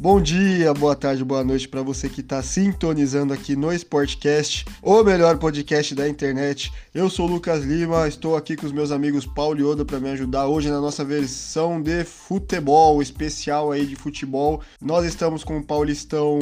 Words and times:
Bom 0.00 0.20
dia, 0.20 0.72
boa 0.72 0.94
tarde, 0.94 1.24
boa 1.24 1.42
noite 1.42 1.66
para 1.66 1.82
você 1.82 2.08
que 2.08 2.20
está 2.20 2.40
sintonizando 2.40 3.32
aqui 3.32 3.56
no 3.56 3.72
Sportcast, 3.72 4.64
o 4.80 5.02
melhor 5.02 5.38
podcast 5.38 5.92
da 5.92 6.08
internet. 6.08 6.72
Eu 6.94 7.10
sou 7.10 7.26
o 7.26 7.32
Lucas 7.32 7.64
Lima, 7.64 8.06
estou 8.06 8.36
aqui 8.36 8.54
com 8.54 8.64
os 8.64 8.70
meus 8.70 8.92
amigos 8.92 9.26
Paulo 9.26 9.58
e 9.58 9.64
Oda 9.64 9.84
para 9.84 9.98
me 9.98 10.08
ajudar 10.10 10.46
hoje 10.46 10.70
na 10.70 10.80
nossa 10.80 11.04
versão 11.04 11.82
de 11.82 12.04
futebol, 12.04 13.02
especial 13.02 13.72
aí 13.72 13.84
de 13.86 13.96
futebol. 13.96 14.60
Nós 14.80 15.04
estamos 15.04 15.42
com 15.42 15.58
o 15.58 15.64
Paulistão 15.64 16.38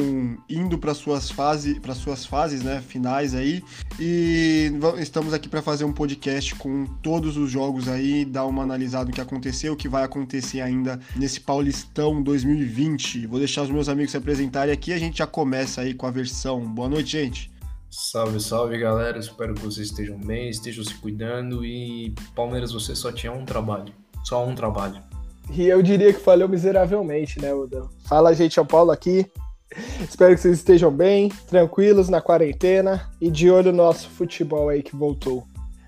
indo 0.47 0.77
para 0.77 0.93
suas 0.93 1.31
fases, 1.31 1.79
para 1.79 1.95
suas 1.95 2.27
fases, 2.27 2.61
né, 2.61 2.83
finais 2.87 3.33
aí, 3.33 3.63
e 3.99 4.71
estamos 4.99 5.33
aqui 5.33 5.49
para 5.49 5.61
fazer 5.61 5.83
um 5.83 5.91
podcast 5.91 6.53
com 6.55 6.85
todos 7.01 7.35
os 7.35 7.49
jogos 7.49 7.87
aí, 7.87 8.23
dar 8.23 8.45
uma 8.45 8.63
analisada 8.63 9.05
no 9.05 9.11
que 9.11 9.21
aconteceu, 9.21 9.73
o 9.73 9.75
que 9.75 9.89
vai 9.89 10.03
acontecer 10.03 10.61
ainda 10.61 10.99
nesse 11.15 11.39
Paulistão 11.39 12.21
2020. 12.21 13.25
Vou 13.25 13.39
deixar 13.39 13.63
os 13.63 13.69
meus 13.69 13.89
amigos 13.89 14.11
se 14.11 14.17
apresentarem 14.17 14.73
aqui 14.73 14.91
e 14.91 14.93
a 14.93 14.99
gente 14.99 15.17
já 15.17 15.27
começa 15.27 15.81
aí 15.81 15.93
com 15.93 16.05
a 16.05 16.11
versão. 16.11 16.61
Boa 16.61 16.87
noite, 16.87 17.09
gente. 17.09 17.51
Salve, 17.89 18.39
salve 18.39 18.77
galera, 18.77 19.17
espero 19.17 19.55
que 19.55 19.61
vocês 19.61 19.87
estejam 19.87 20.19
bem, 20.19 20.49
estejam 20.49 20.83
se 20.83 20.93
cuidando 20.95 21.65
e 21.65 22.13
Palmeiras 22.35 22.71
você 22.71 22.95
só 22.95 23.11
tinha 23.11 23.31
um 23.31 23.45
trabalho, 23.45 23.91
só 24.23 24.45
um 24.45 24.53
trabalho. 24.53 25.01
E 25.51 25.65
eu 25.65 25.81
diria 25.81 26.13
que 26.13 26.19
falhou 26.19 26.47
miseravelmente, 26.49 27.41
né, 27.41 27.53
Udão? 27.53 27.89
Fala, 28.03 28.33
gente, 28.33 28.59
é 28.59 28.61
o 28.61 28.65
Paulo 28.65 28.91
aqui. 28.91 29.25
Espero 30.01 30.33
que 30.33 30.41
vocês 30.41 30.57
estejam 30.57 30.91
bem, 30.91 31.29
tranquilos 31.47 32.09
na 32.09 32.21
quarentena 32.21 33.09
e 33.19 33.29
de 33.29 33.49
olho 33.49 33.71
no 33.71 33.77
nosso 33.77 34.09
futebol 34.09 34.69
aí 34.69 34.81
que 34.81 34.95
voltou. 34.95 35.45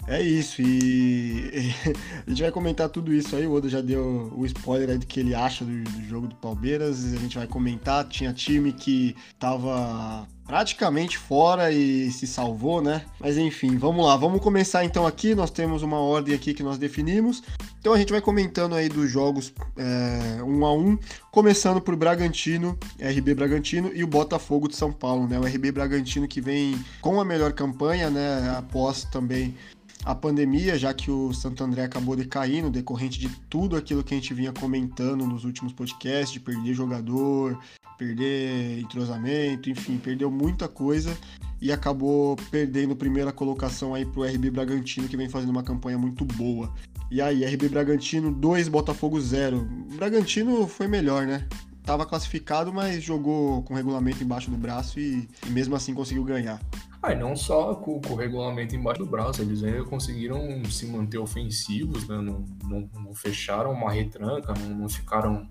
É 0.10 0.20
isso, 0.20 0.60
e 0.60 1.72
a 2.26 2.30
gente 2.32 2.42
vai 2.42 2.52
comentar 2.52 2.90
tudo 2.90 3.14
isso 3.14 3.36
aí. 3.36 3.46
O 3.46 3.54
Oda 3.54 3.70
já 3.70 3.80
deu 3.80 4.34
o 4.36 4.44
spoiler 4.48 4.90
aí 4.90 4.98
do 4.98 5.06
que 5.06 5.20
ele 5.20 5.36
acha 5.36 5.64
do, 5.64 5.84
do 5.84 6.04
jogo 6.04 6.28
do 6.28 6.36
Palmeiras. 6.36 7.14
A 7.14 7.18
gente 7.18 7.38
vai 7.38 7.46
comentar. 7.46 8.08
Tinha 8.08 8.34
time 8.34 8.74
que 8.74 9.16
tava 9.38 10.28
praticamente 10.48 11.16
fora 11.16 11.72
e 11.72 12.12
se 12.12 12.26
salvou, 12.26 12.82
né? 12.82 13.06
Mas 13.20 13.38
enfim, 13.38 13.78
vamos 13.78 14.04
lá, 14.04 14.18
vamos 14.18 14.42
começar 14.42 14.84
então 14.84 15.06
aqui. 15.06 15.36
Nós 15.36 15.52
temos 15.52 15.84
uma 15.84 16.00
ordem 16.00 16.34
aqui 16.34 16.56
que 16.56 16.64
nós 16.64 16.80
definimos. 16.80 17.44
Então 17.80 17.94
a 17.94 17.98
gente 18.00 18.12
vai 18.12 18.20
comentando 18.20 18.74
aí 18.74 18.90
dos 18.90 19.12
jogos 19.12 19.54
é, 19.78 20.42
um 20.42 20.66
a 20.66 20.74
um, 20.74 20.98
começando 21.30 21.80
por 21.80 21.96
Bragantino, 21.96 22.76
RB 23.00 23.36
Bragantino 23.36 23.92
e 23.94 24.04
o 24.04 24.08
Botafogo 24.08 24.68
de 24.68 24.76
São 24.76 24.92
Paulo, 24.92 25.28
né? 25.28 25.40
O 25.40 25.44
RB 25.44 25.72
Bragantino 25.72 26.28
que 26.28 26.42
vem 26.42 26.84
com 27.00 27.22
a 27.22 27.24
melhor 27.24 27.54
campanha, 27.54 28.10
né? 28.10 28.56
Após 28.58 29.04
também 29.04 29.56
a 30.04 30.16
pandemia, 30.16 30.78
já 30.78 30.94
que 30.94 31.12
o 31.12 31.34
Santo 31.34 31.64
André 31.64 31.84
acabou 31.84 32.16
decaindo, 32.16 32.70
decorrente 32.70 33.20
de 33.20 33.30
tudo 33.50 33.76
aquilo 33.76 34.04
que 34.04 34.14
a 34.14 34.18
gente 34.18 34.34
vinha 34.34 34.54
comentando 34.54 35.28
nos 35.28 35.44
últimos 35.44 35.74
podcasts, 35.74 36.32
de 36.32 36.40
perder 36.40 36.74
jogador, 36.74 37.60
perder 37.98 38.80
entrosamento, 38.80 39.70
enfim, 39.70 39.98
perdeu 39.98 40.32
muita 40.32 40.68
coisa 40.68 41.16
e 41.62 41.72
acabou 41.72 42.38
perdendo 42.50 42.96
primeira 42.96 43.32
colocação 43.32 43.94
aí 43.94 44.06
pro 44.06 44.24
RB 44.24 44.50
Bragantino, 44.50 45.10
que 45.10 45.18
vem 45.18 45.28
fazendo 45.28 45.50
uma 45.50 45.64
campanha 45.64 45.98
muito 45.98 46.24
boa. 46.24 46.74
E 47.12 47.22
aí, 47.22 47.44
RB 47.44 47.68
Bragantino 47.68 48.32
2, 48.32 48.70
Botafogo 48.70 49.20
0. 49.20 49.68
Bragantino 49.96 50.68
foi 50.68 50.88
melhor, 50.88 51.26
né? 51.26 51.46
Tava 51.84 52.06
classificado, 52.06 52.72
mas 52.72 53.04
jogou 53.04 53.64
com 53.64 53.74
regulamento 53.74 54.24
embaixo 54.24 54.50
do 54.50 54.58
braço 54.58 55.00
e, 55.00 55.28
e 55.46 55.50
mesmo 55.50 55.76
assim 55.76 55.94
conseguiu 55.94 56.24
ganhar. 56.24 56.62
E 57.08 57.16
não 57.16 57.36
só 57.36 57.76
com, 57.76 58.02
com, 58.02 58.14
o 58.14 58.16
regulamento 58.16 58.76
embaixo 58.76 59.00
do 59.00 59.06
braço, 59.06 59.42
eles 59.42 59.64
ainda 59.64 59.84
conseguiram 59.86 60.64
se 60.66 60.86
manter 60.86 61.18
ofensivos, 61.18 62.08
né? 62.08 62.18
não, 62.18 62.46
não, 62.64 62.90
não 62.94 63.16
fecharam 63.16 63.72
uma 63.72 63.92
retranca, 63.92 64.54
não, 64.54 64.70
não 64.76 64.90
ficaram 64.90 65.50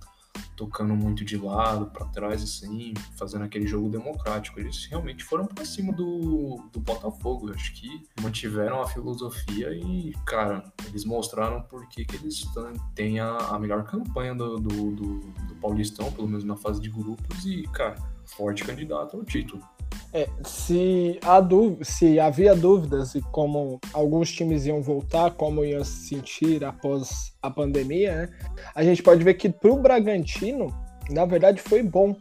tocando 0.57 0.95
muito 0.95 1.25
de 1.25 1.37
lado, 1.37 1.87
para 1.87 2.07
trás, 2.07 2.43
assim, 2.43 2.93
fazendo 3.17 3.45
aquele 3.45 3.67
jogo 3.67 3.89
democrático. 3.89 4.61
Eles 4.61 4.87
realmente 4.87 5.25
foram 5.25 5.47
para 5.47 5.65
cima 5.65 5.93
do, 5.93 6.61
do 6.73 6.81
Botafogo. 6.81 7.49
Eu 7.49 7.55
acho 7.55 7.73
que 7.75 8.07
mantiveram 8.21 8.81
a 8.83 8.87
filosofia 8.87 9.71
e, 9.73 10.13
cara, 10.27 10.65
eles 10.87 11.05
mostraram 11.05 11.63
por 11.63 11.89
que 11.89 12.07
eles 12.13 12.45
têm 12.95 13.21
a, 13.21 13.37
a 13.37 13.59
melhor 13.59 13.85
campanha 13.85 14.35
do, 14.35 14.59
do, 14.59 14.91
do, 14.91 15.21
do 15.21 15.55
Paulistão, 15.61 16.11
pelo 16.13 16.29
menos 16.29 16.45
na 16.45 16.57
fase 16.57 16.81
de 16.81 16.91
grupos, 16.91 17.45
e, 17.47 17.63
cara, 17.73 17.97
forte 18.25 18.65
candidato 18.65 19.17
ao 19.17 19.25
título. 19.25 19.63
É, 20.13 20.27
se, 20.45 21.21
se 21.83 22.19
havia 22.19 22.55
dúvidas 22.55 23.13
de 23.13 23.21
como 23.31 23.79
alguns 23.93 24.33
times 24.33 24.65
iam 24.65 24.81
voltar, 24.81 25.33
como 25.33 25.65
iam 25.65 25.85
se 25.85 26.09
sentir 26.09 26.65
após 26.65 27.35
a 27.43 27.51
pandemia, 27.51 28.17
né? 28.17 28.29
a 28.75 28.83
gente 28.83 29.03
pode 29.03 29.23
ver 29.23 29.35
que 29.35 29.51
para 29.51 29.71
o 29.71 29.81
Bragantino, 29.81 30.75
na 31.11 31.25
verdade, 31.27 31.61
foi 31.61 31.83
bom, 31.83 32.17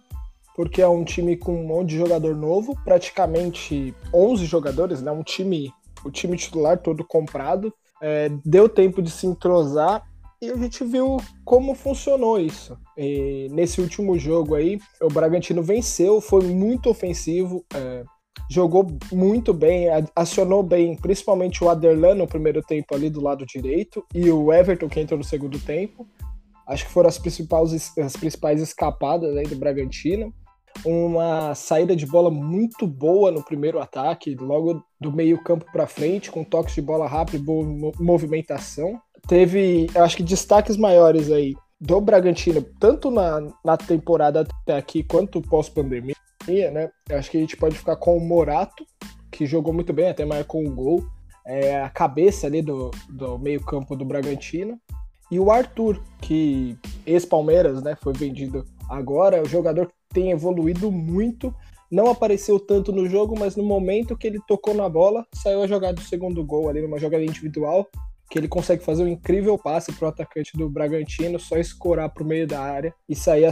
porque 0.56 0.81
é 0.81 0.88
um 0.88 1.03
time 1.03 1.38
com 1.38 1.56
um 1.56 1.66
monte 1.66 1.89
de 1.89 1.97
jogador 1.97 2.35
novo, 2.35 2.77
praticamente 2.83 3.95
11 4.13 4.45
jogadores, 4.45 5.01
né? 5.01 5.11
um 5.11 5.23
time, 5.23 5.72
o 6.03 6.11
time 6.11 6.35
titular 6.35 6.77
todo 6.77 7.06
comprado, 7.06 7.73
é, 8.01 8.29
deu 8.44 8.67
tempo 8.67 9.01
de 9.01 9.09
se 9.09 9.25
entrosar 9.25 10.03
e 10.42 10.50
a 10.50 10.56
gente 10.56 10.84
viu 10.84 11.18
como 11.44 11.74
funcionou 11.74 12.40
isso. 12.40 12.78
E 12.96 13.48
nesse 13.52 13.81
último 13.81 14.18
jogo 14.18 14.56
aí, 14.56 14.80
o 15.02 15.08
Bragantino 15.08 15.64
venceu, 15.64 16.22
foi 16.22 16.44
muito 16.44 16.90
ofensivo, 16.90 17.66
é, 17.74 18.03
jogou 18.50 18.88
muito 19.12 19.53
bem, 19.53 19.88
acionou 20.16 20.62
bem, 20.62 20.96
principalmente 20.96 21.64
o 21.64 21.70
Aderlan 21.70 22.16
no 22.16 22.28
primeiro 22.28 22.62
tempo 22.62 22.94
ali 22.94 23.09
do 23.09 23.22
lado 23.22 23.46
direito 23.46 24.06
e 24.14 24.30
o 24.30 24.53
Everton 24.53 24.88
que 24.88 25.00
entrou 25.00 25.18
no 25.18 25.24
segundo 25.24 25.59
tempo. 25.59 26.08
Acho 26.68 26.86
que 26.86 26.92
foram 26.92 27.09
as 27.09 27.18
principais, 27.18 27.98
as 27.98 28.16
principais 28.16 28.62
escapadas 28.62 29.36
aí 29.36 29.48
do 29.48 29.56
Bragantino. 29.56 30.34
Uma 30.86 31.56
saída 31.56 31.96
de 31.96 32.06
bola 32.06 32.30
muito 32.30 32.86
boa 32.86 33.31
no 33.31 33.44
primeiro 33.44 33.80
ataque, 33.80 34.36
logo 34.36 34.84
do 35.02 35.12
meio 35.12 35.42
campo 35.44 35.66
para 35.72 35.88
frente, 35.88 36.30
com 36.30 36.44
toques 36.44 36.75
de 36.75 36.81
bola 36.81 37.08
rápido 37.08 37.44
boa 37.44 37.94
movimentação 38.00 39.02
teve, 39.27 39.88
eu 39.93 40.03
acho 40.03 40.17
que 40.17 40.23
destaques 40.23 40.77
maiores 40.77 41.29
aí 41.31 41.55
do 41.79 42.01
Bragantino, 42.01 42.65
tanto 42.79 43.11
na, 43.11 43.47
na 43.63 43.77
temporada 43.77 44.41
até 44.41 44.77
aqui 44.77 45.03
quanto 45.03 45.41
pós-pandemia, 45.41 46.15
né? 46.47 46.89
Eu 47.07 47.19
acho 47.19 47.29
que 47.29 47.38
a 47.38 47.41
gente 47.41 47.57
pode 47.57 47.77
ficar 47.77 47.97
com 47.97 48.17
o 48.17 48.25
Morato, 48.25 48.85
que 49.31 49.45
jogou 49.45 49.73
muito 49.73 49.93
bem, 49.93 50.09
até 50.09 50.25
marcou 50.25 50.61
um 50.61 50.73
gol. 50.73 51.05
É, 51.45 51.81
a 51.81 51.89
cabeça 51.89 52.47
ali 52.47 52.61
do, 52.61 52.91
do 53.09 53.38
meio-campo 53.38 53.95
do 53.95 54.03
Bragantino. 54.03 54.79
E 55.29 55.39
o 55.39 55.51
Arthur, 55.51 56.01
que 56.21 56.77
ex-Palmeiras, 57.05 57.83
né? 57.83 57.95
Foi 58.01 58.13
vendido 58.13 58.65
agora. 58.89 59.41
O 59.41 59.45
jogador 59.45 59.91
tem 60.09 60.31
evoluído 60.31 60.91
muito. 60.91 61.53
Não 61.91 62.09
apareceu 62.09 62.59
tanto 62.59 62.91
no 62.91 63.07
jogo, 63.07 63.38
mas 63.38 63.55
no 63.55 63.63
momento 63.63 64.17
que 64.17 64.27
ele 64.27 64.39
tocou 64.47 64.73
na 64.73 64.89
bola, 64.89 65.25
saiu 65.33 65.61
a 65.61 65.67
jogada 65.67 65.94
do 65.94 66.01
segundo 66.01 66.44
gol 66.44 66.69
ali, 66.69 66.81
numa 66.81 66.97
jogada 66.97 67.23
individual 67.23 67.88
que 68.29 68.38
ele 68.38 68.47
consegue 68.47 68.83
fazer 68.83 69.03
um 69.03 69.07
incrível 69.07 69.57
passe 69.57 69.91
pro 69.93 70.07
atacante 70.07 70.57
do 70.57 70.69
Bragantino, 70.69 71.39
só 71.39 71.57
escorar 71.57 72.09
pro 72.09 72.25
meio 72.25 72.45
da 72.45 72.59
área 72.59 72.93
e 73.07 73.15
sair 73.15 73.49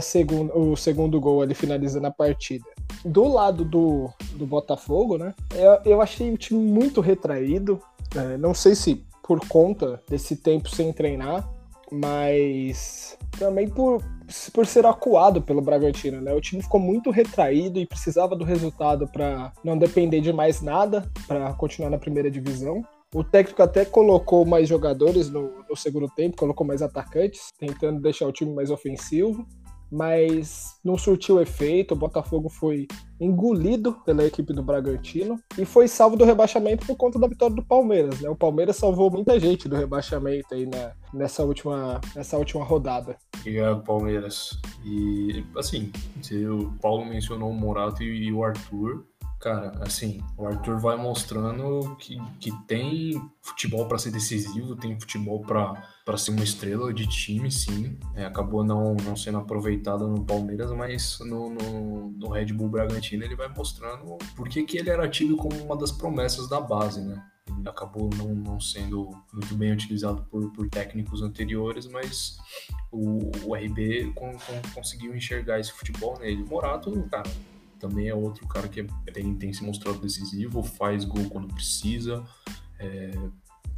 o 0.54 0.76
segundo 0.76 1.20
gol 1.20 1.42
ali 1.42 1.54
finalizando 1.54 2.06
a 2.06 2.10
partida. 2.10 2.64
Do 3.04 3.26
lado 3.26 3.64
do, 3.64 4.10
do 4.32 4.46
Botafogo, 4.46 5.16
né? 5.16 5.34
Eu, 5.54 5.92
eu 5.92 6.02
achei 6.02 6.30
o 6.32 6.36
time 6.36 6.60
muito 6.60 7.00
retraído. 7.00 7.80
É, 8.14 8.36
não 8.36 8.52
sei 8.52 8.74
se 8.74 9.04
por 9.26 9.40
conta 9.48 10.00
desse 10.08 10.36
tempo 10.36 10.68
sem 10.68 10.92
treinar, 10.92 11.48
mas 11.90 13.16
também 13.38 13.68
por, 13.68 14.02
por 14.52 14.66
ser 14.66 14.86
acuado 14.86 15.40
pelo 15.42 15.62
Bragantino, 15.62 16.20
né? 16.20 16.32
O 16.32 16.40
time 16.40 16.62
ficou 16.62 16.80
muito 16.80 17.10
retraído 17.10 17.78
e 17.78 17.86
precisava 17.86 18.36
do 18.36 18.44
resultado 18.44 19.06
para 19.08 19.52
não 19.64 19.78
depender 19.78 20.20
de 20.20 20.32
mais 20.32 20.60
nada 20.60 21.10
para 21.26 21.52
continuar 21.54 21.90
na 21.90 21.98
primeira 21.98 22.30
divisão. 22.30 22.84
O 23.16 23.24
técnico 23.24 23.62
até 23.62 23.82
colocou 23.82 24.44
mais 24.44 24.68
jogadores 24.68 25.30
no, 25.30 25.64
no, 25.66 25.74
segundo 25.74 26.06
tempo, 26.06 26.36
colocou 26.36 26.66
mais 26.66 26.82
atacantes, 26.82 27.50
tentando 27.58 27.98
deixar 27.98 28.26
o 28.26 28.32
time 28.32 28.54
mais 28.54 28.70
ofensivo, 28.70 29.46
mas 29.90 30.78
não 30.84 30.98
surtiu 30.98 31.40
efeito. 31.40 31.94
O 31.94 31.96
Botafogo 31.96 32.50
foi 32.50 32.86
engolido 33.18 33.94
pela 34.04 34.22
equipe 34.22 34.52
do 34.52 34.62
Bragantino 34.62 35.40
e 35.56 35.64
foi 35.64 35.88
salvo 35.88 36.14
do 36.14 36.26
rebaixamento 36.26 36.84
por 36.84 36.94
conta 36.94 37.18
da 37.18 37.26
vitória 37.26 37.56
do 37.56 37.64
Palmeiras. 37.64 38.20
Né? 38.20 38.28
O 38.28 38.36
Palmeiras 38.36 38.76
salvou 38.76 39.10
muita 39.10 39.40
gente 39.40 39.66
do 39.66 39.76
rebaixamento 39.76 40.54
aí 40.54 40.66
na, 40.66 40.92
nessa, 41.14 41.42
última, 41.42 41.98
nessa 42.14 42.36
última 42.36 42.64
rodada. 42.64 43.16
Obrigado, 43.40 43.82
Palmeiras. 43.82 44.60
E 44.84 45.42
assim, 45.56 45.90
o 46.52 46.70
Paulo 46.82 47.06
mencionou 47.06 47.48
o 47.48 47.54
Morato 47.54 48.02
e 48.02 48.30
o 48.30 48.44
Arthur 48.44 49.06
Cara, 49.38 49.72
assim, 49.80 50.22
o 50.36 50.46
Arthur 50.46 50.78
vai 50.78 50.96
mostrando 50.96 51.94
que, 51.96 52.18
que 52.40 52.50
tem 52.66 53.20
futebol 53.42 53.86
para 53.86 53.98
ser 53.98 54.10
decisivo, 54.10 54.74
tem 54.74 54.98
futebol 54.98 55.40
para 55.40 56.16
ser 56.16 56.30
uma 56.30 56.42
estrela 56.42 56.92
de 56.92 57.06
time, 57.06 57.50
sim. 57.50 57.98
É, 58.14 58.24
acabou 58.24 58.64
não, 58.64 58.94
não 58.94 59.14
sendo 59.14 59.38
aproveitado 59.38 60.08
no 60.08 60.24
Palmeiras, 60.24 60.70
mas 60.72 61.18
no, 61.20 61.50
no, 61.50 62.10
no, 62.12 62.28
Red 62.30 62.46
Bull 62.46 62.70
Bragantino 62.70 63.24
ele 63.24 63.36
vai 63.36 63.48
mostrando 63.48 64.16
por 64.34 64.48
que 64.48 64.78
ele 64.78 64.88
era 64.88 65.08
tido 65.08 65.36
como 65.36 65.62
uma 65.62 65.76
das 65.76 65.92
promessas 65.92 66.48
da 66.48 66.60
base, 66.60 67.02
né? 67.02 67.22
Ele 67.58 67.68
acabou 67.68 68.10
não, 68.16 68.34
não 68.34 68.60
sendo 68.60 69.10
muito 69.32 69.54
bem 69.54 69.70
utilizado 69.72 70.24
por, 70.30 70.50
por 70.52 70.68
técnicos 70.68 71.22
anteriores, 71.22 71.86
mas 71.86 72.38
o, 72.90 73.30
o 73.44 73.54
RB 73.54 74.12
conseguiu 74.74 75.14
enxergar 75.14 75.60
esse 75.60 75.72
futebol 75.72 76.18
nele. 76.18 76.44
Morato, 76.44 76.90
cara, 77.10 77.30
também 77.78 78.08
é 78.08 78.14
outro 78.14 78.46
cara 78.46 78.68
que 78.68 78.80
é, 78.80 79.10
tem, 79.12 79.52
se 79.52 79.64
mostrado 79.64 79.98
decisivo, 79.98 80.62
faz 80.62 81.04
gol 81.04 81.28
quando 81.30 81.52
precisa, 81.52 82.24
é, 82.78 83.10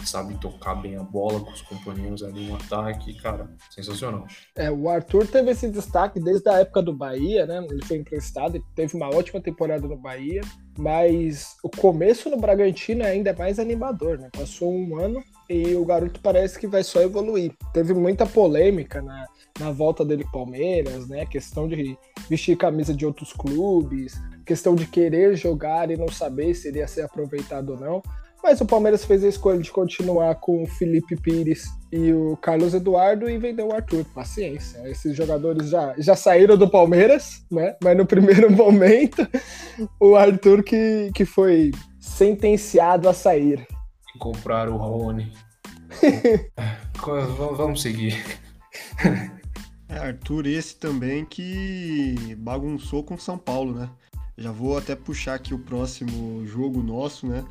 sabe 0.05 0.39
tocar 0.39 0.77
bem 0.77 0.97
a 0.97 1.03
bola 1.03 1.41
com 1.41 1.51
os 1.51 1.63
companheiros 1.63 2.23
ali 2.23 2.47
no 2.47 2.55
ataque, 2.55 3.15
cara, 3.21 3.51
sensacional. 3.71 4.27
É, 4.57 4.71
o 4.71 4.89
Arthur 4.89 5.27
teve 5.27 5.51
esse 5.51 5.69
destaque 5.69 6.21
desde 6.21 6.49
a 6.49 6.59
época 6.59 6.83
do 6.83 6.93
Bahia, 6.93 7.47
né? 7.47 7.67
Ele 7.71 7.85
foi 7.85 7.99
emprestado, 7.99 8.57
ele 8.57 8.65
teve 8.75 8.97
uma 8.97 9.09
ótima 9.09 9.41
temporada 9.41 9.87
no 9.87 9.97
Bahia, 9.97 10.41
mas 10.79 11.57
o 11.63 11.69
começo 11.69 12.31
no 12.31 12.37
Bragantino 12.37 13.03
é 13.03 13.11
ainda 13.11 13.33
mais 13.33 13.59
animador, 13.59 14.19
né? 14.19 14.29
Passou 14.33 14.73
um 14.73 14.99
ano 14.99 15.23
e 15.49 15.75
o 15.75 15.85
garoto 15.85 16.21
parece 16.21 16.59
que 16.59 16.67
vai 16.67 16.85
só 16.85 17.01
evoluir. 17.01 17.53
Teve 17.73 17.93
muita 17.93 18.25
polêmica 18.25 19.03
na, 19.03 19.27
na 19.59 19.71
volta 19.71 20.05
dele 20.05 20.25
Palmeiras, 20.33 21.09
né? 21.09 21.27
Questão 21.27 21.69
de 21.69 21.99
vestir 22.29 22.57
camisa 22.57 22.95
de 22.95 23.05
outros 23.05 23.33
clubes, 23.33 24.15
questão 24.45 24.75
de 24.75 24.87
querer 24.87 25.37
jogar 25.37 25.91
e 25.91 25.97
não 25.97 26.09
saber 26.09 26.55
se 26.55 26.69
iria 26.69 26.87
ser 26.87 27.03
aproveitado 27.03 27.71
ou 27.71 27.81
não. 27.81 28.03
Mas 28.43 28.61
o 28.61 28.67
Palmeiras 28.67 29.05
fez 29.05 29.25
a 29.25 29.29
escolha 29.29 29.59
de 29.59 29.71
continuar 29.71 30.37
com 30.37 30.63
o 30.63 30.67
Felipe 30.67 31.17
Pires 31.17 31.67
e 31.93 32.13
o 32.13 32.37
Carlos 32.37 32.73
Eduardo 32.73 33.29
e 33.29 33.37
vendeu 33.37 33.69
o 33.69 33.75
Arthur. 33.75 34.05
Paciência. 34.15 34.89
Esses 34.89 35.17
jogadores 35.17 35.69
já, 35.69 35.95
já 35.99 36.15
saíram 36.15 36.57
do 36.57 36.71
Palmeiras, 36.71 37.45
né? 37.51 37.77
Mas 37.83 37.97
no 37.97 38.07
primeiro 38.07 38.51
momento, 38.51 39.27
o 40.01 40.15
Arthur 40.15 40.63
que, 40.63 41.11
que 41.15 41.25
foi 41.25 41.73
sentenciado 41.99 43.09
a 43.09 43.13
sair. 43.13 43.67
Comprar 44.21 44.69
o 44.69 44.77
Rony. 44.77 45.33
Vamos 47.57 47.83
seguir. 47.83 48.17
É, 49.89 49.99
Arthur, 49.99 50.47
esse 50.47 50.77
também 50.77 51.25
que 51.25 52.35
bagunçou 52.39 53.03
com 53.03 53.17
São 53.17 53.39
Paulo, 53.39 53.75
né? 53.75 53.89
Já 54.37 54.53
vou 54.53 54.77
até 54.77 54.95
puxar 54.95 55.35
aqui 55.35 55.55
o 55.55 55.59
próximo 55.59 56.47
jogo 56.47 56.83
nosso, 56.83 57.27
né? 57.27 57.45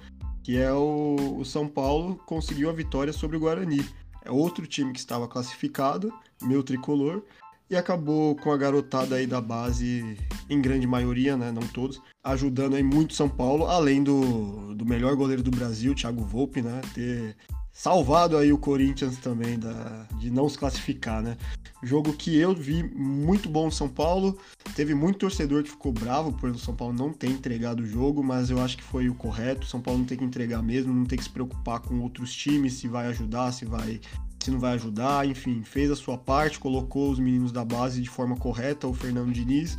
Que 0.44 0.58
é 0.58 0.72
o, 0.72 1.38
o 1.40 1.44
São 1.44 1.68
Paulo 1.68 2.16
conseguiu 2.26 2.70
a 2.70 2.74
vitória 2.74 3.12
sobre 3.12 3.38
o 3.38 3.40
Guarani. 3.40 3.84
É 4.24 4.32
outro 4.32 4.68
time 4.68 4.94
que 4.94 5.00
estava 5.00 5.28
classificado, 5.28 6.14
meu 6.42 6.62
tricolor, 6.62 7.24
e 7.70 7.76
acabou 7.76 8.36
com 8.36 8.52
a 8.52 8.58
garotada 8.58 9.16
aí 9.16 9.26
da 9.26 9.42
base, 9.42 10.18
em 10.50 10.62
grande 10.62 10.88
maioria, 10.88 11.36
né, 11.36 11.52
não 11.52 11.68
todos, 11.68 12.02
ajudando 12.24 12.76
aí 12.76 12.84
muito 12.84 13.14
São 13.14 13.28
Paulo, 13.28 13.66
além 13.66 14.04
do, 14.04 14.74
do 14.76 14.86
melhor 14.86 15.16
goleiro 15.16 15.44
do 15.44 15.52
Brasil, 15.52 15.94
Thiago 15.94 16.24
Volpe, 16.24 16.62
né, 16.62 16.82
ter 16.94 17.36
salvado 17.78 18.36
aí 18.36 18.52
o 18.52 18.58
Corinthians 18.58 19.18
também 19.18 19.60
da, 19.60 20.08
de 20.18 20.32
não 20.32 20.50
se 20.50 20.58
classificar, 20.58 21.22
né. 21.22 21.38
Jogo 21.84 22.12
que 22.12 22.36
eu 22.36 22.56
vi 22.56 22.82
muito 22.82 23.48
bom 23.48 23.70
São 23.70 23.88
Paulo, 23.88 24.36
teve 24.76 24.96
muito 24.96 25.20
torcedor 25.20 25.62
que 25.62 25.70
ficou 25.70 25.94
bravo 25.94 26.34
por 26.34 26.50
o 26.50 26.58
São 26.58 26.76
Paulo 26.76 26.92
não 26.92 27.14
ter 27.14 27.30
entregado 27.30 27.82
o 27.82 27.86
jogo, 27.86 28.24
mas 28.24 28.50
eu 28.50 28.60
acho 28.60 28.78
que 28.78 28.84
foi 28.84 29.08
o 29.08 29.14
correto, 29.14 29.68
São 29.68 29.80
Paulo 29.80 30.00
não 30.00 30.08
tem 30.08 30.18
que 30.18 30.24
entregar 30.24 30.64
mesmo, 30.64 30.92
não 30.92 31.06
tem 31.06 31.20
que 31.20 31.24
se 31.24 31.30
preocupar 31.30 31.80
com 31.80 32.00
outros 32.00 32.34
times, 32.34 32.74
se 32.74 32.88
vai 32.88 33.06
ajudar, 33.08 33.52
se 33.52 33.64
vai 33.64 34.02
se 34.44 34.50
não 34.50 34.60
vai 34.60 34.74
ajudar, 34.74 35.28
enfim, 35.28 35.62
fez 35.62 35.92
a 35.92 35.96
sua 35.96 36.18
parte, 36.18 36.60
colocou 36.60 37.12
os 37.12 37.20
meninos 37.20 37.52
da 37.52 37.64
base 37.64 38.02
de 38.02 38.10
forma 38.10 38.36
correta, 38.38 38.88
o 38.88 38.94
Fernando 38.94 39.32
Diniz, 39.32 39.78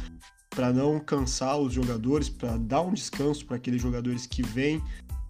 para 0.51 0.73
não 0.73 1.01
cansar 1.01 1.59
os 1.59 1.73
jogadores, 1.73 2.29
para 2.29 2.57
dar 2.59 2.83
um 2.83 2.93
descanso 2.93 3.45
para 3.45 3.57
aqueles 3.57 3.83
jogadores 3.83 4.25
que 4.25 4.43
vêm 4.43 4.81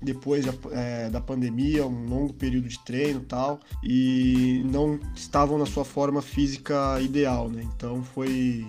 depois 0.00 0.44
é, 0.72 1.10
da 1.10 1.20
pandemia, 1.20 1.86
um 1.86 2.06
longo 2.06 2.32
período 2.32 2.68
de 2.68 2.78
treino 2.80 3.20
tal, 3.20 3.60
e 3.82 4.62
não 4.66 4.98
estavam 5.14 5.58
na 5.58 5.66
sua 5.66 5.84
forma 5.84 6.22
física 6.22 7.00
ideal, 7.00 7.48
né? 7.48 7.62
Então 7.74 8.02
foi 8.02 8.66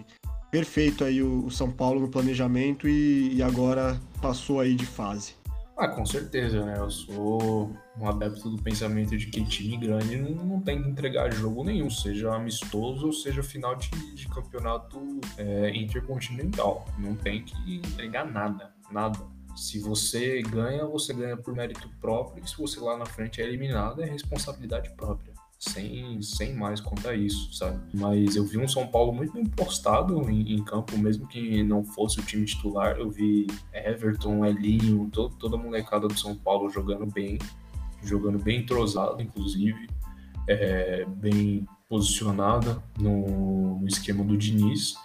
perfeito 0.52 1.04
aí 1.04 1.22
o, 1.22 1.46
o 1.46 1.52
São 1.52 1.72
Paulo 1.72 2.00
no 2.00 2.10
planejamento 2.10 2.88
e, 2.88 3.36
e 3.36 3.44
agora 3.44 4.00
passou 4.22 4.60
aí 4.60 4.76
de 4.76 4.86
fase. 4.86 5.40
Ah, 5.80 5.88
com 5.88 6.06
certeza, 6.06 6.66
né? 6.66 6.76
Eu 6.78 6.92
sou 6.92 7.72
um 7.98 8.06
adepto 8.06 8.50
do 8.50 8.62
pensamento 8.62 9.18
de 9.18 9.28
que 9.28 9.46
time 9.46 9.78
grande 9.78 10.18
não, 10.18 10.44
não 10.44 10.60
tem 10.60 10.84
que 10.84 10.90
entregar 10.90 11.32
jogo 11.32 11.64
nenhum, 11.64 11.90
seja 11.90 12.36
amistoso 12.36 13.06
ou 13.06 13.14
seja 13.14 13.42
final 13.42 13.78
de, 13.78 13.90
de 14.14 14.28
campeonato 14.28 15.00
é, 15.38 15.70
intercontinental. 15.74 16.86
Não 16.98 17.16
tem 17.16 17.44
que 17.44 17.78
entregar 17.78 18.30
nada, 18.30 18.74
nada. 18.92 19.18
Se 19.56 19.80
você 19.80 20.42
ganha, 20.42 20.86
você 20.86 21.14
ganha 21.14 21.38
por 21.38 21.54
mérito 21.54 21.90
próprio, 22.00 22.44
e 22.44 22.50
se 22.50 22.58
você 22.58 22.80
lá 22.80 22.98
na 22.98 23.06
frente 23.06 23.42
é 23.42 23.46
eliminado, 23.46 24.02
é 24.02 24.06
responsabilidade 24.06 24.90
própria 24.92 25.34
sem, 25.60 26.22
sem 26.22 26.56
mais 26.56 26.82
a 27.06 27.14
isso, 27.14 27.54
sabe? 27.54 27.78
Mas 27.94 28.38
eu 28.38 28.46
vi 28.46 28.58
um 28.58 28.68
São 28.68 28.88
Paulo 28.88 29.12
muito 29.12 29.34
bem 29.34 29.46
postado 29.46 30.30
em, 30.30 30.54
em 30.54 30.64
campo, 30.64 30.98
mesmo 30.98 31.28
que 31.28 31.62
não 31.64 31.84
fosse 31.84 32.20
o 32.22 32.24
time 32.24 32.46
titular. 32.46 32.96
Eu 32.98 33.10
vi 33.10 33.46
Everton, 33.74 34.46
Elinho, 34.46 35.10
todo, 35.12 35.36
toda 35.36 35.58
a 35.58 35.60
molecada 35.60 36.08
do 36.08 36.18
São 36.18 36.34
Paulo 36.34 36.70
jogando 36.70 37.06
bem, 37.06 37.38
jogando 38.02 38.40
bem 38.40 38.62
entrosado, 38.62 39.22
inclusive, 39.22 39.90
é, 40.48 41.06
bem 41.06 41.68
posicionada 41.90 42.82
no, 42.98 43.80
no 43.80 43.88
esquema 43.88 44.24
do 44.24 44.38
Diniz. 44.38 44.96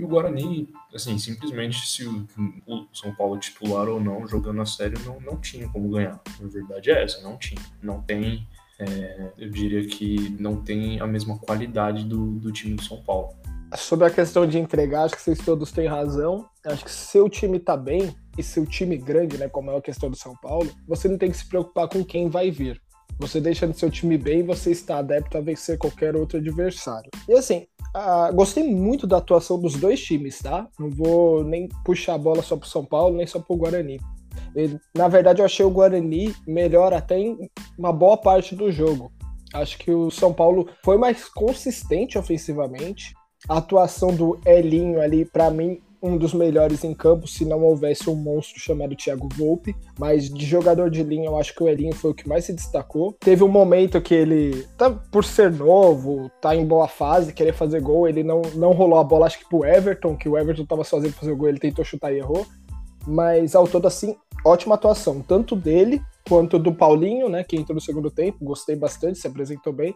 E 0.00 0.04
o 0.04 0.08
Guarani, 0.08 0.72
assim, 0.94 1.18
simplesmente 1.18 1.86
se 1.86 2.06
o, 2.06 2.26
o, 2.66 2.86
São 2.92 3.14
Paulo 3.14 3.38
titular 3.38 3.86
ou 3.86 4.00
não, 4.00 4.26
jogando 4.26 4.62
a 4.62 4.66
sério, 4.66 4.98
não, 5.04 5.20
não 5.20 5.36
tinha 5.36 5.68
como 5.68 5.90
ganhar. 5.90 6.18
A 6.42 6.46
verdade 6.46 6.90
é 6.90 7.04
essa, 7.04 7.20
não 7.20 7.36
tinha. 7.36 7.60
Não 7.82 8.00
tem 8.00 8.46
é, 8.78 9.32
eu 9.36 9.50
diria 9.50 9.86
que 9.86 10.34
não 10.40 10.56
tem 10.56 10.98
a 11.00 11.06
mesma 11.06 11.38
qualidade 11.38 12.02
do, 12.04 12.38
do 12.38 12.50
time 12.50 12.76
do 12.76 12.82
São 12.82 13.02
Paulo. 13.02 13.34
Sobre 13.76 14.06
a 14.06 14.10
questão 14.10 14.46
de 14.46 14.58
entregar, 14.58 15.04
acho 15.04 15.16
que 15.16 15.20
vocês 15.20 15.38
todos 15.38 15.70
têm 15.70 15.86
razão. 15.86 16.48
Acho 16.64 16.84
que 16.84 16.90
se 16.90 17.08
seu 17.08 17.28
time 17.28 17.60
tá 17.60 17.76
bem, 17.76 18.16
e 18.38 18.42
seu 18.42 18.64
time 18.64 18.96
grande, 18.96 19.36
né, 19.36 19.48
como 19.48 19.70
é 19.70 19.76
a 19.76 19.82
questão 19.82 20.10
do 20.10 20.16
São 20.16 20.34
Paulo, 20.34 20.70
você 20.88 21.08
não 21.08 21.18
tem 21.18 21.30
que 21.30 21.36
se 21.36 21.46
preocupar 21.46 21.88
com 21.88 22.02
quem 22.02 22.30
vai 22.30 22.50
vir. 22.50 22.80
Você 23.20 23.38
deixando 23.38 23.74
seu 23.74 23.90
time 23.90 24.16
bem, 24.16 24.42
você 24.42 24.70
está 24.70 24.98
adepto 24.98 25.36
a 25.36 25.42
vencer 25.42 25.76
qualquer 25.76 26.16
outro 26.16 26.38
adversário. 26.38 27.10
E 27.28 27.34
assim, 27.34 27.66
uh, 27.94 28.34
gostei 28.34 28.64
muito 28.64 29.06
da 29.06 29.18
atuação 29.18 29.60
dos 29.60 29.76
dois 29.76 30.00
times, 30.00 30.38
tá? 30.38 30.66
Não 30.78 30.88
vou 30.88 31.44
nem 31.44 31.68
puxar 31.84 32.14
a 32.14 32.18
bola 32.18 32.42
só 32.42 32.56
pro 32.56 32.66
São 32.66 32.82
Paulo, 32.82 33.18
nem 33.18 33.26
só 33.26 33.38
pro 33.38 33.56
Guarani. 33.56 34.00
Na 34.96 35.06
verdade, 35.06 35.42
eu 35.42 35.44
achei 35.44 35.64
o 35.64 35.70
Guarani 35.70 36.34
melhor 36.46 36.94
até 36.94 37.18
em 37.18 37.36
uma 37.78 37.92
boa 37.92 38.16
parte 38.16 38.56
do 38.56 38.72
jogo. 38.72 39.12
Acho 39.52 39.76
que 39.78 39.90
o 39.90 40.10
São 40.10 40.32
Paulo 40.32 40.68
foi 40.82 40.96
mais 40.96 41.28
consistente 41.28 42.16
ofensivamente. 42.16 43.12
A 43.48 43.58
atuação 43.58 44.14
do 44.14 44.40
Elinho 44.46 45.00
ali, 45.00 45.26
para 45.26 45.50
mim, 45.50 45.78
um 46.02 46.16
dos 46.16 46.32
melhores 46.32 46.84
em 46.84 46.94
campo, 46.94 47.26
se 47.26 47.44
não 47.44 47.62
houvesse 47.62 48.08
um 48.08 48.14
monstro 48.14 48.60
chamado 48.60 48.96
Thiago 48.96 49.28
Volpe. 49.36 49.74
Mas 49.98 50.28
de 50.28 50.44
jogador 50.44 50.90
de 50.90 51.02
linha, 51.02 51.26
eu 51.26 51.38
acho 51.38 51.54
que 51.54 51.62
o 51.62 51.68
Elinho 51.68 51.94
foi 51.94 52.10
o 52.10 52.14
que 52.14 52.28
mais 52.28 52.44
se 52.44 52.52
destacou. 52.52 53.14
Teve 53.20 53.44
um 53.44 53.48
momento 53.48 54.00
que 54.00 54.14
ele, 54.14 54.66
tá, 54.76 54.90
por 54.90 55.24
ser 55.24 55.50
novo, 55.50 56.30
tá 56.40 56.54
em 56.54 56.66
boa 56.66 56.88
fase, 56.88 57.32
querer 57.32 57.52
fazer 57.52 57.80
gol, 57.80 58.08
ele 58.08 58.22
não, 58.22 58.42
não 58.54 58.72
rolou 58.72 58.98
a 58.98 59.04
bola, 59.04 59.26
acho 59.26 59.38
que 59.38 59.48
pro 59.48 59.64
Everton, 59.64 60.16
que 60.16 60.28
o 60.28 60.38
Everton 60.38 60.64
tava 60.64 60.84
sozinho 60.84 61.12
pra 61.12 61.20
fazer 61.20 61.32
o 61.32 61.36
gol, 61.36 61.48
ele 61.48 61.58
tentou 61.58 61.84
chutar 61.84 62.12
e 62.12 62.18
errou. 62.18 62.46
Mas 63.06 63.54
ao 63.54 63.66
todo, 63.66 63.86
assim, 63.86 64.16
ótima 64.44 64.74
atuação, 64.74 65.22
tanto 65.22 65.56
dele 65.56 66.00
quanto 66.28 66.58
do 66.58 66.72
Paulinho, 66.72 67.28
né, 67.28 67.42
que 67.42 67.56
entrou 67.56 67.74
no 67.74 67.80
segundo 67.80 68.10
tempo, 68.10 68.44
gostei 68.44 68.76
bastante, 68.76 69.18
se 69.18 69.26
apresentou 69.26 69.72
bem, 69.72 69.94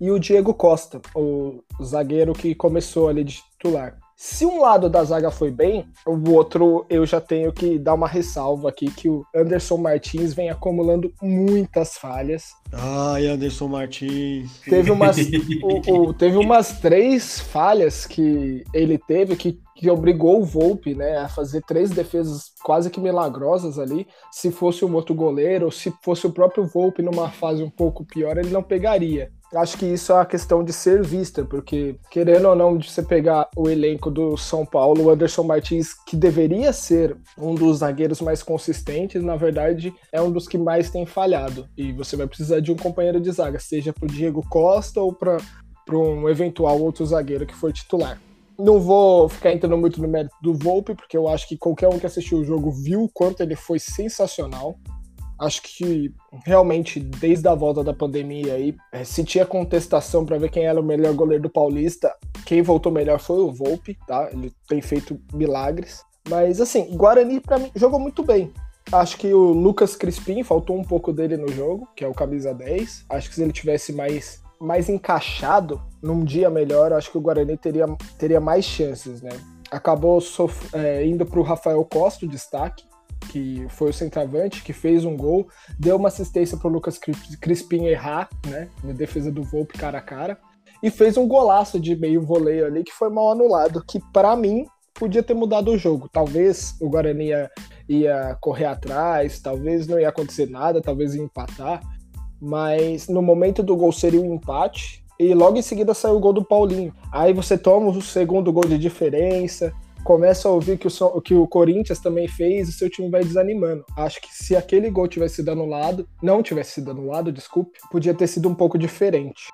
e 0.00 0.10
o 0.10 0.18
Diego 0.18 0.52
Costa, 0.52 1.00
o 1.14 1.62
zagueiro 1.82 2.32
que 2.32 2.54
começou 2.54 3.08
ali 3.08 3.22
de 3.22 3.36
titular. 3.36 3.96
Se 4.18 4.46
um 4.46 4.62
lado 4.62 4.88
da 4.88 5.04
zaga 5.04 5.30
foi 5.30 5.50
bem, 5.50 5.86
o 6.06 6.30
outro 6.30 6.86
eu 6.88 7.04
já 7.04 7.20
tenho 7.20 7.52
que 7.52 7.78
dar 7.78 7.92
uma 7.92 8.08
ressalva 8.08 8.70
aqui 8.70 8.90
que 8.90 9.10
o 9.10 9.22
Anderson 9.34 9.76
Martins 9.76 10.32
vem 10.32 10.48
acumulando 10.48 11.12
muitas 11.20 11.98
falhas. 11.98 12.46
Ai, 12.72 13.26
Anderson 13.26 13.68
Martins. 13.68 14.58
Teve 14.64 14.90
umas, 14.90 15.18
o, 15.62 15.92
o, 15.92 16.14
teve 16.14 16.38
umas 16.38 16.80
três 16.80 17.40
falhas 17.40 18.06
que 18.06 18.64
ele 18.72 18.96
teve 18.96 19.36
que, 19.36 19.60
que 19.74 19.90
obrigou 19.90 20.40
o 20.40 20.44
Volpe 20.46 20.94
né, 20.94 21.18
a 21.18 21.28
fazer 21.28 21.60
três 21.66 21.90
defesas 21.90 22.52
quase 22.64 22.88
que 22.88 22.98
milagrosas 22.98 23.78
ali. 23.78 24.06
Se 24.32 24.50
fosse 24.50 24.82
um 24.82 24.94
outro 24.94 25.14
goleiro, 25.14 25.66
ou 25.66 25.70
se 25.70 25.92
fosse 26.02 26.26
o 26.26 26.32
próprio 26.32 26.66
Volpe 26.66 27.02
numa 27.02 27.28
fase 27.28 27.62
um 27.62 27.70
pouco 27.70 28.02
pior, 28.02 28.38
ele 28.38 28.50
não 28.50 28.62
pegaria 28.62 29.30
acho 29.54 29.78
que 29.78 29.86
isso 29.86 30.12
é 30.12 30.20
a 30.20 30.26
questão 30.26 30.64
de 30.64 30.72
ser 30.72 31.02
vista, 31.02 31.44
porque 31.44 31.96
querendo 32.10 32.48
ou 32.48 32.56
não, 32.56 32.76
de 32.76 32.90
você 32.90 33.02
pegar 33.02 33.48
o 33.56 33.68
elenco 33.68 34.10
do 34.10 34.36
São 34.36 34.64
Paulo, 34.66 35.04
o 35.04 35.10
Anderson 35.10 35.42
Martins, 35.42 35.94
que 35.94 36.16
deveria 36.16 36.72
ser 36.72 37.16
um 37.38 37.54
dos 37.54 37.78
zagueiros 37.78 38.20
mais 38.20 38.42
consistentes, 38.42 39.22
na 39.22 39.36
verdade 39.36 39.94
é 40.12 40.20
um 40.20 40.30
dos 40.30 40.48
que 40.48 40.58
mais 40.58 40.90
tem 40.90 41.06
falhado. 41.06 41.68
E 41.76 41.92
você 41.92 42.16
vai 42.16 42.26
precisar 42.26 42.60
de 42.60 42.72
um 42.72 42.76
companheiro 42.76 43.20
de 43.20 43.30
zaga, 43.30 43.58
seja 43.58 43.92
para 43.92 44.04
o 44.04 44.08
Diego 44.08 44.42
Costa 44.48 45.00
ou 45.00 45.12
para 45.12 45.38
um 45.92 46.28
eventual 46.28 46.80
outro 46.80 47.06
zagueiro 47.06 47.46
que 47.46 47.54
for 47.54 47.72
titular. 47.72 48.20
Não 48.58 48.80
vou 48.80 49.28
ficar 49.28 49.52
entrando 49.52 49.76
muito 49.76 50.00
no 50.00 50.08
mérito 50.08 50.34
do 50.42 50.54
Volpe, 50.54 50.94
porque 50.94 51.16
eu 51.16 51.28
acho 51.28 51.46
que 51.46 51.58
qualquer 51.58 51.88
um 51.88 51.98
que 51.98 52.06
assistiu 52.06 52.38
o 52.38 52.44
jogo 52.44 52.70
viu 52.70 53.04
o 53.04 53.08
quanto 53.08 53.42
ele 53.42 53.54
foi 53.54 53.78
sensacional. 53.78 54.78
Acho 55.38 55.62
que 55.62 56.12
realmente, 56.44 56.98
desde 56.98 57.46
a 57.46 57.54
volta 57.54 57.84
da 57.84 57.92
pandemia 57.92 58.54
aí, 58.54 58.74
é, 58.92 59.04
se 59.04 59.22
tinha 59.22 59.44
contestação 59.44 60.24
para 60.24 60.38
ver 60.38 60.50
quem 60.50 60.64
era 60.64 60.80
o 60.80 60.84
melhor 60.84 61.12
goleiro 61.14 61.44
do 61.44 61.50
Paulista, 61.50 62.14
quem 62.46 62.62
voltou 62.62 62.90
melhor 62.90 63.18
foi 63.18 63.40
o 63.40 63.52
Volpe, 63.52 63.98
tá? 64.06 64.28
Ele 64.32 64.52
tem 64.68 64.80
feito 64.80 65.20
milagres. 65.32 66.02
Mas 66.28 66.60
assim, 66.60 66.96
Guarani 66.96 67.40
para 67.40 67.58
mim 67.58 67.70
jogou 67.74 68.00
muito 68.00 68.22
bem. 68.22 68.50
Acho 68.92 69.18
que 69.18 69.32
o 69.34 69.52
Lucas 69.52 69.96
Crispim 69.96 70.42
faltou 70.42 70.76
um 70.76 70.84
pouco 70.84 71.12
dele 71.12 71.36
no 71.36 71.48
jogo, 71.48 71.88
que 71.94 72.04
é 72.04 72.08
o 72.08 72.14
camisa 72.14 72.54
10. 72.54 73.06
Acho 73.10 73.28
que 73.28 73.34
se 73.34 73.42
ele 73.42 73.52
tivesse 73.52 73.92
mais 73.92 74.44
mais 74.58 74.88
encaixado 74.88 75.82
num 76.02 76.24
dia 76.24 76.48
melhor, 76.48 76.92
acho 76.92 77.10
que 77.10 77.18
o 77.18 77.20
Guarani 77.20 77.58
teria, 77.58 77.86
teria 78.18 78.40
mais 78.40 78.64
chances, 78.64 79.20
né? 79.20 79.30
Acabou 79.70 80.18
é, 80.72 81.04
indo 81.04 81.26
para 81.26 81.40
o 81.40 81.42
Rafael 81.42 81.84
Costa, 81.84 82.24
o 82.24 82.28
destaque, 82.28 82.84
que 83.28 83.66
foi 83.70 83.90
o 83.90 83.94
centroavante, 83.94 84.62
que 84.62 84.72
fez 84.72 85.04
um 85.04 85.16
gol, 85.16 85.48
deu 85.78 85.96
uma 85.96 86.08
assistência 86.08 86.56
para 86.56 86.68
o 86.68 86.72
Lucas 86.72 86.98
Crispim 87.40 87.84
errar, 87.84 88.28
né? 88.46 88.68
Na 88.82 88.92
defesa 88.92 89.30
do 89.30 89.42
Volpe 89.42 89.78
cara 89.78 89.98
a 89.98 90.02
cara, 90.02 90.38
e 90.82 90.90
fez 90.90 91.16
um 91.16 91.26
golaço 91.26 91.80
de 91.80 91.96
meio 91.96 92.22
voleio 92.22 92.66
ali 92.66 92.84
que 92.84 92.92
foi 92.92 93.10
mal 93.10 93.32
anulado, 93.32 93.84
que 93.86 94.00
para 94.12 94.36
mim 94.36 94.66
podia 94.94 95.22
ter 95.22 95.34
mudado 95.34 95.70
o 95.70 95.78
jogo. 95.78 96.08
Talvez 96.10 96.74
o 96.80 96.88
Guarani 96.88 97.26
ia, 97.26 97.50
ia 97.88 98.36
correr 98.40 98.66
atrás, 98.66 99.40
talvez 99.40 99.86
não 99.86 99.98
ia 99.98 100.08
acontecer 100.08 100.48
nada, 100.48 100.80
talvez 100.80 101.14
ia 101.14 101.22
empatar 101.22 101.80
mas 102.40 103.08
no 103.08 103.22
momento 103.22 103.62
do 103.62 103.76
gol 103.76 103.92
seria 103.92 104.20
um 104.20 104.34
empate 104.34 105.04
e 105.18 105.32
logo 105.32 105.56
em 105.56 105.62
seguida 105.62 105.94
saiu 105.94 106.16
o 106.16 106.20
gol 106.20 106.32
do 106.32 106.44
Paulinho. 106.44 106.92
Aí 107.10 107.32
você 107.32 107.56
toma 107.56 107.88
o 107.88 108.02
segundo 108.02 108.52
gol 108.52 108.66
de 108.66 108.78
diferença, 108.78 109.72
começa 110.06 110.48
a 110.48 110.52
ouvir 110.52 110.78
que 110.78 110.86
o, 110.86 111.20
que 111.20 111.34
o 111.34 111.48
Corinthians 111.48 111.98
também 111.98 112.28
fez 112.28 112.68
e 112.68 112.72
seu 112.72 112.88
time 112.88 113.10
vai 113.10 113.24
desanimando. 113.24 113.84
Acho 113.96 114.20
que 114.20 114.28
se 114.32 114.54
aquele 114.54 114.88
gol 114.88 115.08
tivesse 115.08 115.36
sido 115.36 115.50
anulado, 115.50 116.08
não 116.22 116.44
tivesse 116.44 116.74
sido 116.74 116.92
anulado, 116.92 117.32
desculpe, 117.32 117.76
podia 117.90 118.14
ter 118.14 118.28
sido 118.28 118.48
um 118.48 118.54
pouco 118.54 118.78
diferente. 118.78 119.48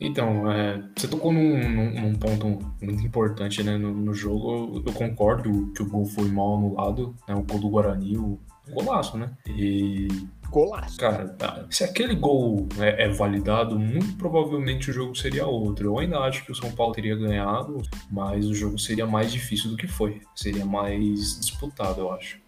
Então, 0.00 0.48
é, 0.52 0.80
você 0.96 1.08
tocou 1.08 1.32
num, 1.32 1.58
num, 1.58 2.00
num, 2.00 2.14
ponto 2.14 2.46
muito 2.80 3.04
importante 3.04 3.64
né, 3.64 3.76
no, 3.76 3.92
no, 3.92 4.14
jogo. 4.14 4.80
Eu 4.86 4.92
concordo 4.92 5.72
que 5.72 5.82
o 5.82 5.88
gol 5.88 6.06
foi 6.06 6.28
mal 6.28 6.54
anulado, 6.54 7.16
né, 7.28 7.34
o 7.34 7.42
gol 7.42 7.58
do 7.58 7.68
Guarani, 7.68 8.16
o 8.16 8.38
golaço, 8.72 9.18
né? 9.18 9.32
E 9.48 10.06
Golaço. 10.50 10.96
Cara, 10.96 11.36
se 11.70 11.84
aquele 11.84 12.14
gol 12.14 12.66
é, 12.78 13.04
é, 13.04 13.08
validado, 13.08 13.78
muito 13.78 14.16
provavelmente 14.16 14.90
o 14.90 14.92
jogo 14.92 15.14
seria 15.14 15.46
outro. 15.46 15.88
Eu 15.88 15.98
ainda 15.98 16.18
acho 16.20 16.44
que 16.44 16.52
o 16.52 16.54
São 16.54 16.70
Paulo 16.72 16.94
teria 16.94 17.14
ganhado, 17.14 17.82
mas 18.10 18.46
o 18.46 18.54
jogo 18.54 18.78
seria 18.78 19.06
mais 19.06 19.30
difícil 19.30 19.70
do 19.70 19.76
que 19.76 19.86
foi. 19.86 20.22
Seria 20.34 20.64
mais 20.64 21.38
disputado, 21.38 22.00
eu 22.00 22.12
acho. 22.12 22.40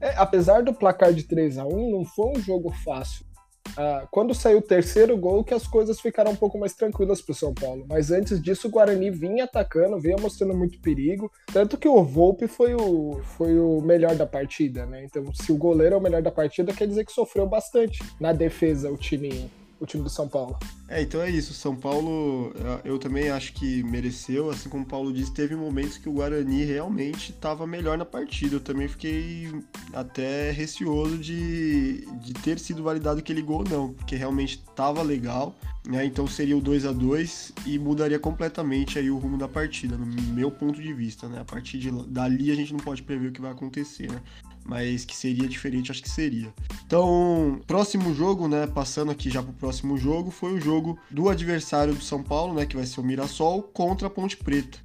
É, 0.00 0.14
apesar 0.16 0.62
do 0.62 0.72
placar 0.72 1.12
de 1.12 1.24
3 1.24 1.58
a 1.58 1.64
1 1.64 1.90
não 1.90 2.04
foi 2.04 2.38
um 2.38 2.40
jogo 2.40 2.70
fácil. 2.70 3.27
Ah, 3.76 4.06
quando 4.10 4.34
saiu 4.34 4.58
o 4.58 4.62
terceiro 4.62 5.16
gol, 5.16 5.44
que 5.44 5.54
as 5.54 5.66
coisas 5.66 6.00
ficaram 6.00 6.32
um 6.32 6.36
pouco 6.36 6.58
mais 6.58 6.74
tranquilas 6.74 7.20
para 7.20 7.32
o 7.32 7.36
São 7.36 7.54
Paulo. 7.54 7.84
Mas 7.88 8.10
antes 8.10 8.40
disso, 8.40 8.68
o 8.68 8.70
Guarani 8.70 9.10
vinha 9.10 9.44
atacando, 9.44 9.98
vinha 9.98 10.16
mostrando 10.18 10.54
muito 10.54 10.80
perigo. 10.80 11.30
Tanto 11.52 11.76
que 11.76 11.88
o 11.88 12.02
Volpe 12.02 12.46
foi 12.46 12.74
o, 12.74 13.20
foi 13.36 13.58
o 13.58 13.80
melhor 13.80 14.14
da 14.14 14.26
partida, 14.26 14.86
né? 14.86 15.04
Então, 15.04 15.32
se 15.34 15.52
o 15.52 15.56
goleiro 15.56 15.94
é 15.94 15.98
o 15.98 16.02
melhor 16.02 16.22
da 16.22 16.30
partida, 16.30 16.72
quer 16.72 16.86
dizer 16.86 17.04
que 17.04 17.12
sofreu 17.12 17.46
bastante 17.46 17.98
na 18.20 18.32
defesa 18.32 18.90
o 18.90 18.96
time 18.96 19.50
o 19.80 19.86
time 19.86 20.02
do 20.02 20.10
São 20.10 20.28
Paulo. 20.28 20.58
É, 20.88 21.02
então 21.02 21.20
é 21.20 21.30
isso. 21.30 21.52
São 21.52 21.76
Paulo, 21.76 22.52
eu 22.84 22.98
também 22.98 23.30
acho 23.30 23.52
que 23.52 23.82
mereceu. 23.82 24.50
Assim 24.50 24.68
como 24.68 24.84
o 24.84 24.86
Paulo 24.86 25.12
disse, 25.12 25.32
teve 25.32 25.54
momentos 25.54 25.98
que 25.98 26.08
o 26.08 26.12
Guarani 26.12 26.64
realmente 26.64 27.30
estava 27.30 27.66
melhor 27.66 27.96
na 27.96 28.04
partida. 28.04 28.56
Eu 28.56 28.60
também 28.60 28.88
fiquei 28.88 29.52
até 29.92 30.50
receoso 30.50 31.18
de, 31.18 32.06
de 32.20 32.32
ter 32.34 32.58
sido 32.58 32.82
validado 32.82 33.20
aquele 33.20 33.42
gol, 33.42 33.64
não, 33.68 33.92
porque 33.92 34.16
realmente 34.16 34.62
estava 34.68 35.02
legal. 35.02 35.54
Né? 35.86 36.04
Então 36.04 36.26
seria 36.26 36.56
o 36.56 36.60
2 36.60 36.84
a 36.84 36.92
2 36.92 37.52
e 37.66 37.78
mudaria 37.78 38.18
completamente 38.18 38.98
aí 38.98 39.10
o 39.10 39.16
rumo 39.16 39.38
da 39.38 39.48
partida, 39.48 39.96
no 39.96 40.06
meu 40.34 40.50
ponto 40.50 40.82
de 40.82 40.92
vista. 40.92 41.28
Né? 41.28 41.40
A 41.40 41.44
partir 41.44 41.78
de, 41.78 41.90
dali 42.08 42.50
a 42.50 42.54
gente 42.54 42.72
não 42.72 42.80
pode 42.80 43.02
prever 43.02 43.28
o 43.28 43.32
que 43.32 43.40
vai 43.40 43.52
acontecer. 43.52 44.10
Né? 44.10 44.20
Mas 44.68 45.04
que 45.04 45.16
seria 45.16 45.48
diferente, 45.48 45.90
acho 45.90 46.02
que 46.02 46.10
seria. 46.10 46.52
Então, 46.86 47.60
próximo 47.66 48.14
jogo, 48.14 48.46
né, 48.46 48.66
passando 48.66 49.10
aqui 49.10 49.30
já 49.30 49.42
pro 49.42 49.52
próximo 49.54 49.96
jogo, 49.96 50.30
foi 50.30 50.52
o 50.52 50.60
jogo 50.60 50.98
do 51.10 51.28
adversário 51.30 51.94
do 51.94 52.04
São 52.04 52.22
Paulo, 52.22 52.54
né, 52.54 52.66
que 52.66 52.76
vai 52.76 52.84
ser 52.84 53.00
o 53.00 53.04
Mirassol 53.04 53.62
contra 53.62 54.06
a 54.06 54.10
Ponte 54.10 54.36
Preta. 54.36 54.78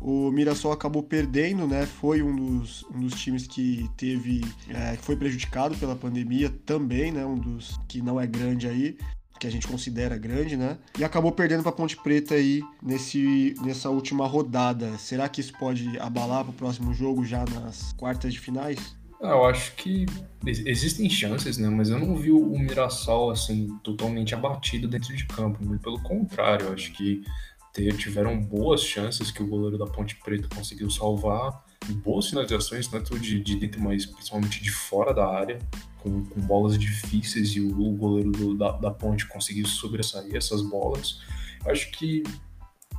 O 0.00 0.30
Mirassol 0.30 0.72
acabou 0.72 1.02
perdendo, 1.02 1.66
né? 1.66 1.86
Foi 1.86 2.22
um 2.22 2.36
dos, 2.36 2.84
um 2.94 3.00
dos 3.00 3.14
times 3.14 3.46
que 3.46 3.90
teve, 3.96 4.44
é, 4.68 4.94
que 4.94 5.02
foi 5.02 5.16
prejudicado 5.16 5.74
pela 5.76 5.96
pandemia 5.96 6.50
também, 6.66 7.10
né? 7.10 7.24
Um 7.24 7.36
dos 7.38 7.80
que 7.88 8.02
não 8.02 8.20
é 8.20 8.26
grande 8.26 8.68
aí, 8.68 8.98
que 9.40 9.46
a 9.46 9.50
gente 9.50 9.66
considera 9.66 10.18
grande, 10.18 10.54
né? 10.54 10.76
E 10.98 11.02
acabou 11.02 11.32
perdendo 11.32 11.62
para 11.62 11.72
Ponte 11.72 11.96
Preta 11.96 12.34
aí 12.34 12.62
nesse, 12.82 13.54
nessa 13.62 13.88
última 13.88 14.26
rodada. 14.26 14.96
Será 14.98 15.30
que 15.30 15.40
isso 15.40 15.54
pode 15.58 15.98
abalar 15.98 16.44
para 16.44 16.50
o 16.50 16.54
próximo 16.54 16.92
jogo 16.92 17.24
já 17.24 17.44
nas 17.46 17.92
quartas 17.94 18.34
de 18.34 18.38
finais? 18.38 18.94
Ah, 19.22 19.30
eu 19.30 19.44
acho 19.46 19.74
que 19.76 20.06
existem 20.44 21.08
chances, 21.08 21.58
né? 21.58 21.68
Mas 21.68 21.88
eu 21.88 21.98
não 21.98 22.16
vi 22.16 22.30
o 22.30 22.58
Mirassol 22.58 23.30
assim 23.30 23.68
totalmente 23.82 24.34
abatido 24.34 24.86
dentro 24.86 25.14
de 25.16 25.26
campo. 25.26 25.64
Muito 25.64 25.82
pelo 25.82 26.00
contrário, 26.00 26.66
eu 26.66 26.72
acho 26.72 26.92
que 26.92 27.22
tiveram 27.96 28.38
boas 28.40 28.82
chances 28.82 29.30
que 29.30 29.42
o 29.42 29.46
goleiro 29.46 29.76
da 29.76 29.86
Ponte 29.86 30.16
Preta 30.16 30.48
conseguiu 30.54 30.88
salvar, 30.90 31.62
boas 32.02 32.28
finalizações, 32.28 32.88
tanto 32.88 33.18
de, 33.18 33.40
de 33.40 33.56
dentro, 33.56 33.80
mas 33.82 34.06
principalmente 34.06 34.62
de 34.62 34.70
fora 34.70 35.12
da 35.12 35.26
área, 35.26 35.58
com, 35.98 36.24
com 36.24 36.40
bolas 36.40 36.78
difíceis 36.78 37.50
e 37.50 37.60
o, 37.60 37.68
o 37.68 37.92
goleiro 37.92 38.30
do, 38.30 38.56
da, 38.56 38.72
da 38.72 38.90
Ponte 38.90 39.26
conseguiu 39.26 39.66
sobressair 39.66 40.34
essas 40.34 40.62
bolas. 40.62 41.20
Acho 41.66 41.90
que 41.90 42.22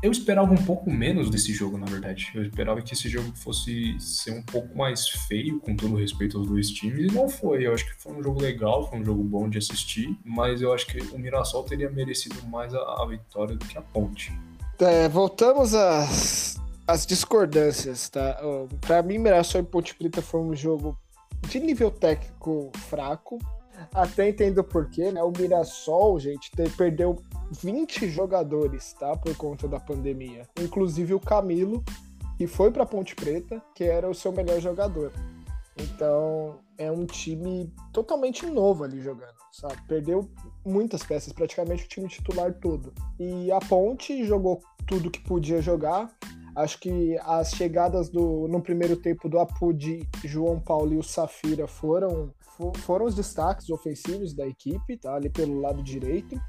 eu 0.01 0.12
esperava 0.12 0.51
um 0.54 0.63
pouco 0.63 0.89
menos 0.92 1.30
desse 1.30 1.51
jogo, 1.54 1.77
na 1.77 1.86
verdade. 1.86 2.32
Eu 2.36 2.44
esperava 2.44 2.82
que 2.82 2.94
esse 2.94 3.10
jogo 3.10 3.32
fosse 3.36 4.00
ser 4.00 4.32
um 4.32 4.44
pouco 4.44 4.77
mais 4.77 5.08
feio, 5.08 5.60
com 5.60 5.75
todo 5.75 5.96
respeito 5.96 6.38
aos 6.38 6.48
dois 6.48 6.70
times, 6.70 7.12
e 7.12 7.16
não 7.16 7.27
foi. 7.27 7.66
Eu 7.66 7.74
acho 7.74 7.86
que 7.86 8.01
foi 8.01 8.13
um 8.13 8.22
jogo 8.22 8.42
legal, 8.42 8.88
foi 8.89 9.00
um 9.00 9.06
jogo 9.06 9.24
bom 9.24 9.50
de 9.50 9.58
assistir, 9.58 10.16
mas 10.24 10.62
eu 10.62 10.74
acho 10.74 10.86
que 10.88 11.00
o 11.13 11.18
Mirassol 11.18 11.63
teria 11.63 11.89
merecido 11.89 12.36
mais 12.48 12.74
a, 12.74 12.80
a 12.80 13.06
vitória 13.08 13.56
do 13.56 13.66
que 13.66 13.77
a 13.77 13.82
Ponte. 13.82 14.32
É, 14.80 15.10
voltamos 15.10 15.74
às, 15.74 16.62
às 16.86 17.06
discordâncias, 17.06 18.08
tá? 18.10 18.39
Para 18.82 19.01
mim, 19.01 19.18
Mirassol 19.18 19.62
e 19.62 19.63
Ponte 19.63 19.96
Preta 19.96 20.22
foi 20.22 20.42
um 20.42 20.56
jogo 20.56 20.98
de 21.48 21.60
nível 21.60 21.89
técnico 21.89 22.72
fraco, 22.89 23.39
até 23.93 24.29
entendo 24.29 24.63
porquê, 24.63 25.12
né? 25.12 25.22
O 25.24 25.31
Mirassol, 25.31 26.19
gente, 26.19 26.51
perdeu 26.75 27.22
20 27.51 28.10
jogadores, 28.10 28.93
tá? 28.93 29.15
Por 29.15 29.36
conta 29.36 29.67
da 29.67 29.79
pandemia. 29.79 30.48
Inclusive 30.60 31.13
o 31.13 31.19
Camilo, 31.19 31.84
que 32.38 32.48
foi 32.48 32.72
para 32.72 32.86
Ponte 32.86 33.15
Preta, 33.15 33.62
que 33.75 33.84
era 33.84 34.10
o 34.10 34.15
seu 34.15 34.31
melhor 34.31 34.60
jogador. 34.60 35.12
Então, 35.79 36.60
é 36.77 36.91
um 36.91 37.05
time 37.05 37.72
totalmente 37.93 38.46
novo 38.46 38.84
ali 38.84 39.00
jogando, 39.01 39.36
sabe? 39.51 39.75
Perdeu 39.88 40.27
muitas 40.65 41.03
peças, 41.03 41.31
praticamente 41.31 41.86
o 41.86 41.88
time 41.88 42.07
titular 42.07 42.53
todo. 42.53 42.93
E 43.19 43.51
a 43.51 43.60
Ponte 43.60 44.25
jogou 44.25 44.62
tudo 44.88 45.12
que 45.12 45.19
podia 45.19 45.62
jogar. 45.62 46.12
Acho 46.55 46.79
que 46.79 47.15
as 47.19 47.51
chegadas 47.51 48.10
do, 48.10 48.48
no 48.48 48.60
primeiro 48.62 48.96
tempo 48.96 49.29
do 49.29 49.39
Apudi, 49.39 50.07
João 50.24 50.60
Paulo 50.60 50.93
e 50.93 50.98
o 50.98 51.03
Safira 51.03 51.67
foram 51.67 52.34
foram 52.77 53.05
os 53.05 53.15
destaques 53.15 53.69
ofensivos 53.69 54.33
da 54.33 54.47
equipe, 54.47 54.97
tá? 54.97 55.15
Ali 55.15 55.29
pelo 55.29 55.59
lado 55.59 55.83
direito. 55.83 56.39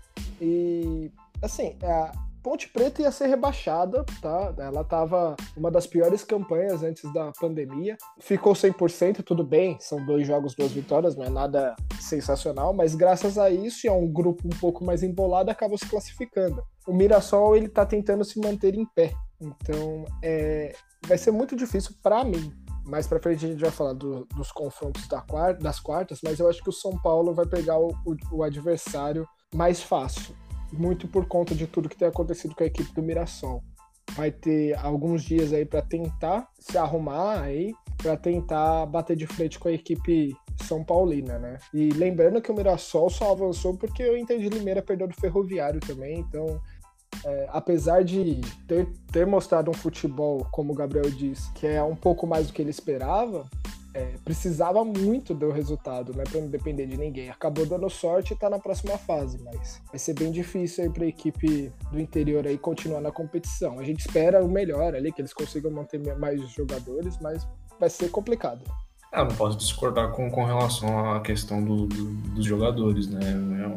E, 0.40 1.10
assim, 1.42 1.76
a 1.82 2.12
Ponte 2.42 2.68
Preta 2.68 3.02
ia 3.02 3.10
ser 3.10 3.26
rebaixada, 3.26 4.04
tá? 4.22 4.54
Ela 4.58 4.84
tava 4.84 5.36
uma 5.56 5.70
das 5.70 5.86
piores 5.86 6.22
campanhas 6.24 6.82
antes 6.82 7.12
da 7.12 7.32
pandemia. 7.38 7.96
Ficou 8.20 8.52
100%, 8.52 9.22
tudo 9.22 9.44
bem, 9.44 9.76
são 9.80 10.04
dois 10.06 10.26
jogos, 10.26 10.54
duas 10.54 10.72
vitórias, 10.72 11.16
não 11.16 11.24
é 11.24 11.30
nada 11.30 11.74
sensacional, 12.00 12.72
mas 12.72 12.94
graças 12.94 13.36
a 13.36 13.50
isso 13.50 13.86
e 13.86 13.88
a 13.88 13.92
um 13.92 14.10
grupo 14.10 14.46
um 14.46 14.58
pouco 14.60 14.84
mais 14.84 15.02
embolado, 15.02 15.50
acabou 15.50 15.76
se 15.76 15.86
classificando. 15.86 16.62
O 16.86 16.92
Mirassol, 16.92 17.56
ele 17.56 17.68
tá 17.68 17.84
tentando 17.84 18.24
se 18.24 18.40
manter 18.40 18.74
em 18.74 18.86
pé. 18.86 19.12
Então, 19.40 20.04
é, 20.22 20.74
vai 21.06 21.18
ser 21.18 21.32
muito 21.32 21.54
difícil 21.54 21.94
para 22.02 22.24
mim, 22.24 22.52
mais 22.88 23.06
para 23.06 23.20
frente 23.20 23.44
a 23.44 23.48
gente 23.48 23.60
vai 23.60 23.70
falar 23.70 23.92
do, 23.92 24.26
dos 24.34 24.50
confrontos 24.50 25.06
da 25.06 25.20
quarta, 25.20 25.62
das 25.62 25.78
quartas, 25.78 26.20
mas 26.22 26.38
eu 26.38 26.48
acho 26.48 26.62
que 26.62 26.70
o 26.70 26.72
São 26.72 26.98
Paulo 26.98 27.34
vai 27.34 27.46
pegar 27.46 27.78
o, 27.78 27.90
o, 28.04 28.16
o, 28.32 28.42
adversário 28.42 29.28
mais 29.54 29.82
fácil, 29.82 30.34
muito 30.72 31.06
por 31.06 31.26
conta 31.26 31.54
de 31.54 31.66
tudo 31.66 31.88
que 31.88 31.96
tem 31.96 32.08
acontecido 32.08 32.54
com 32.54 32.64
a 32.64 32.66
equipe 32.66 32.92
do 32.94 33.02
Mirassol. 33.02 33.62
Vai 34.12 34.30
ter 34.30 34.74
alguns 34.78 35.22
dias 35.22 35.52
aí 35.52 35.66
para 35.66 35.82
tentar 35.82 36.48
se 36.58 36.78
arrumar 36.78 37.42
aí, 37.42 37.74
para 37.98 38.16
tentar 38.16 38.86
bater 38.86 39.14
de 39.14 39.26
frente 39.26 39.58
com 39.58 39.68
a 39.68 39.72
equipe 39.72 40.34
São 40.62 40.82
Paulina, 40.82 41.38
né? 41.38 41.58
E 41.74 41.90
lembrando 41.90 42.40
que 42.40 42.50
o 42.50 42.54
Mirassol 42.54 43.10
só 43.10 43.32
avançou 43.32 43.76
porque 43.76 44.02
o 44.08 44.16
Inter 44.16 44.38
de 44.38 44.48
Limeira 44.48 44.82
perdeu 44.82 45.06
do 45.06 45.14
Ferroviário 45.14 45.78
também, 45.80 46.20
então 46.20 46.58
é, 47.24 47.48
apesar 47.50 48.04
de 48.04 48.40
ter, 48.66 48.88
ter, 49.12 49.26
mostrado 49.26 49.70
um 49.70 49.74
futebol, 49.74 50.46
como 50.50 50.72
o 50.72 50.76
Gabriel 50.76 51.10
disse, 51.10 51.52
que 51.52 51.66
é 51.66 51.82
um 51.82 51.96
pouco 51.96 52.26
mais 52.26 52.46
do 52.46 52.52
que 52.52 52.62
ele 52.62 52.70
esperava, 52.70 53.46
é, 53.94 54.14
precisava 54.24 54.84
muito 54.84 55.34
do 55.34 55.50
resultado, 55.50 56.14
né? 56.14 56.22
Pra 56.30 56.40
não 56.40 56.48
depender 56.48 56.86
de 56.86 56.96
ninguém. 56.96 57.30
Acabou 57.30 57.66
dando 57.66 57.88
sorte 57.90 58.32
e 58.32 58.36
tá 58.36 58.48
na 58.48 58.58
próxima 58.58 58.96
fase, 58.96 59.38
mas 59.42 59.80
vai 59.88 59.98
ser 59.98 60.14
bem 60.14 60.30
difícil 60.30 60.84
aí 60.84 60.90
pra 60.90 61.06
equipe 61.06 61.72
do 61.90 61.98
interior 61.98 62.46
aí 62.46 62.56
continuar 62.56 63.00
na 63.00 63.10
competição. 63.10 63.78
A 63.78 63.84
gente 63.84 64.00
espera 64.00 64.44
o 64.44 64.48
melhor 64.48 64.94
ali, 64.94 65.10
que 65.10 65.20
eles 65.20 65.32
consigam 65.32 65.70
manter 65.70 65.98
mais 66.16 66.40
jogadores, 66.50 67.18
mas 67.20 67.46
vai 67.80 67.90
ser 67.90 68.10
complicado. 68.10 68.62
Eu 69.12 69.24
não 69.24 69.34
posso 69.34 69.56
discordar 69.56 70.12
com, 70.12 70.30
com 70.30 70.44
relação 70.44 71.12
à 71.12 71.20
questão 71.20 71.64
do, 71.64 71.86
do, 71.86 72.04
dos 72.34 72.44
jogadores, 72.44 73.08
né? 73.08 73.20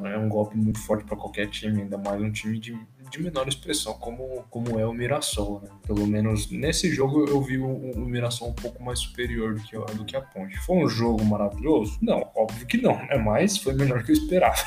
É, 0.03 0.13
é 0.13 0.17
um 0.17 0.27
golpe 0.27 0.57
muito 0.57 0.79
forte 0.79 1.05
para 1.05 1.15
qualquer 1.15 1.47
time, 1.47 1.81
ainda 1.81 1.97
mais 1.97 2.21
um 2.21 2.31
time 2.31 2.59
de, 2.59 2.77
de 3.09 3.21
menor 3.21 3.47
expressão, 3.47 3.93
como, 3.93 4.43
como 4.49 4.77
é 4.77 4.85
o 4.85 4.93
Mirassol, 4.93 5.61
né? 5.61 5.69
Pelo 5.87 6.05
menos 6.05 6.51
nesse 6.51 6.93
jogo 6.93 7.25
eu 7.25 7.41
vi 7.41 7.57
o, 7.57 7.65
o 7.67 8.05
Mirassol 8.05 8.49
um 8.49 8.53
pouco 8.53 8.83
mais 8.83 8.99
superior 8.99 9.55
do 9.55 9.61
que, 9.61 9.77
do 9.95 10.03
que 10.03 10.17
a 10.17 10.21
Ponte. 10.21 10.57
Foi 10.59 10.75
um 10.75 10.89
jogo 10.89 11.23
maravilhoso? 11.23 11.97
Não, 12.01 12.29
óbvio 12.35 12.67
que 12.67 12.77
não, 12.77 12.97
né? 12.97 13.17
Mas 13.17 13.57
foi 13.57 13.73
melhor 13.73 14.03
que 14.03 14.11
eu 14.11 14.15
esperava. 14.15 14.61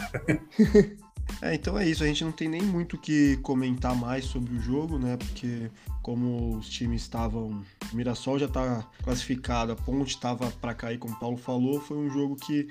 É, 1.42 1.54
então 1.54 1.78
é 1.78 1.86
isso. 1.86 2.02
A 2.02 2.06
gente 2.06 2.24
não 2.24 2.32
tem 2.32 2.48
nem 2.48 2.62
muito 2.62 2.96
o 2.96 2.98
que 2.98 3.36
comentar 3.38 3.94
mais 3.94 4.24
sobre 4.24 4.54
o 4.54 4.60
jogo, 4.60 4.98
né? 4.98 5.16
Porque 5.16 5.70
como 6.02 6.56
os 6.56 6.68
times 6.68 7.02
estavam. 7.02 7.62
O 7.92 7.96
Mirassol 7.96 8.38
já 8.38 8.46
está 8.46 8.86
classificado, 9.02 9.72
a 9.72 9.76
Ponte 9.76 10.10
estava 10.10 10.50
para 10.60 10.74
cair, 10.74 10.98
como 10.98 11.14
o 11.14 11.18
Paulo 11.18 11.36
falou. 11.36 11.80
Foi 11.80 11.96
um 11.96 12.10
jogo 12.10 12.36
que 12.36 12.68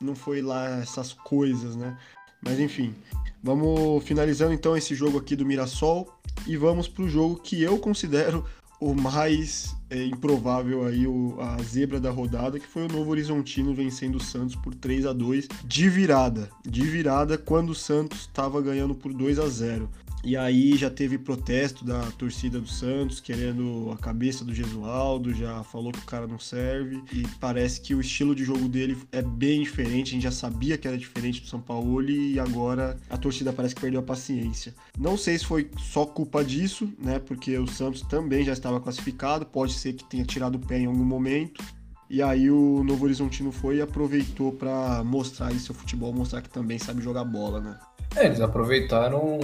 não 0.00 0.14
foi 0.14 0.40
lá 0.42 0.80
essas 0.80 1.12
coisas, 1.12 1.76
né? 1.76 1.96
Mas 2.42 2.58
enfim, 2.58 2.94
vamos 3.42 4.02
finalizando 4.04 4.52
então 4.52 4.76
esse 4.76 4.94
jogo 4.94 5.18
aqui 5.18 5.36
do 5.36 5.46
Mirassol 5.46 6.12
e 6.46 6.56
vamos 6.56 6.88
para 6.88 7.04
o 7.04 7.08
jogo 7.08 7.36
que 7.36 7.62
eu 7.62 7.78
considero 7.78 8.44
o 8.82 8.96
mais 8.96 9.76
é, 9.88 10.04
improvável 10.04 10.84
aí, 10.84 11.06
o, 11.06 11.36
a 11.40 11.62
zebra 11.62 12.00
da 12.00 12.10
rodada, 12.10 12.58
que 12.58 12.66
foi 12.66 12.86
o 12.86 12.88
Novo 12.88 13.12
Horizontino 13.12 13.72
vencendo 13.72 14.16
o 14.16 14.20
Santos 14.20 14.56
por 14.56 14.74
3 14.74 15.06
a 15.06 15.12
2 15.12 15.46
de 15.64 15.88
virada. 15.88 16.50
De 16.68 16.82
virada 16.82 17.38
quando 17.38 17.70
o 17.70 17.74
Santos 17.76 18.22
estava 18.22 18.60
ganhando 18.60 18.92
por 18.92 19.12
2 19.12 19.38
a 19.38 19.48
0 19.48 19.88
e 20.24 20.36
aí 20.36 20.76
já 20.76 20.88
teve 20.88 21.18
protesto 21.18 21.84
da 21.84 22.00
torcida 22.12 22.60
do 22.60 22.68
Santos 22.68 23.20
querendo 23.20 23.90
a 23.92 23.96
cabeça 23.96 24.44
do 24.44 24.54
Gesualdo, 24.54 25.34
já 25.34 25.64
falou 25.64 25.90
que 25.90 25.98
o 25.98 26.04
cara 26.04 26.28
não 26.28 26.38
serve. 26.38 27.02
E 27.12 27.26
parece 27.40 27.80
que 27.80 27.92
o 27.94 28.00
estilo 28.00 28.34
de 28.34 28.44
jogo 28.44 28.68
dele 28.68 28.96
é 29.10 29.20
bem 29.20 29.62
diferente. 29.62 30.10
A 30.10 30.12
gente 30.12 30.22
já 30.22 30.30
sabia 30.30 30.78
que 30.78 30.86
era 30.86 30.96
diferente 30.96 31.40
do 31.40 31.48
São 31.48 31.60
Paulo 31.60 32.08
e 32.08 32.38
agora 32.38 32.96
a 33.10 33.16
torcida 33.16 33.52
parece 33.52 33.74
que 33.74 33.80
perdeu 33.80 33.98
a 34.00 34.04
paciência. 34.04 34.72
Não 34.96 35.16
sei 35.16 35.38
se 35.38 35.44
foi 35.44 35.68
só 35.76 36.06
culpa 36.06 36.44
disso, 36.44 36.88
né? 36.98 37.18
Porque 37.18 37.58
o 37.58 37.66
Santos 37.66 38.02
também 38.02 38.44
já 38.44 38.52
estava 38.52 38.80
classificado, 38.80 39.44
pode 39.44 39.72
ser 39.72 39.94
que 39.94 40.04
tenha 40.04 40.24
tirado 40.24 40.54
o 40.54 40.60
pé 40.60 40.78
em 40.78 40.86
algum 40.86 41.04
momento. 41.04 41.64
E 42.08 42.22
aí 42.22 42.48
o 42.50 42.84
Novo 42.84 43.06
Horizontino 43.06 43.50
foi 43.50 43.78
e 43.78 43.80
aproveitou 43.80 44.52
para 44.52 45.02
mostrar 45.02 45.48
aí 45.48 45.58
seu 45.58 45.74
futebol, 45.74 46.12
mostrar 46.12 46.42
que 46.42 46.50
também 46.50 46.78
sabe 46.78 47.02
jogar 47.02 47.24
bola, 47.24 47.60
né? 47.60 47.78
É, 48.14 48.26
eles 48.26 48.40
aproveitaram 48.40 49.40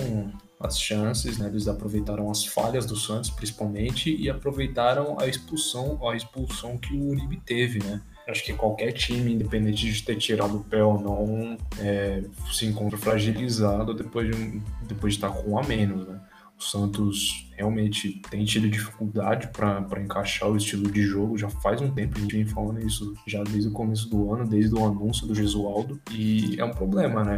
as 0.61 0.81
chances, 0.81 1.39
né? 1.39 1.49
Eles 1.49 1.69
aproveitaram 1.69 2.31
as 2.31 2.45
falhas 2.45 2.85
do 2.87 2.97
Santos, 2.97 3.31
principalmente, 3.31 4.15
e 4.15 4.29
aproveitaram 4.29 5.19
a 5.21 5.27
expulsão, 5.27 6.09
a 6.09 6.17
expulsão 6.17 6.77
que 6.77 6.95
o 6.95 7.11
Uribe 7.11 7.41
teve, 7.45 7.79
né? 7.83 8.01
Acho 8.27 8.45
que 8.45 8.53
qualquer 8.53 8.93
time, 8.93 9.33
independente 9.33 9.91
de 9.91 10.03
ter 10.03 10.17
tirado 10.17 10.59
o 10.59 10.65
pé 10.65 10.83
ou 10.85 11.01
não, 11.01 11.57
é, 11.79 12.23
se 12.53 12.67
encontra 12.67 12.99
fragilizado 12.99 13.95
depois 13.95 14.35
de, 14.35 14.61
depois 14.87 15.15
de 15.15 15.19
estar 15.19 15.31
com 15.31 15.53
um 15.53 15.59
a 15.59 15.63
menos, 15.63 16.07
né? 16.07 16.21
O 16.59 16.63
Santos 16.63 17.49
realmente 17.57 18.21
tem 18.31 18.45
tido 18.45 18.69
dificuldade 18.69 19.49
para 19.49 20.03
encaixar 20.03 20.51
o 20.51 20.57
estilo 20.57 20.91
de 20.91 21.03
jogo. 21.03 21.39
Já 21.39 21.49
faz 21.49 21.81
um 21.81 21.89
tempo, 21.89 22.19
a 22.19 22.21
gente 22.21 22.35
vem 22.35 22.45
falando 22.45 22.85
isso 22.85 23.15
já 23.29 23.45
desde 23.45 23.69
o 23.69 23.73
começo 23.73 24.11
do 24.11 24.35
ano, 24.35 24.45
desde 24.45 24.75
o 24.75 24.85
anúncio 24.85 25.25
do 25.25 25.37
Gesualdo. 25.37 26.01
E 26.11 26.59
é 26.59 26.65
um 26.65 26.73
problema, 26.73 27.23
né? 27.23 27.37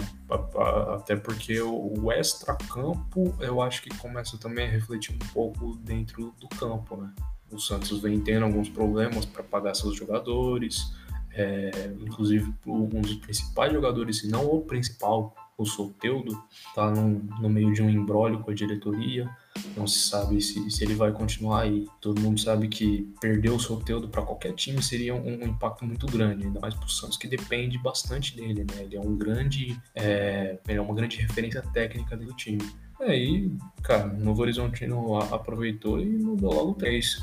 Até 0.94 1.16
porque 1.16 1.60
o 1.60 2.10
extra-campo 2.10 3.34
eu 3.40 3.60
acho 3.60 3.82
que 3.82 3.90
começa 3.98 4.38
também 4.38 4.66
a 4.66 4.70
refletir 4.70 5.14
um 5.14 5.32
pouco 5.34 5.76
dentro 5.84 6.34
do 6.40 6.48
campo, 6.48 6.96
né? 6.96 7.12
O 7.52 7.58
Santos 7.58 8.00
vem 8.00 8.20
tendo 8.20 8.46
alguns 8.46 8.70
problemas 8.70 9.26
para 9.26 9.42
pagar 9.42 9.74
seus 9.74 9.96
jogadores. 9.96 10.94
É, 11.32 11.92
inclusive, 12.00 12.52
um 12.66 13.00
dos 13.00 13.16
principais 13.16 13.72
jogadores, 13.72 14.18
se 14.18 14.28
não 14.28 14.46
o 14.46 14.62
principal, 14.62 15.34
o 15.60 15.66
Soteudo 15.66 16.42
está 16.68 16.90
no 16.90 17.50
meio 17.50 17.72
de 17.72 17.82
um 17.82 17.90
embrólio 17.90 18.40
com 18.40 18.50
a 18.50 18.54
diretoria, 18.54 19.28
não 19.76 19.86
se 19.86 20.08
sabe 20.08 20.40
se, 20.40 20.70
se 20.70 20.82
ele 20.82 20.94
vai 20.94 21.12
continuar 21.12 21.62
aí. 21.62 21.86
Todo 22.00 22.20
mundo 22.20 22.40
sabe 22.40 22.66
que 22.68 23.12
perder 23.20 23.50
o 23.50 23.58
Soteudo 23.58 24.08
para 24.08 24.22
qualquer 24.22 24.54
time 24.54 24.82
seria 24.82 25.14
um, 25.14 25.42
um, 25.42 25.48
impacto 25.48 25.84
muito 25.84 26.06
grande, 26.06 26.46
ainda 26.46 26.58
mais 26.60 26.74
para 26.74 26.86
o 26.86 26.88
Santos, 26.88 27.18
que 27.18 27.28
depende 27.28 27.76
bastante 27.78 28.34
dele, 28.34 28.64
né? 28.64 28.84
Ele 28.84 28.96
é 28.96 29.00
um 29.00 29.16
grande, 29.16 29.78
é, 29.94 30.58
ele 30.66 30.78
é 30.78 30.80
uma 30.80 30.94
grande 30.94 31.18
referência 31.18 31.62
técnica 31.74 32.16
do 32.16 32.34
time. 32.34 32.62
Aí, 32.98 33.50
cara, 33.82 34.08
o 34.08 34.18
Novo 34.18 34.40
Horizontino 34.40 35.16
aproveitou 35.16 36.00
e 36.00 36.06
mudou 36.06 36.54
logo 36.54 36.74
três. 36.74 37.22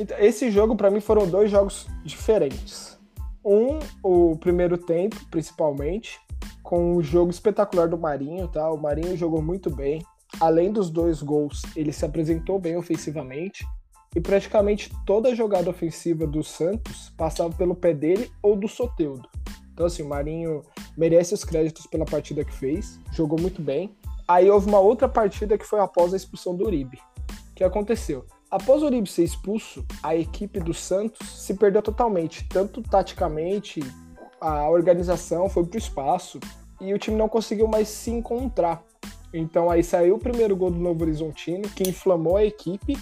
Então, 0.00 0.16
esse 0.18 0.50
jogo, 0.50 0.74
para 0.74 0.90
mim, 0.90 1.00
foram 1.00 1.28
dois 1.28 1.50
jogos 1.50 1.86
diferentes. 2.02 2.98
Um, 3.44 3.78
o 4.02 4.36
primeiro 4.36 4.76
tempo, 4.78 5.16
principalmente, 5.30 6.18
com 6.62 6.96
o 6.96 7.02
jogo 7.02 7.30
espetacular 7.30 7.88
do 7.88 7.98
Marinho, 7.98 8.48
tá? 8.48 8.70
O 8.70 8.76
Marinho 8.76 9.16
jogou 9.16 9.40
muito 9.40 9.74
bem. 9.74 10.04
Além 10.40 10.70
dos 10.70 10.90
dois 10.90 11.22
gols, 11.22 11.62
ele 11.74 11.92
se 11.92 12.04
apresentou 12.04 12.58
bem 12.58 12.76
ofensivamente 12.76 13.66
e 14.14 14.20
praticamente 14.20 14.90
toda 15.06 15.34
jogada 15.34 15.70
ofensiva 15.70 16.26
do 16.26 16.42
Santos 16.42 17.10
passava 17.16 17.54
pelo 17.54 17.74
pé 17.74 17.94
dele 17.94 18.30
ou 18.42 18.56
do 18.56 18.68
Soteudo. 18.68 19.28
Então, 19.72 19.86
assim, 19.86 20.02
o 20.02 20.08
Marinho 20.08 20.62
merece 20.96 21.32
os 21.32 21.44
créditos 21.44 21.86
pela 21.86 22.04
partida 22.04 22.44
que 22.44 22.52
fez, 22.52 22.98
jogou 23.12 23.40
muito 23.40 23.62
bem. 23.62 23.96
Aí 24.26 24.50
houve 24.50 24.68
uma 24.68 24.80
outra 24.80 25.08
partida 25.08 25.56
que 25.56 25.64
foi 25.64 25.80
após 25.80 26.12
a 26.12 26.16
expulsão 26.16 26.54
do 26.54 26.66
Uribe. 26.66 26.98
O 27.50 27.54
que 27.54 27.64
aconteceu? 27.64 28.26
Após 28.50 28.82
o 28.82 28.86
Uribe 28.86 29.08
ser 29.08 29.24
expulso, 29.24 29.84
a 30.02 30.16
equipe 30.16 30.58
do 30.58 30.74
Santos 30.74 31.28
se 31.28 31.54
perdeu 31.54 31.80
totalmente, 31.80 32.48
tanto 32.48 32.82
taticamente, 32.82 33.80
a 34.40 34.68
organização 34.68 35.48
foi 35.48 35.64
pro 35.64 35.78
espaço 35.78 36.38
e 36.80 36.92
o 36.94 36.98
time 36.98 37.16
não 37.16 37.28
conseguiu 37.28 37.66
mais 37.66 37.88
se 37.88 38.10
encontrar. 38.10 38.82
Então 39.32 39.70
aí 39.70 39.82
saiu 39.82 40.16
o 40.16 40.18
primeiro 40.18 40.56
gol 40.56 40.70
do 40.70 40.78
Novo 40.78 41.02
Horizontino, 41.04 41.68
que 41.68 41.88
inflamou 41.88 42.36
a 42.36 42.44
equipe, 42.44 42.96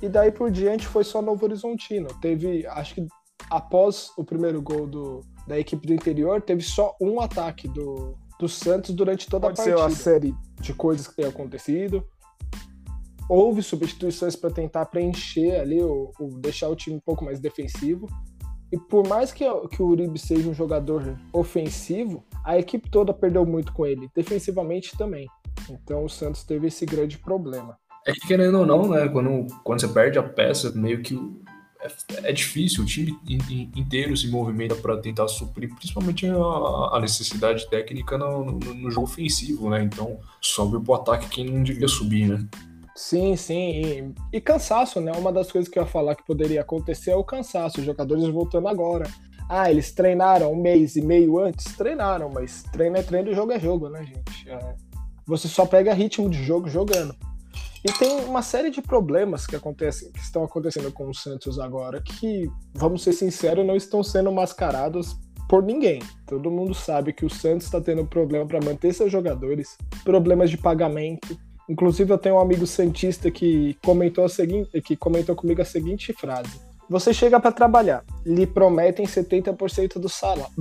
e 0.00 0.08
daí 0.08 0.30
por 0.30 0.50
diante 0.50 0.86
foi 0.86 1.04
só 1.04 1.20
Novo 1.20 1.44
Horizontino. 1.44 2.08
Teve, 2.20 2.66
acho 2.66 2.94
que 2.94 3.06
após 3.50 4.10
o 4.16 4.24
primeiro 4.24 4.60
gol 4.62 4.86
do, 4.86 5.20
da 5.46 5.58
equipe 5.58 5.86
do 5.86 5.94
interior, 5.94 6.40
teve 6.40 6.62
só 6.62 6.94
um 7.00 7.20
ataque 7.20 7.68
do, 7.68 8.16
do 8.38 8.48
Santos 8.48 8.94
durante 8.94 9.28
toda 9.28 9.48
Pode 9.48 9.60
a 9.60 9.64
partida. 9.64 9.76
Ser 9.76 9.82
uma 9.82 9.90
série 9.90 10.34
de 10.60 10.74
coisas 10.74 11.06
que 11.08 11.16
tem 11.16 11.26
acontecido. 11.26 12.06
Houve 13.28 13.62
substituições 13.62 14.36
para 14.36 14.50
tentar 14.50 14.86
preencher 14.86 15.60
ali, 15.60 15.80
ou, 15.80 16.12
ou 16.18 16.28
deixar 16.38 16.68
o 16.68 16.76
time 16.76 16.96
um 16.96 17.00
pouco 17.00 17.24
mais 17.24 17.40
defensivo. 17.40 18.06
E 18.72 18.78
por 18.78 19.06
mais 19.06 19.30
que, 19.30 19.44
que 19.68 19.82
o 19.82 19.86
Uribe 19.86 20.18
seja 20.18 20.48
um 20.48 20.54
jogador 20.54 21.14
ofensivo, 21.30 22.24
a 22.42 22.58
equipe 22.58 22.88
toda 22.88 23.12
perdeu 23.12 23.44
muito 23.44 23.70
com 23.70 23.84
ele, 23.84 24.10
defensivamente 24.14 24.96
também. 24.96 25.28
Então 25.68 26.04
o 26.04 26.08
Santos 26.08 26.42
teve 26.42 26.68
esse 26.68 26.86
grande 26.86 27.18
problema. 27.18 27.76
É 28.06 28.12
que 28.12 28.26
querendo 28.26 28.60
ou 28.60 28.66
não, 28.66 28.88
né? 28.88 29.06
Quando, 29.08 29.46
quando 29.62 29.80
você 29.80 29.88
perde 29.88 30.18
a 30.18 30.22
peça, 30.22 30.72
meio 30.72 31.02
que 31.02 31.14
é, 31.82 32.30
é 32.30 32.32
difícil, 32.32 32.82
o 32.82 32.86
time 32.86 33.16
inteiro 33.76 34.16
se 34.16 34.28
movimenta 34.28 34.74
para 34.74 34.96
tentar 34.96 35.28
suprir, 35.28 35.72
principalmente 35.74 36.26
a, 36.26 36.96
a 36.96 36.98
necessidade 37.00 37.68
técnica 37.68 38.16
no, 38.16 38.44
no, 38.44 38.74
no, 38.74 38.90
jogo 38.90 39.06
ofensivo, 39.06 39.68
né? 39.68 39.82
Então 39.82 40.18
sobe 40.40 40.82
pro 40.82 40.94
ataque 40.94 41.28
quem 41.28 41.44
não 41.44 41.62
devia 41.62 41.88
subir, 41.88 42.26
né? 42.26 42.48
Sim, 42.94 43.36
sim. 43.36 44.14
E, 44.32 44.36
e, 44.36 44.40
cansaço, 44.40 45.00
né? 45.00 45.12
Uma 45.12 45.32
das 45.32 45.50
coisas 45.50 45.70
que 45.70 45.78
eu 45.78 45.82
ia 45.82 45.88
falar 45.88 46.14
que 46.14 46.26
poderia 46.26 46.60
acontecer 46.60 47.10
é 47.10 47.16
o 47.16 47.24
cansaço. 47.24 47.80
Os 47.80 47.86
jogadores 47.86 48.26
voltando 48.28 48.68
agora. 48.68 49.08
Ah, 49.48 49.70
eles 49.70 49.92
treinaram 49.92 50.52
um 50.52 50.60
mês 50.60 50.96
e 50.96 51.02
meio 51.02 51.38
antes? 51.38 51.76
Treinaram, 51.76 52.30
mas 52.32 52.62
treino 52.72 52.96
é 52.96 53.02
treino 53.02 53.30
e 53.30 53.34
jogo 53.34 53.52
é 53.52 53.60
jogo, 53.60 53.88
né, 53.88 54.04
gente? 54.04 54.48
É, 54.48 54.74
você 55.26 55.48
só 55.48 55.66
pega 55.66 55.92
ritmo 55.92 56.30
de 56.30 56.42
jogo 56.42 56.68
jogando. 56.68 57.14
E 57.84 57.92
tem 57.92 58.24
uma 58.24 58.42
série 58.42 58.70
de 58.70 58.80
problemas 58.80 59.46
que 59.46 59.56
acontecem, 59.56 60.12
que 60.12 60.20
estão 60.20 60.44
acontecendo 60.44 60.92
com 60.92 61.08
o 61.08 61.14
Santos 61.14 61.58
agora, 61.58 62.00
que, 62.00 62.48
vamos 62.72 63.02
ser 63.02 63.12
sinceros, 63.12 63.66
não 63.66 63.74
estão 63.74 64.04
sendo 64.04 64.30
mascarados 64.30 65.18
por 65.48 65.62
ninguém. 65.64 66.00
Todo 66.26 66.50
mundo 66.50 66.74
sabe 66.74 67.12
que 67.12 67.26
o 67.26 67.30
Santos 67.30 67.66
está 67.66 67.80
tendo 67.80 68.06
problema 68.06 68.46
para 68.46 68.64
manter 68.64 68.94
seus 68.94 69.10
jogadores, 69.10 69.76
problemas 70.04 70.48
de 70.48 70.56
pagamento, 70.56 71.36
Inclusive, 71.68 72.12
eu 72.12 72.18
tenho 72.18 72.36
um 72.36 72.40
amigo 72.40 72.66
santista 72.66 73.30
que 73.30 73.76
comentou, 73.84 74.24
a 74.24 74.28
seguinte, 74.28 74.80
que 74.80 74.96
comentou 74.96 75.34
comigo 75.34 75.62
a 75.62 75.64
seguinte 75.64 76.12
frase: 76.12 76.60
Você 76.88 77.12
chega 77.14 77.38
para 77.40 77.52
trabalhar, 77.52 78.04
lhe 78.24 78.46
prometem 78.46 79.06
70% 79.06 79.94
do, 79.94 80.08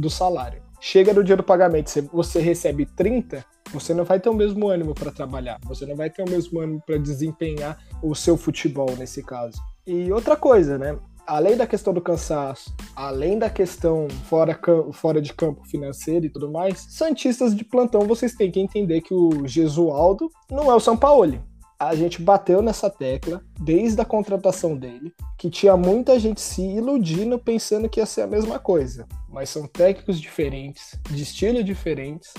do 0.02 0.10
salário. 0.10 0.62
Chega 0.80 1.14
no 1.14 1.24
dia 1.24 1.38
do 1.38 1.44
pagamento, 1.44 1.92
você 2.12 2.40
recebe 2.40 2.86
30%, 2.86 3.44
você 3.72 3.94
não 3.94 4.04
vai 4.04 4.20
ter 4.20 4.30
o 4.30 4.34
mesmo 4.34 4.68
ânimo 4.68 4.96
para 4.96 5.12
trabalhar, 5.12 5.60
você 5.64 5.86
não 5.86 5.96
vai 5.96 6.10
ter 6.10 6.24
o 6.24 6.30
mesmo 6.30 6.60
ânimo 6.60 6.82
para 6.86 6.98
desempenhar 6.98 7.78
o 8.02 8.16
seu 8.16 8.36
futebol 8.36 8.90
nesse 8.98 9.22
caso. 9.24 9.62
E 9.86 10.12
outra 10.12 10.36
coisa, 10.36 10.78
né? 10.78 10.98
Além 11.32 11.56
da 11.56 11.66
questão 11.66 11.94
do 11.94 12.02
cansaço, 12.02 12.76
além 12.94 13.40
da 13.40 13.50
questão 13.50 14.10
fora, 14.26 14.60
fora 14.92 15.22
de 15.22 15.34
campo 15.34 15.66
financeiro 15.66 16.26
e 16.26 16.30
tudo 16.30 16.52
mais, 16.52 16.86
Santistas 16.90 17.56
de 17.56 17.64
plantão, 17.64 18.02
vocês 18.02 18.36
têm 18.36 18.52
que 18.52 18.60
entender 18.60 19.00
que 19.00 19.14
o 19.14 19.48
Gesualdo 19.48 20.30
não 20.52 20.70
é 20.70 20.76
o 20.76 20.80
Sampaoli. 20.80 21.42
A 21.80 21.96
gente 21.96 22.22
bateu 22.22 22.62
nessa 22.62 22.90
tecla 22.90 23.42
desde 23.62 24.02
a 24.02 24.06
contratação 24.06 24.76
dele, 24.76 25.14
que 25.38 25.50
tinha 25.50 25.78
muita 25.78 26.20
gente 26.20 26.42
se 26.42 26.62
iludindo 26.62 27.40
pensando 27.40 27.88
que 27.88 28.02
ia 28.02 28.06
ser 28.06 28.24
a 28.24 28.28
mesma 28.28 28.60
coisa. 28.60 29.08
Mas 29.30 29.50
são 29.50 29.66
técnicos 29.66 30.20
diferentes, 30.20 31.00
de 31.10 31.24
estilo 31.24 31.64
diferentes, 31.64 32.34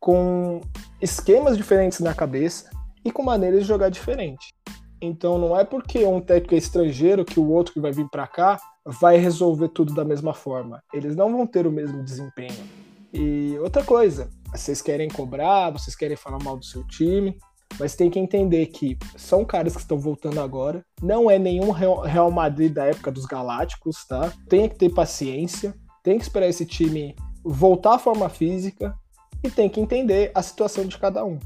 com 0.00 0.62
esquemas 0.98 1.58
diferentes 1.58 2.00
na 2.00 2.14
cabeça 2.14 2.70
e 3.04 3.12
com 3.12 3.22
maneiras 3.22 3.60
de 3.60 3.68
jogar 3.68 3.90
diferente. 3.90 4.54
Então 5.00 5.38
não 5.38 5.58
é 5.58 5.64
porque 5.64 6.04
um 6.04 6.20
técnico 6.20 6.54
é 6.54 6.58
estrangeiro 6.58 7.24
que 7.24 7.40
o 7.40 7.48
outro 7.48 7.72
que 7.72 7.80
vai 7.80 7.92
vir 7.92 8.08
para 8.10 8.26
cá 8.26 8.60
vai 8.84 9.16
resolver 9.16 9.68
tudo 9.68 9.94
da 9.94 10.04
mesma 10.04 10.34
forma. 10.34 10.82
Eles 10.92 11.16
não 11.16 11.32
vão 11.32 11.46
ter 11.46 11.66
o 11.66 11.72
mesmo 11.72 12.02
desempenho. 12.04 12.64
E 13.12 13.56
outra 13.58 13.82
coisa, 13.82 14.30
vocês 14.52 14.80
querem 14.80 15.08
cobrar, 15.08 15.70
vocês 15.70 15.96
querem 15.96 16.16
falar 16.16 16.42
mal 16.42 16.56
do 16.56 16.64
seu 16.64 16.86
time, 16.86 17.36
mas 17.78 17.96
tem 17.96 18.10
que 18.10 18.18
entender 18.18 18.66
que 18.66 18.98
são 19.16 19.44
caras 19.44 19.74
que 19.74 19.80
estão 19.80 19.98
voltando 19.98 20.40
agora. 20.40 20.84
Não 21.02 21.30
é 21.30 21.38
nenhum 21.38 21.70
Real 21.70 22.30
Madrid 22.30 22.72
da 22.72 22.84
época 22.84 23.10
dos 23.10 23.24
Galácticos, 23.24 24.04
tá? 24.06 24.32
Tem 24.48 24.68
que 24.68 24.76
ter 24.76 24.90
paciência, 24.90 25.74
tem 26.02 26.18
que 26.18 26.24
esperar 26.24 26.48
esse 26.48 26.66
time 26.66 27.14
voltar 27.42 27.94
à 27.94 27.98
forma 27.98 28.28
física 28.28 28.94
e 29.42 29.50
tem 29.50 29.68
que 29.68 29.80
entender 29.80 30.30
a 30.34 30.42
situação 30.42 30.84
de 30.84 30.98
cada 30.98 31.24
um. 31.24 31.38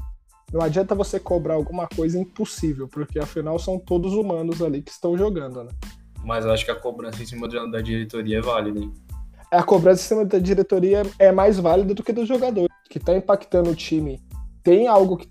Não 0.55 0.61
adianta 0.61 0.95
você 0.95 1.19
cobrar 1.19 1.55
alguma 1.55 1.85
coisa 1.85 2.17
impossível, 2.17 2.87
porque 2.87 3.19
afinal 3.19 3.59
são 3.59 3.77
todos 3.77 4.13
humanos 4.13 4.61
ali 4.61 4.81
que 4.81 4.89
estão 4.89 5.17
jogando, 5.17 5.65
né? 5.65 5.69
Mas 6.23 6.45
eu 6.45 6.51
acho 6.51 6.63
que 6.63 6.71
a 6.71 6.79
cobrança 6.79 7.21
em 7.21 7.25
cima 7.25 7.45
da 7.45 7.81
diretoria 7.81 8.37
é 8.37 8.41
válida, 8.41 8.79
hein? 8.79 8.93
A 9.51 9.61
cobrança 9.61 10.01
em 10.01 10.07
cima 10.07 10.23
da 10.23 10.39
diretoria 10.39 11.03
é 11.19 11.29
mais 11.29 11.59
válida 11.59 11.93
do 11.93 12.01
que 12.01 12.13
do 12.13 12.25
jogador, 12.25 12.69
que 12.89 12.97
está 12.97 13.13
impactando 13.13 13.69
o 13.69 13.75
time. 13.75 14.17
Tem 14.63 14.87
algo 14.87 15.17
que 15.17 15.27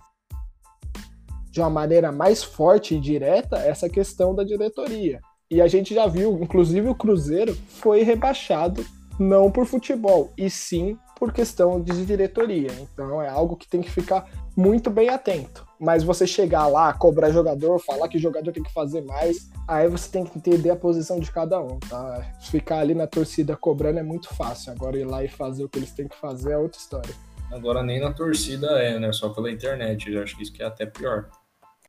de 1.50 1.58
uma 1.58 1.70
maneira 1.70 2.12
mais 2.12 2.44
forte 2.44 2.94
e 2.94 3.00
direta 3.00 3.56
essa 3.56 3.88
questão 3.88 4.34
da 4.34 4.44
diretoria. 4.44 5.22
E 5.50 5.62
a 5.62 5.66
gente 5.66 5.94
já 5.94 6.06
viu, 6.06 6.38
inclusive 6.42 6.86
o 6.86 6.94
Cruzeiro 6.94 7.54
foi 7.54 8.02
rebaixado 8.02 8.84
não 9.18 9.50
por 9.50 9.64
futebol, 9.64 10.34
e 10.36 10.50
sim 10.50 10.98
por 11.18 11.32
questão 11.32 11.80
de 11.80 12.04
diretoria. 12.04 12.70
Então 12.80 13.22
é 13.22 13.28
algo 13.30 13.56
que 13.56 13.66
tem 13.66 13.80
que 13.80 13.90
ficar 13.90 14.28
muito 14.56 14.90
bem 14.90 15.08
atento. 15.08 15.66
Mas 15.78 16.02
você 16.02 16.26
chegar 16.26 16.66
lá, 16.66 16.92
cobrar 16.92 17.30
jogador, 17.30 17.78
falar 17.78 18.08
que 18.08 18.16
o 18.16 18.20
jogador 18.20 18.52
tem 18.52 18.62
que 18.62 18.72
fazer 18.72 19.02
mais, 19.02 19.50
aí 19.68 19.88
você 19.88 20.10
tem 20.10 20.24
que 20.24 20.38
entender 20.38 20.70
a 20.70 20.76
posição 20.76 21.18
de 21.18 21.30
cada 21.30 21.60
um, 21.60 21.78
tá? 21.78 22.22
Ficar 22.40 22.78
ali 22.78 22.94
na 22.94 23.06
torcida 23.06 23.56
cobrando 23.56 23.98
é 23.98 24.02
muito 24.02 24.32
fácil. 24.34 24.72
Agora 24.72 24.96
ir 24.96 25.04
lá 25.04 25.22
e 25.22 25.28
fazer 25.28 25.64
o 25.64 25.68
que 25.68 25.78
eles 25.78 25.92
têm 25.92 26.08
que 26.08 26.16
fazer 26.16 26.52
é 26.52 26.58
outra 26.58 26.80
história. 26.80 27.14
Agora 27.52 27.82
nem 27.82 28.00
na 28.00 28.12
torcida 28.12 28.66
é, 28.80 28.98
né? 28.98 29.12
Só 29.12 29.28
pela 29.28 29.50
internet. 29.50 30.10
Eu 30.10 30.22
acho 30.22 30.36
que 30.36 30.42
isso 30.42 30.52
que 30.52 30.62
é 30.62 30.66
até 30.66 30.86
pior. 30.86 31.28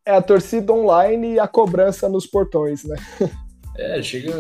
É 0.06 0.16
a 0.16 0.22
torcida 0.22 0.72
online 0.74 1.34
e 1.34 1.40
a 1.40 1.48
cobrança 1.48 2.10
nos 2.10 2.26
portões, 2.28 2.84
né? 2.84 2.96
É, 3.78 4.02
chega 4.02 4.32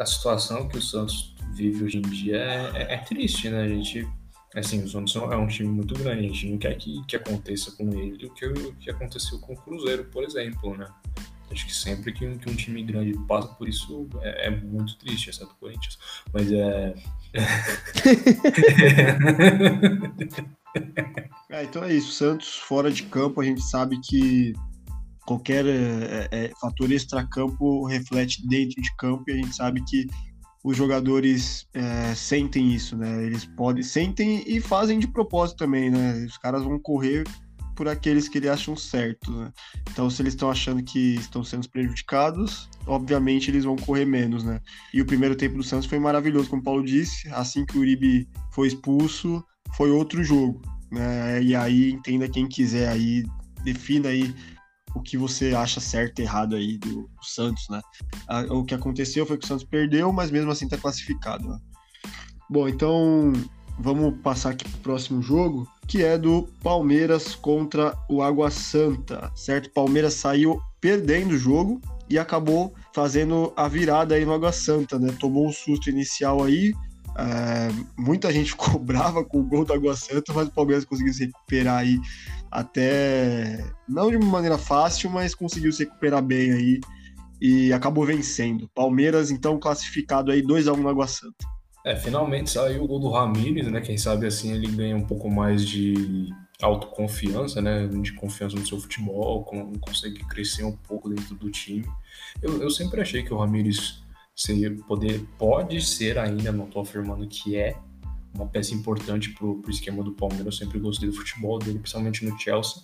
a 0.00 0.04
situação 0.04 0.66
que 0.66 0.76
o 0.76 0.82
Santos 0.82 1.32
vive 1.52 1.84
hoje 1.84 1.98
em 1.98 2.02
dia 2.02 2.38
é, 2.38 2.70
é, 2.74 2.94
é 2.94 2.96
triste, 2.98 3.48
né? 3.48 3.62
A 3.62 3.68
gente 3.68 4.04
Assim, 4.54 4.82
o 4.82 4.88
Santos 4.88 5.14
é 5.14 5.36
um 5.36 5.46
time 5.46 5.68
muito 5.68 5.94
grande, 5.94 6.26
a 6.26 6.28
gente 6.28 6.50
não 6.50 6.58
quer 6.58 6.74
que, 6.76 7.04
que 7.06 7.14
aconteça 7.14 7.70
com 7.72 7.88
ele 7.92 8.26
o 8.26 8.34
que, 8.34 8.72
que 8.80 8.90
aconteceu 8.90 9.38
com 9.38 9.52
o 9.52 9.56
Cruzeiro, 9.56 10.04
por 10.06 10.24
exemplo, 10.24 10.76
né? 10.76 10.88
Acho 11.50 11.66
que 11.66 11.74
sempre 11.74 12.12
que 12.12 12.26
um, 12.26 12.38
que 12.38 12.48
um 12.48 12.54
time 12.54 12.82
grande 12.82 13.12
passa 13.26 13.48
por 13.48 13.68
isso 13.68 14.08
é, 14.22 14.46
é 14.46 14.50
muito 14.50 14.96
triste, 14.98 15.30
exceto 15.30 15.52
o 15.52 15.56
Corinthians. 15.56 15.98
Mas 16.32 16.50
é. 16.52 16.94
é. 17.32 17.42
Então 21.62 21.82
é 21.82 21.92
isso. 21.92 22.12
Santos 22.12 22.54
fora 22.54 22.90
de 22.90 23.02
campo, 23.04 23.40
a 23.40 23.44
gente 23.44 23.60
sabe 23.62 24.00
que 24.00 24.52
qualquer 25.26 25.66
é, 25.66 26.28
é, 26.30 26.52
fator 26.60 26.90
extra-campo 26.90 27.86
reflete 27.86 28.46
dentro 28.46 28.80
de 28.80 28.96
campo 28.96 29.24
e 29.28 29.32
a 29.32 29.36
gente 29.36 29.54
sabe 29.54 29.82
que 29.84 30.06
os 30.62 30.76
jogadores 30.76 31.66
é, 31.72 32.14
sentem 32.14 32.72
isso, 32.72 32.96
né? 32.96 33.24
Eles 33.24 33.44
podem, 33.44 33.82
sentem 33.82 34.44
e 34.46 34.60
fazem 34.60 34.98
de 34.98 35.08
propósito 35.08 35.58
também, 35.58 35.90
né? 35.90 36.24
Os 36.26 36.36
caras 36.36 36.62
vão 36.62 36.78
correr 36.78 37.24
por 37.74 37.88
aqueles 37.88 38.28
que 38.28 38.36
eles 38.36 38.50
acham 38.50 38.76
certo, 38.76 39.32
né? 39.32 39.50
Então, 39.90 40.10
se 40.10 40.20
eles 40.20 40.34
estão 40.34 40.50
achando 40.50 40.82
que 40.82 41.14
estão 41.14 41.42
sendo 41.42 41.66
prejudicados, 41.70 42.68
obviamente 42.86 43.50
eles 43.50 43.64
vão 43.64 43.74
correr 43.74 44.04
menos, 44.04 44.44
né? 44.44 44.60
E 44.92 45.00
o 45.00 45.06
primeiro 45.06 45.34
tempo 45.34 45.56
do 45.56 45.62
Santos 45.62 45.88
foi 45.88 45.98
maravilhoso, 45.98 46.50
como 46.50 46.60
o 46.60 46.64
Paulo 46.64 46.84
disse. 46.84 47.26
Assim 47.30 47.64
que 47.64 47.78
o 47.78 47.80
Uribe 47.80 48.28
foi 48.52 48.68
expulso, 48.68 49.42
foi 49.74 49.90
outro 49.90 50.22
jogo, 50.22 50.60
né? 50.92 51.42
E 51.42 51.54
aí, 51.56 51.92
entenda 51.92 52.28
quem 52.28 52.46
quiser 52.46 52.88
aí, 52.88 53.24
defina 53.64 54.10
aí 54.10 54.34
o 54.94 55.00
que 55.00 55.16
você 55.16 55.54
acha 55.54 55.80
certo 55.80 56.18
e 56.18 56.22
errado 56.22 56.56
aí 56.56 56.78
do, 56.78 57.02
do 57.02 57.24
Santos, 57.24 57.68
né? 57.68 57.80
o 58.50 58.64
que 58.64 58.74
aconteceu 58.74 59.24
foi 59.26 59.38
que 59.38 59.44
o 59.44 59.48
Santos 59.48 59.64
perdeu, 59.64 60.12
mas 60.12 60.30
mesmo 60.30 60.50
assim 60.50 60.64
está 60.64 60.76
classificado. 60.76 61.48
Né? 61.48 61.58
Bom, 62.48 62.68
então 62.68 63.32
vamos 63.78 64.18
passar 64.20 64.50
aqui 64.50 64.68
pro 64.68 64.80
próximo 64.80 65.22
jogo, 65.22 65.68
que 65.86 66.02
é 66.02 66.18
do 66.18 66.48
Palmeiras 66.62 67.34
contra 67.34 67.96
o 68.08 68.22
Água 68.22 68.50
Santa, 68.50 69.30
certo? 69.34 69.70
Palmeiras 69.70 70.14
saiu 70.14 70.60
perdendo 70.80 71.32
o 71.32 71.38
jogo 71.38 71.80
e 72.08 72.18
acabou 72.18 72.74
fazendo 72.92 73.52
a 73.56 73.68
virada 73.68 74.14
aí 74.14 74.24
no 74.24 74.32
Água 74.32 74.52
Santa, 74.52 74.98
né? 74.98 75.14
Tomou 75.18 75.46
um 75.46 75.52
susto 75.52 75.88
inicial 75.88 76.42
aí, 76.42 76.74
é, 77.16 77.68
muita 77.96 78.32
gente 78.32 78.50
ficou 78.52 78.78
brava 78.78 79.24
com 79.24 79.40
o 79.40 79.44
gol 79.44 79.64
do 79.64 79.72
Água 79.72 79.96
Santa, 79.96 80.32
mas 80.32 80.48
o 80.48 80.52
Palmeiras 80.52 80.84
conseguiu 80.84 81.12
se 81.12 81.26
recuperar 81.26 81.78
aí 81.78 82.00
até 82.50 83.64
não 83.88 84.10
de 84.10 84.16
uma 84.16 84.26
maneira 84.26 84.58
fácil, 84.58 85.08
mas 85.10 85.34
conseguiu 85.34 85.72
se 85.72 85.84
recuperar 85.84 86.22
bem 86.22 86.52
aí 86.52 86.80
e 87.40 87.72
acabou 87.72 88.04
vencendo. 88.04 88.68
Palmeiras 88.74 89.30
então 89.30 89.58
classificado 89.58 90.30
aí 90.30 90.42
2 90.42 90.68
a 90.68 90.72
1 90.72 90.76
no 90.76 90.88
Água 90.88 91.06
Santa. 91.06 91.46
É, 91.84 91.96
finalmente 91.96 92.50
saiu 92.50 92.84
o 92.84 92.86
gol 92.86 93.00
do 93.00 93.10
Ramires, 93.10 93.68
né? 93.68 93.80
Quem 93.80 93.96
sabe 93.96 94.26
assim 94.26 94.52
ele 94.52 94.66
ganha 94.66 94.94
um 94.94 95.06
pouco 95.06 95.30
mais 95.30 95.66
de 95.66 96.28
autoconfiança, 96.60 97.62
né? 97.62 97.86
De 97.86 98.12
confiança 98.12 98.56
no 98.56 98.66
seu 98.66 98.78
futebol, 98.78 99.44
consegue 99.80 100.22
crescer 100.26 100.64
um 100.64 100.76
pouco 100.76 101.08
dentro 101.08 101.34
do 101.36 101.50
time. 101.50 101.86
Eu, 102.42 102.60
eu 102.60 102.70
sempre 102.70 103.00
achei 103.00 103.22
que 103.22 103.32
o 103.32 103.38
Ramires 103.38 104.02
seria 104.36 104.74
poder 104.86 105.24
pode 105.38 105.80
ser 105.82 106.18
ainda, 106.18 106.52
não 106.52 106.66
estou 106.66 106.82
afirmando 106.82 107.26
que 107.26 107.56
é, 107.56 107.76
uma 108.34 108.46
peça 108.46 108.74
importante 108.74 109.30
para 109.30 109.46
o 109.46 109.62
esquema 109.68 110.02
do 110.02 110.12
Palmeiras. 110.12 110.46
Eu 110.46 110.52
sempre 110.52 110.78
gostei 110.78 111.08
do 111.08 111.16
futebol 111.16 111.58
dele, 111.58 111.78
principalmente 111.78 112.24
no 112.24 112.38
Chelsea. 112.38 112.82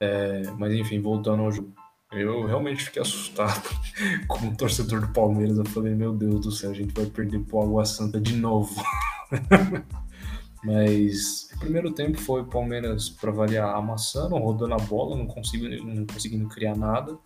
É, 0.00 0.50
mas 0.58 0.72
enfim, 0.72 1.00
voltando 1.00 1.42
ao 1.42 1.52
jogo. 1.52 1.72
Eu 2.10 2.44
realmente 2.44 2.84
fiquei 2.84 3.00
assustado 3.00 3.62
como 4.28 4.54
torcedor 4.56 5.00
do 5.00 5.12
Palmeiras. 5.12 5.56
Eu 5.56 5.64
falei, 5.64 5.94
meu 5.94 6.12
Deus 6.12 6.40
do 6.40 6.52
céu, 6.52 6.70
a 6.70 6.74
gente 6.74 6.92
vai 6.92 7.06
perder 7.06 7.40
pro 7.40 7.62
Água 7.62 7.84
Santa 7.84 8.20
de 8.20 8.36
novo. 8.36 8.82
Mas 10.64 11.48
o 11.54 11.58
primeiro 11.58 11.90
tempo 11.92 12.20
foi 12.20 12.42
o 12.42 12.46
Palmeiras, 12.46 13.08
para 13.08 13.32
variar, 13.32 13.74
amassando, 13.74 14.36
rodando 14.36 14.74
a 14.74 14.78
bola, 14.78 15.16
não 15.16 15.26
conseguindo, 15.26 15.84
não 15.84 16.06
conseguindo 16.06 16.48
criar 16.48 16.76
nada. 16.76 17.18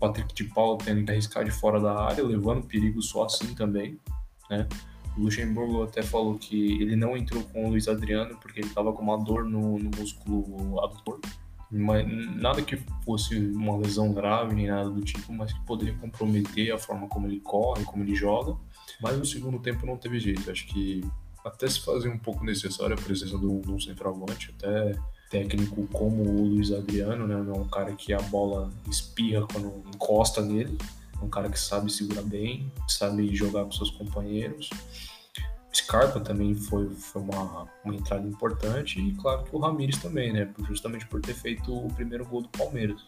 Patrick 0.00 0.34
de 0.34 0.44
Paulo 0.44 0.78
tendo 0.78 1.04
que 1.04 1.10
arriscar 1.10 1.44
de 1.44 1.50
fora 1.50 1.78
da 1.78 2.06
área, 2.06 2.24
levando 2.24 2.66
perigo 2.66 3.00
só 3.02 3.24
assim 3.24 3.54
também, 3.54 4.00
né? 4.50 4.66
O 5.16 5.22
Luxemburgo 5.22 5.82
até 5.82 6.02
falou 6.02 6.38
que 6.38 6.82
ele 6.82 6.96
não 6.96 7.16
entrou 7.16 7.42
com 7.44 7.66
o 7.66 7.70
Luiz 7.70 7.88
Adriano 7.88 8.36
porque 8.40 8.60
ele 8.60 8.68
estava 8.68 8.92
com 8.92 9.02
uma 9.02 9.22
dor 9.22 9.44
no, 9.44 9.78
no 9.78 9.90
músculo 9.96 10.82
adutor. 10.82 11.20
Mas 11.70 12.06
nada 12.36 12.60
que 12.60 12.76
fosse 13.02 13.38
uma 13.38 13.76
lesão 13.78 14.12
grave 14.12 14.54
nem 14.54 14.66
nada 14.66 14.90
do 14.90 15.00
tipo, 15.00 15.32
mas 15.32 15.52
que 15.52 15.60
poderia 15.64 15.94
comprometer 15.94 16.70
a 16.72 16.78
forma 16.78 17.08
como 17.08 17.26
ele 17.26 17.40
corre, 17.40 17.84
como 17.84 18.04
ele 18.04 18.14
joga. 18.14 18.56
Mas 19.00 19.18
no 19.18 19.24
segundo 19.24 19.58
tempo 19.58 19.86
não 19.86 19.96
teve 19.96 20.20
jeito. 20.20 20.50
Acho 20.50 20.66
que 20.66 21.02
até 21.44 21.66
se 21.68 21.80
fazia 21.80 22.10
um 22.10 22.18
pouco 22.18 22.44
necessário 22.44 22.94
a 22.94 23.00
presença 23.00 23.38
de 23.38 23.46
um 23.46 23.80
centroavante, 23.80 24.54
até 24.56 24.98
técnico 25.30 25.86
como 25.88 26.22
o 26.22 26.46
Luiz 26.46 26.70
Adriano, 26.70 27.26
né? 27.26 27.34
É 27.34 27.58
um 27.58 27.66
cara 27.66 27.92
que 27.92 28.12
a 28.12 28.20
bola 28.20 28.70
espirra 28.90 29.46
quando 29.50 29.82
encosta 29.94 30.42
nele 30.42 30.76
um 31.22 31.28
cara 31.28 31.48
que 31.48 31.58
sabe 31.58 31.90
segurar 31.90 32.22
bem, 32.22 32.70
sabe 32.88 33.34
jogar 33.34 33.64
com 33.64 33.72
seus 33.72 33.90
companheiros. 33.90 34.70
Scarpa 35.74 36.20
também 36.20 36.54
foi, 36.54 36.90
foi 36.90 37.22
uma, 37.22 37.66
uma 37.84 37.94
entrada 37.94 38.26
importante 38.26 39.00
e 39.00 39.14
claro 39.14 39.44
que 39.44 39.56
o 39.56 39.58
Ramires 39.58 39.98
também, 39.98 40.32
né? 40.32 40.52
Justamente 40.68 41.06
por 41.06 41.20
ter 41.20 41.34
feito 41.34 41.74
o 41.74 41.92
primeiro 41.94 42.26
gol 42.26 42.42
do 42.42 42.48
Palmeiras. 42.50 43.00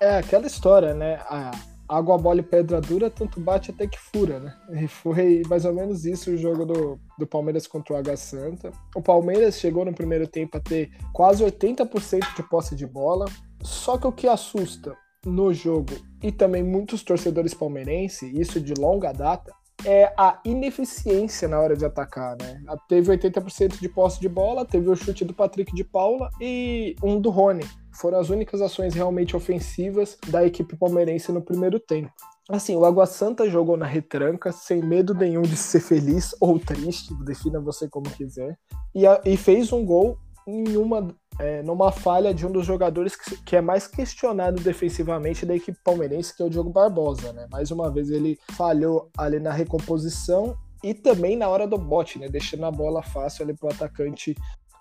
É 0.00 0.18
aquela 0.18 0.46
história, 0.46 0.92
né? 0.92 1.16
A 1.26 1.52
água, 1.88 2.36
e 2.36 2.42
pedra 2.42 2.80
dura, 2.80 3.10
tanto 3.10 3.40
bate 3.40 3.70
até 3.70 3.86
que 3.86 3.98
fura, 3.98 4.38
né? 4.38 4.56
E 4.70 4.88
foi 4.88 5.42
mais 5.48 5.64
ou 5.64 5.72
menos 5.72 6.04
isso 6.04 6.30
o 6.30 6.36
jogo 6.36 6.64
do, 6.64 7.00
do 7.18 7.26
Palmeiras 7.26 7.66
contra 7.66 7.94
o 7.94 7.96
Água 7.96 8.16
Santa. 8.16 8.72
O 8.94 9.02
Palmeiras 9.02 9.58
chegou 9.58 9.84
no 9.84 9.92
primeiro 9.92 10.26
tempo 10.26 10.56
a 10.56 10.60
ter 10.60 10.90
quase 11.12 11.44
80% 11.44 12.36
de 12.36 12.42
posse 12.44 12.74
de 12.74 12.86
bola. 12.86 13.26
Só 13.62 13.98
que 13.98 14.06
o 14.06 14.12
que 14.12 14.26
assusta 14.26 14.96
no 15.24 15.52
jogo 15.52 15.94
e 16.22 16.32
também 16.32 16.62
muitos 16.62 17.02
torcedores 17.02 17.54
palmeirenses, 17.54 18.32
isso 18.34 18.60
de 18.60 18.74
longa 18.74 19.12
data, 19.12 19.52
é 19.84 20.12
a 20.16 20.38
ineficiência 20.44 21.48
na 21.48 21.58
hora 21.58 21.76
de 21.76 21.84
atacar, 21.84 22.36
né? 22.38 22.62
Teve 22.88 23.16
80% 23.16 23.78
de 23.80 23.88
posse 23.88 24.20
de 24.20 24.28
bola, 24.28 24.64
teve 24.64 24.88
o 24.88 24.96
chute 24.96 25.24
do 25.24 25.32
Patrick 25.32 25.74
de 25.74 25.84
Paula 25.84 26.28
e 26.40 26.94
um 27.02 27.20
do 27.20 27.30
Rony. 27.30 27.64
Foram 27.92 28.18
as 28.18 28.30
únicas 28.30 28.60
ações 28.60 28.94
realmente 28.94 29.34
ofensivas 29.34 30.18
da 30.28 30.44
equipe 30.44 30.76
palmeirense 30.76 31.32
no 31.32 31.42
primeiro 31.42 31.80
tempo. 31.80 32.12
Assim, 32.48 32.74
o 32.76 32.84
Água 32.84 33.06
Santa 33.06 33.48
jogou 33.48 33.76
na 33.76 33.86
retranca, 33.86 34.52
sem 34.52 34.82
medo 34.82 35.14
nenhum 35.14 35.42
de 35.42 35.56
ser 35.56 35.80
feliz 35.80 36.34
ou 36.40 36.58
triste, 36.58 37.14
defina 37.24 37.60
você 37.60 37.88
como 37.88 38.10
quiser, 38.10 38.58
e, 38.94 39.06
a, 39.06 39.20
e 39.24 39.36
fez 39.36 39.72
um 39.72 39.84
gol 39.84 40.18
em 40.46 40.76
uma, 40.76 41.14
é, 41.40 41.62
numa 41.62 41.90
falha 41.90 42.34
de 42.34 42.46
um 42.46 42.52
dos 42.52 42.66
jogadores 42.66 43.16
que, 43.16 43.36
que, 43.42 43.56
é 43.56 43.62
mais 43.62 43.86
questionado 43.86 44.60
defensivamente 44.60 45.46
da 45.46 45.56
equipe 45.56 45.78
palmeirense, 45.82 46.36
que 46.36 46.42
é 46.42 46.46
o 46.46 46.50
Diogo 46.50 46.70
Barbosa, 46.70 47.32
né? 47.32 47.46
Mais 47.50 47.70
uma 47.70 47.90
vez 47.90 48.10
ele 48.10 48.38
falhou 48.52 49.10
ali 49.16 49.40
na 49.40 49.50
recomposição 49.50 50.54
e 50.84 50.92
também 50.92 51.36
na 51.36 51.48
hora 51.48 51.66
do 51.66 51.78
bote, 51.78 52.18
né? 52.18 52.28
Deixando 52.28 52.66
a 52.66 52.70
bola 52.70 53.02
fácil 53.02 53.44
ali 53.44 53.54
para 53.54 53.68
o 53.68 53.72
atacante 53.72 54.36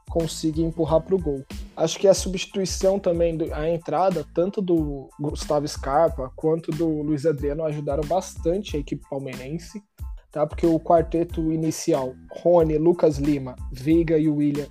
conseguir 0.09 0.63
empurrar 0.63 1.01
para 1.01 1.15
o 1.15 1.19
gol. 1.19 1.45
Acho 1.77 1.97
que 1.97 2.07
a 2.07 2.13
substituição 2.13 2.99
também, 2.99 3.37
a 3.53 3.69
entrada, 3.69 4.25
tanto 4.33 4.61
do 4.61 5.07
Gustavo 5.17 5.67
Scarpa 5.67 6.29
quanto 6.35 6.71
do 6.71 7.01
Luiz 7.01 7.25
Adriano 7.25 7.63
ajudaram 7.63 8.03
bastante 8.03 8.75
a 8.75 8.79
equipe 8.79 9.07
palmeirense, 9.09 9.81
tá? 10.29 10.45
Porque 10.45 10.65
o 10.65 10.79
quarteto 10.79 11.53
inicial, 11.53 12.13
Rony, 12.41 12.77
Lucas 12.77 13.17
Lima, 13.17 13.55
Veiga 13.71 14.17
e 14.17 14.27
William, 14.27 14.67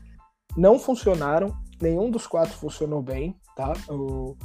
não 0.55 0.79
funcionaram. 0.79 1.57
Nenhum 1.81 2.11
dos 2.11 2.27
quatro 2.27 2.55
funcionou 2.55 3.03
bem, 3.03 3.37
tá? 3.57 3.73
O, 3.89 4.37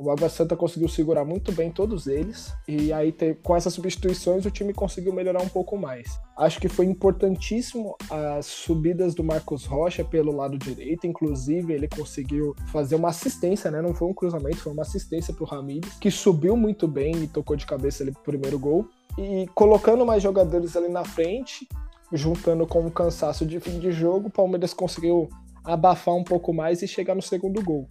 o 0.00 0.10
Água 0.10 0.30
Santa 0.30 0.56
conseguiu 0.56 0.88
segurar 0.88 1.26
muito 1.26 1.52
bem 1.52 1.70
todos 1.70 2.06
eles. 2.06 2.54
E 2.66 2.90
aí, 2.90 3.14
com 3.42 3.54
essas 3.54 3.74
substituições, 3.74 4.46
o 4.46 4.50
time 4.50 4.72
conseguiu 4.72 5.12
melhorar 5.12 5.42
um 5.42 5.48
pouco 5.48 5.76
mais. 5.76 6.18
Acho 6.38 6.58
que 6.58 6.70
foi 6.70 6.86
importantíssimo 6.86 7.94
as 8.08 8.46
subidas 8.46 9.14
do 9.14 9.22
Marcos 9.22 9.66
Rocha 9.66 10.02
pelo 10.02 10.34
lado 10.34 10.56
direito. 10.56 11.06
Inclusive, 11.06 11.74
ele 11.74 11.86
conseguiu 11.86 12.56
fazer 12.72 12.94
uma 12.94 13.10
assistência, 13.10 13.70
né? 13.70 13.82
Não 13.82 13.94
foi 13.94 14.08
um 14.08 14.14
cruzamento, 14.14 14.56
foi 14.56 14.72
uma 14.72 14.82
assistência 14.82 15.34
pro 15.34 15.44
Ramires, 15.44 15.92
que 16.00 16.10
subiu 16.10 16.56
muito 16.56 16.88
bem 16.88 17.14
e 17.22 17.28
tocou 17.28 17.54
de 17.54 17.66
cabeça 17.66 18.02
ali 18.02 18.10
pro 18.10 18.22
primeiro 18.22 18.58
gol. 18.58 18.88
E 19.18 19.46
colocando 19.54 20.06
mais 20.06 20.22
jogadores 20.22 20.76
ali 20.76 20.88
na 20.88 21.04
frente, 21.04 21.68
juntando 22.10 22.66
com 22.66 22.86
o 22.86 22.90
cansaço 22.90 23.44
de 23.44 23.60
fim 23.60 23.78
de 23.78 23.92
jogo, 23.92 24.28
o 24.28 24.32
Palmeiras 24.32 24.72
conseguiu 24.72 25.28
abafar 25.64 26.14
um 26.14 26.24
pouco 26.24 26.52
mais 26.52 26.82
e 26.82 26.88
chegar 26.88 27.14
no 27.14 27.22
segundo 27.22 27.62
gol. 27.62 27.88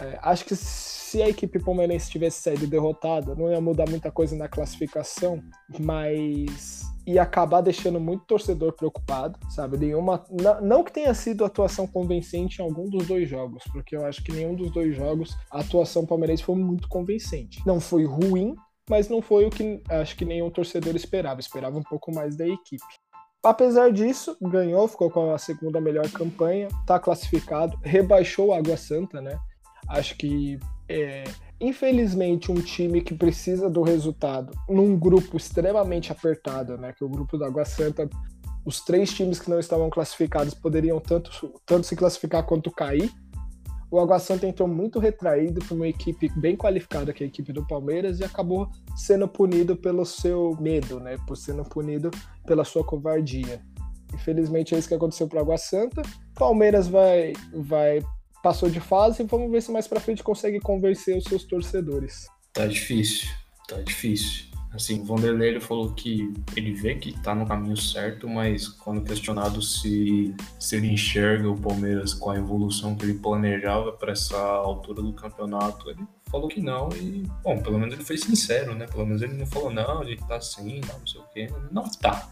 É, 0.00 0.18
acho 0.22 0.44
que 0.44 0.54
se 0.54 1.22
a 1.22 1.28
equipe 1.28 1.58
palmeirense 1.58 2.10
tivesse 2.10 2.42
saído 2.42 2.66
derrotada, 2.66 3.34
não 3.34 3.50
ia 3.50 3.60
mudar 3.60 3.88
muita 3.88 4.10
coisa 4.12 4.36
na 4.36 4.48
classificação, 4.48 5.42
mas 5.78 6.82
ia 7.06 7.22
acabar 7.22 7.62
deixando 7.62 7.98
muito 7.98 8.26
torcedor 8.26 8.74
preocupado, 8.74 9.38
sabe? 9.48 9.78
Nenhuma, 9.78 10.24
não 10.62 10.84
que 10.84 10.92
tenha 10.92 11.14
sido 11.14 11.44
atuação 11.44 11.86
convincente 11.86 12.58
em 12.58 12.62
algum 12.62 12.88
dos 12.88 13.06
dois 13.06 13.28
jogos, 13.28 13.64
porque 13.72 13.96
eu 13.96 14.04
acho 14.04 14.22
que 14.22 14.30
nenhum 14.30 14.54
dos 14.54 14.70
dois 14.70 14.94
jogos 14.94 15.34
a 15.50 15.60
atuação 15.60 16.04
palmeirense 16.04 16.44
foi 16.44 16.56
muito 16.56 16.86
convincente. 16.88 17.62
Não 17.66 17.80
foi 17.80 18.04
ruim, 18.04 18.54
mas 18.88 19.08
não 19.08 19.22
foi 19.22 19.46
o 19.46 19.50
que 19.50 19.82
acho 19.88 20.16
que 20.16 20.24
nenhum 20.24 20.50
torcedor 20.50 20.94
esperava. 20.94 21.40
Esperava 21.40 21.78
um 21.78 21.82
pouco 21.82 22.14
mais 22.14 22.36
da 22.36 22.46
equipe. 22.46 22.84
Apesar 23.42 23.92
disso, 23.92 24.36
ganhou, 24.40 24.88
ficou 24.88 25.10
com 25.10 25.32
a 25.32 25.38
segunda 25.38 25.80
melhor 25.80 26.10
campanha, 26.10 26.68
está 26.80 26.98
classificado, 26.98 27.78
rebaixou 27.82 28.48
o 28.48 28.52
Água 28.52 28.76
Santa, 28.76 29.20
né? 29.20 29.38
Acho 29.88 30.16
que 30.16 30.58
é, 30.88 31.24
infelizmente, 31.60 32.50
um 32.50 32.56
time 32.56 33.00
que 33.00 33.14
precisa 33.14 33.68
do 33.68 33.82
resultado 33.82 34.52
num 34.68 34.98
grupo 34.98 35.36
extremamente 35.36 36.10
apertado, 36.10 36.78
né? 36.78 36.92
Que 36.92 37.04
o 37.04 37.08
grupo 37.08 37.36
da 37.36 37.46
Água 37.46 37.64
Santa, 37.64 38.08
os 38.64 38.80
três 38.80 39.12
times 39.12 39.38
que 39.38 39.50
não 39.50 39.60
estavam 39.60 39.90
classificados 39.90 40.54
poderiam 40.54 40.98
tanto, 40.98 41.30
tanto 41.64 41.86
se 41.86 41.94
classificar 41.94 42.44
quanto 42.44 42.70
cair. 42.70 43.10
O 43.90 43.98
Água 43.98 44.18
Santa 44.18 44.46
entrou 44.46 44.68
muito 44.68 44.98
retraído 44.98 45.60
por 45.64 45.74
uma 45.74 45.88
equipe 45.88 46.30
bem 46.36 46.56
qualificada, 46.56 47.12
que 47.12 47.22
é 47.22 47.26
a 47.26 47.28
equipe 47.28 47.52
do 47.52 47.66
Palmeiras, 47.66 48.20
e 48.20 48.24
acabou 48.24 48.68
sendo 48.96 49.26
punido 49.26 49.76
pelo 49.76 50.04
seu 50.04 50.56
medo, 50.60 51.00
né? 51.00 51.16
Por 51.26 51.36
sendo 51.36 51.64
punido 51.64 52.10
pela 52.46 52.64
sua 52.64 52.84
covardia. 52.84 53.62
Infelizmente 54.12 54.74
é 54.74 54.78
isso 54.78 54.88
que 54.88 54.94
aconteceu 54.94 55.26
para 55.26 55.38
o 55.38 55.42
Água 55.42 55.58
Santa. 55.58 56.02
Palmeiras 56.34 56.88
vai, 56.88 57.32
vai 57.54 58.00
passou 58.42 58.70
de 58.70 58.80
fase 58.80 59.24
vamos 59.24 59.50
ver 59.50 59.62
se 59.62 59.70
mais 59.70 59.86
para 59.86 60.00
frente 60.00 60.22
consegue 60.22 60.60
convencer 60.60 61.16
os 61.16 61.24
seus 61.24 61.44
torcedores. 61.44 62.28
Tá 62.52 62.66
difícil, 62.66 63.28
tá 63.66 63.80
difícil. 63.80 64.47
Assim, 64.72 65.00
o 65.00 65.04
Vanderlei 65.04 65.50
ele 65.50 65.60
falou 65.60 65.92
que 65.92 66.32
ele 66.54 66.72
vê 66.72 66.94
que 66.94 67.18
tá 67.20 67.34
no 67.34 67.46
caminho 67.46 67.76
certo, 67.76 68.28
mas 68.28 68.68
quando 68.68 69.02
questionado 69.02 69.62
se, 69.62 70.34
se 70.58 70.76
ele 70.76 70.88
enxerga 70.88 71.50
o 71.50 71.58
Palmeiras 71.58 72.12
com 72.12 72.30
a 72.30 72.36
evolução 72.36 72.94
que 72.94 73.04
ele 73.04 73.14
planejava 73.14 73.92
para 73.92 74.12
essa 74.12 74.36
altura 74.36 75.02
do 75.02 75.12
campeonato, 75.12 75.90
ele 75.90 76.00
falou 76.30 76.48
que 76.48 76.60
não 76.60 76.90
e, 76.90 77.24
bom, 77.42 77.58
pelo 77.62 77.78
menos 77.78 77.94
ele 77.94 78.04
foi 78.04 78.18
sincero, 78.18 78.74
né? 78.74 78.86
Pelo 78.86 79.06
menos 79.06 79.22
ele 79.22 79.34
não 79.34 79.46
falou, 79.46 79.70
não, 79.70 80.04
gente 80.04 80.26
tá 80.26 80.36
assim, 80.36 80.80
não, 80.86 80.98
não 80.98 81.06
sei 81.06 81.20
o 81.20 81.24
quê. 81.32 81.48
Não 81.70 81.84
está 81.84 82.28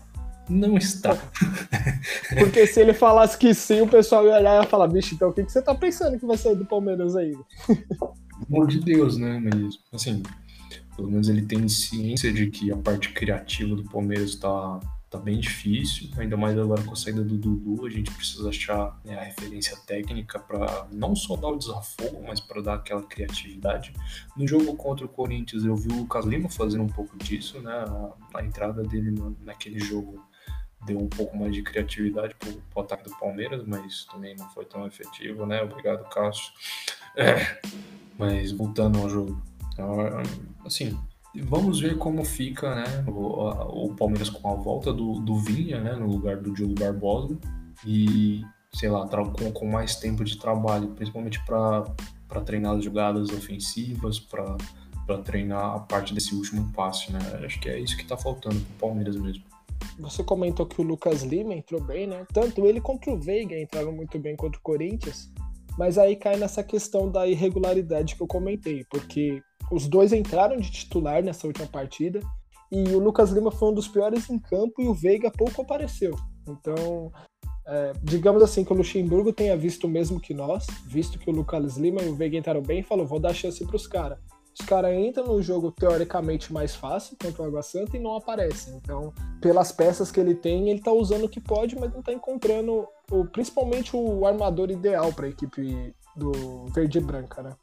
não 0.49 0.77
está. 0.77 1.17
Porque 2.39 2.67
se 2.67 2.81
ele 2.81 2.95
falasse 2.95 3.37
que 3.37 3.53
sim, 3.53 3.81
o 3.81 3.89
pessoal 3.89 4.25
ia 4.27 4.37
olhar 4.37 4.65
e 4.65 4.69
falar, 4.69 4.87
bicho, 4.87 5.15
então 5.15 5.31
o 5.31 5.33
que, 5.33 5.45
que 5.45 5.51
você 5.51 5.61
tá 5.61 5.75
pensando 5.75 6.19
que 6.19 6.27
vai 6.27 6.37
sair 6.37 6.55
do 6.55 6.65
Palmeiras 6.65 7.17
aí? 7.17 7.37
Amor 8.49 8.69
de 8.69 8.81
Deus, 8.81 9.17
né? 9.17 9.41
Mas, 9.43 9.79
assim, 9.93 10.23
pelo 10.97 11.11
menos 11.11 11.29
ele 11.29 11.43
tem 11.43 11.69
ciência 11.69 12.33
de 12.33 12.51
que 12.51 12.73
a 12.73 12.77
parte 12.77 13.11
criativa 13.13 13.77
do 13.77 13.85
Palmeiras 13.85 14.35
tá, 14.35 14.81
tá 15.11 15.19
bem 15.19 15.39
difícil, 15.39 16.09
ainda 16.17 16.37
mais 16.37 16.59
agora 16.59 16.83
com 16.83 16.93
a 16.93 16.97
saída 16.97 17.23
do 17.23 17.37
Dudu, 17.37 17.87
a 17.87 17.91
gente 17.91 18.11
precisa 18.11 18.49
achar 18.49 18.99
né, 19.05 19.19
a 19.19 19.23
referência 19.23 19.77
técnica 19.87 20.39
para 20.39 20.87
não 20.91 21.15
só 21.15 21.37
dar 21.37 21.49
o 21.49 21.59
desafogo, 21.59 22.25
mas 22.27 22.41
para 22.41 22.63
dar 22.63 22.75
aquela 22.75 23.03
criatividade. 23.03 23.93
No 24.37 24.49
jogo 24.49 24.75
contra 24.75 25.05
o 25.05 25.09
Corinthians, 25.09 25.65
eu 25.65 25.77
vi 25.77 25.93
o 25.93 25.99
Lucas 25.99 26.25
Lima 26.25 26.49
fazendo 26.49 26.85
um 26.85 26.89
pouco 26.89 27.17
disso, 27.19 27.61
né? 27.61 27.85
A 28.35 28.43
entrada 28.43 28.83
dele 28.83 29.11
no, 29.11 29.37
naquele 29.45 29.79
jogo 29.79 30.23
deu 30.85 30.99
um 30.99 31.09
pouco 31.09 31.37
mais 31.37 31.53
de 31.53 31.63
criatividade 31.63 32.35
para 32.35 32.51
o 32.75 32.81
ataque 32.81 33.05
do 33.05 33.17
Palmeiras, 33.19 33.63
mas 33.67 34.05
também 34.07 34.37
não 34.37 34.49
foi 34.51 34.65
tão 34.65 34.87
efetivo, 34.87 35.47
né? 35.47 35.63
Obrigado, 35.63 36.09
Cássio. 36.09 36.53
É, 37.17 37.61
mas 38.19 38.53
voltando 38.53 38.99
ao 38.99 39.09
jogo, 39.09 39.43
assim, 40.65 40.99
vamos 41.45 41.81
ver 41.81 41.99
como 41.99 42.25
fica, 42.25 42.75
né? 42.75 43.05
O, 43.07 43.87
o 43.87 43.95
Palmeiras 43.95 44.31
com 44.31 44.51
a 44.51 44.55
volta 44.55 44.93
do, 44.93 45.21
do 45.21 45.37
Vinha, 45.39 45.81
né? 45.81 45.95
No 45.95 46.07
lugar 46.07 46.39
do 46.39 46.53
Diogo 46.53 46.75
Barbosa 46.75 47.37
e 47.87 48.43
sei 48.77 48.91
lá, 48.91 49.09
com, 49.09 49.51
com 49.53 49.67
mais 49.67 49.97
tempo 49.97 50.23
de 50.23 50.39
trabalho, 50.39 50.89
principalmente 50.89 51.43
para 51.45 52.41
treinar 52.45 52.77
as 52.77 52.85
jogadas 52.85 53.31
ofensivas, 53.31 54.19
para 54.19 55.19
treinar 55.25 55.77
a 55.77 55.79
parte 55.81 56.13
desse 56.13 56.35
último 56.35 56.71
passe, 56.73 57.11
né? 57.11 57.19
Acho 57.45 57.59
que 57.59 57.71
é 57.71 57.79
isso 57.79 57.97
que 57.97 58.03
está 58.03 58.17
faltando 58.17 58.61
para 58.61 58.75
o 58.75 58.79
Palmeiras 58.79 59.17
mesmo. 59.17 59.45
Você 59.99 60.23
comentou 60.23 60.67
que 60.67 60.81
o 60.81 60.85
Lucas 60.85 61.23
Lima 61.23 61.55
entrou 61.55 61.83
bem, 61.83 62.07
né? 62.07 62.27
Tanto 62.33 62.67
ele 62.67 62.81
quanto 62.81 63.11
o 63.11 63.19
Veiga 63.19 63.59
entraram 63.59 63.93
muito 63.93 64.19
bem 64.19 64.37
contra 64.37 64.59
o 64.59 64.63
Corinthians, 64.63 65.31
mas 65.79 65.97
aí 65.97 66.17
cai 66.17 66.37
nessa 66.37 66.63
questão 66.63 67.11
da 67.11 67.27
irregularidade 67.27 68.15
que 68.15 68.23
eu 68.23 68.27
comentei, 68.27 68.85
porque 68.91 69.43
os 69.71 69.87
dois 69.89 70.13
entraram 70.13 70.57
de 70.57 70.71
titular 70.71 71.23
nessa 71.23 71.47
última 71.47 71.67
partida 71.67 72.21
e 72.71 72.83
o 72.95 72.99
Lucas 72.99 73.31
Lima 73.31 73.51
foi 73.51 73.71
um 73.71 73.75
dos 73.75 73.89
piores 73.89 74.29
em 74.29 74.39
campo 74.39 74.83
e 74.83 74.87
o 74.87 74.95
Veiga 74.95 75.31
pouco 75.31 75.63
apareceu. 75.63 76.17
Então, 76.49 77.13
é, 77.67 77.93
digamos 78.03 78.43
assim 78.43 78.65
que 78.65 78.73
o 78.73 78.77
Luxemburgo 78.77 79.33
tenha 79.33 79.57
visto 79.57 79.85
o 79.85 79.91
mesmo 79.91 80.21
que 80.21 80.35
nós, 80.35 80.67
visto 80.87 81.19
que 81.19 81.31
o 81.31 81.33
Lucas 81.33 81.77
Lima 81.77 82.03
e 82.03 82.09
o 82.09 82.15
Veiga 82.15 82.37
entraram 82.37 82.63
bem, 82.63 82.83
falou: 82.83 83.07
vou 83.07 83.21
dar 83.21 83.35
chance 83.35 83.65
para 83.65 83.77
os 83.77 83.87
caras 83.87 84.19
os 84.59 84.65
caras 84.65 84.97
entram 84.97 85.27
no 85.27 85.43
jogo 85.43 85.71
teoricamente 85.71 86.51
mais 86.51 86.75
fácil 86.75 87.15
contra 87.23 87.43
o 87.43 87.47
Água 87.47 87.63
Santa 87.63 87.97
e 87.97 88.01
não 88.01 88.17
aparecem. 88.17 88.75
Então, 88.77 89.13
pelas 89.39 89.71
peças 89.71 90.11
que 90.11 90.19
ele 90.19 90.35
tem, 90.35 90.71
ele 90.71 90.81
tá 90.81 90.91
usando 90.91 91.25
o 91.25 91.29
que 91.29 91.41
pode, 91.41 91.79
mas 91.79 91.93
não 91.93 92.03
tá 92.03 92.11
encontrando 92.11 92.89
o, 93.11 93.25
principalmente 93.27 93.95
o 93.95 94.27
armador 94.27 94.71
ideal 94.71 95.13
para 95.13 95.27
a 95.27 95.29
equipe 95.29 95.95
do 96.17 96.65
Verde 96.75 96.97
e 96.97 97.01
Branca, 97.03 97.43
né? 97.43 97.55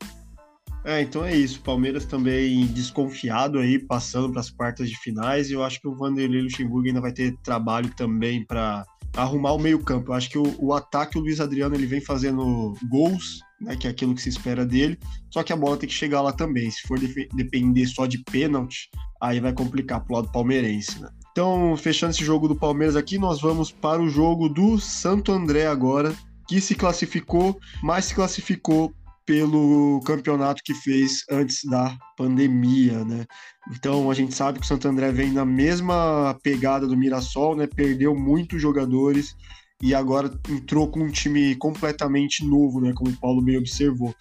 É, 0.85 1.01
então 1.01 1.23
é 1.23 1.35
isso. 1.35 1.61
Palmeiras 1.61 2.05
também 2.05 2.65
desconfiado 2.67 3.57
aí, 3.57 3.79
passando 3.79 4.31
para 4.31 4.41
as 4.41 4.49
quartas 4.49 4.89
de 4.89 4.97
finais. 4.97 5.49
E 5.49 5.53
eu 5.53 5.63
acho 5.63 5.79
que 5.79 5.87
o 5.87 5.95
Vanderlei 5.95 6.41
Luxemburgo 6.41 6.87
ainda 6.87 7.01
vai 7.01 7.13
ter 7.13 7.35
trabalho 7.43 7.89
também 7.95 8.45
para 8.45 8.85
arrumar 9.15 9.53
o 9.53 9.59
meio-campo. 9.59 10.11
Eu 10.11 10.15
acho 10.15 10.29
que 10.29 10.37
o, 10.37 10.55
o, 10.59 10.73
ataque, 10.73 11.17
o 11.17 11.21
Luiz 11.21 11.39
Adriano, 11.39 11.75
ele 11.75 11.85
vem 11.85 12.01
fazendo 12.01 12.73
gols, 12.89 13.39
né, 13.61 13.75
que 13.75 13.87
é 13.87 13.91
aquilo 13.91 14.15
que 14.15 14.21
se 14.21 14.29
espera 14.29 14.65
dele, 14.65 14.97
só 15.31 15.43
que 15.43 15.53
a 15.53 15.55
bola 15.55 15.77
tem 15.77 15.87
que 15.87 15.95
chegar 15.95 16.21
lá 16.21 16.33
também. 16.33 16.69
Se 16.69 16.81
for 16.87 16.99
de, 16.99 17.27
depender 17.33 17.85
só 17.85 18.05
de 18.05 18.17
pênalti, 18.23 18.89
aí 19.21 19.39
vai 19.39 19.53
complicar 19.53 20.03
pro 20.03 20.15
lado 20.15 20.31
palmeirense, 20.31 20.99
né? 21.01 21.09
Então, 21.31 21.75
fechando 21.77 22.11
esse 22.11 22.23
jogo 22.23 22.47
do 22.47 22.55
Palmeiras 22.55 22.95
aqui, 22.95 23.17
nós 23.17 23.41
vamos 23.41 23.71
para 23.71 23.99
o 24.01 24.07
jogo 24.07 24.47
do 24.47 24.79
Santo 24.79 25.31
André 25.31 25.65
agora, 25.65 26.13
que 26.47 26.61
se 26.61 26.75
classificou, 26.75 27.59
mas 27.81 28.05
se 28.05 28.15
classificou 28.15 28.93
pelo 29.25 30.01
campeonato 30.05 30.61
que 30.63 30.73
fez 30.73 31.23
antes 31.29 31.59
da 31.65 31.97
pandemia, 32.17 33.03
né? 33.05 33.25
Então 33.71 34.11
a 34.11 34.13
gente 34.13 34.33
sabe 34.33 34.59
que 34.59 34.65
o 34.65 34.67
Santo 34.67 34.87
André 34.87 35.11
vem 35.11 35.31
na 35.31 35.45
mesma 35.45 36.37
pegada 36.43 36.87
do 36.87 36.97
Mirassol, 36.97 37.55
né? 37.55 37.67
Perdeu 37.67 38.15
muitos 38.15 38.61
jogadores 38.61 39.35
e 39.81 39.93
agora 39.93 40.31
entrou 40.49 40.89
com 40.89 41.01
um 41.01 41.11
time 41.11 41.55
completamente 41.55 42.45
novo, 42.45 42.79
né? 42.79 42.93
Como 42.95 43.11
o 43.11 43.17
Paulo 43.17 43.41
bem 43.41 43.57
observou. 43.57 44.15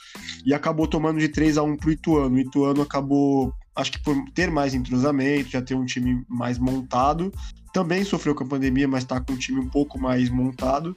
E 0.45 0.53
acabou 0.53 0.87
tomando 0.87 1.21
de 1.21 1.29
3 1.29 1.59
a 1.59 1.63
1 1.63 1.77
pro 1.77 1.93
Ituano. 1.93 2.37
O 2.37 2.41
Ituano 2.41 2.83
acabou, 2.83 3.53
acho 3.77 3.93
que 3.93 4.03
por 4.03 4.17
ter 4.35 4.51
mais 4.51 4.75
entrosamento, 4.75 5.51
já 5.51 5.63
ter 5.63 5.75
um 5.75 5.85
time 5.85 6.25
mais 6.29 6.59
montado. 6.59 7.33
Também 7.73 8.05
sofreu 8.05 8.35
com 8.35 8.45
a 8.45 8.49
pandemia, 8.49 8.89
mas 8.89 9.05
está 9.05 9.21
com 9.21 9.33
um 9.33 9.39
time 9.39 9.61
um 9.61 9.69
pouco 9.69 10.01
mais 10.01 10.29
montado. 10.29 10.97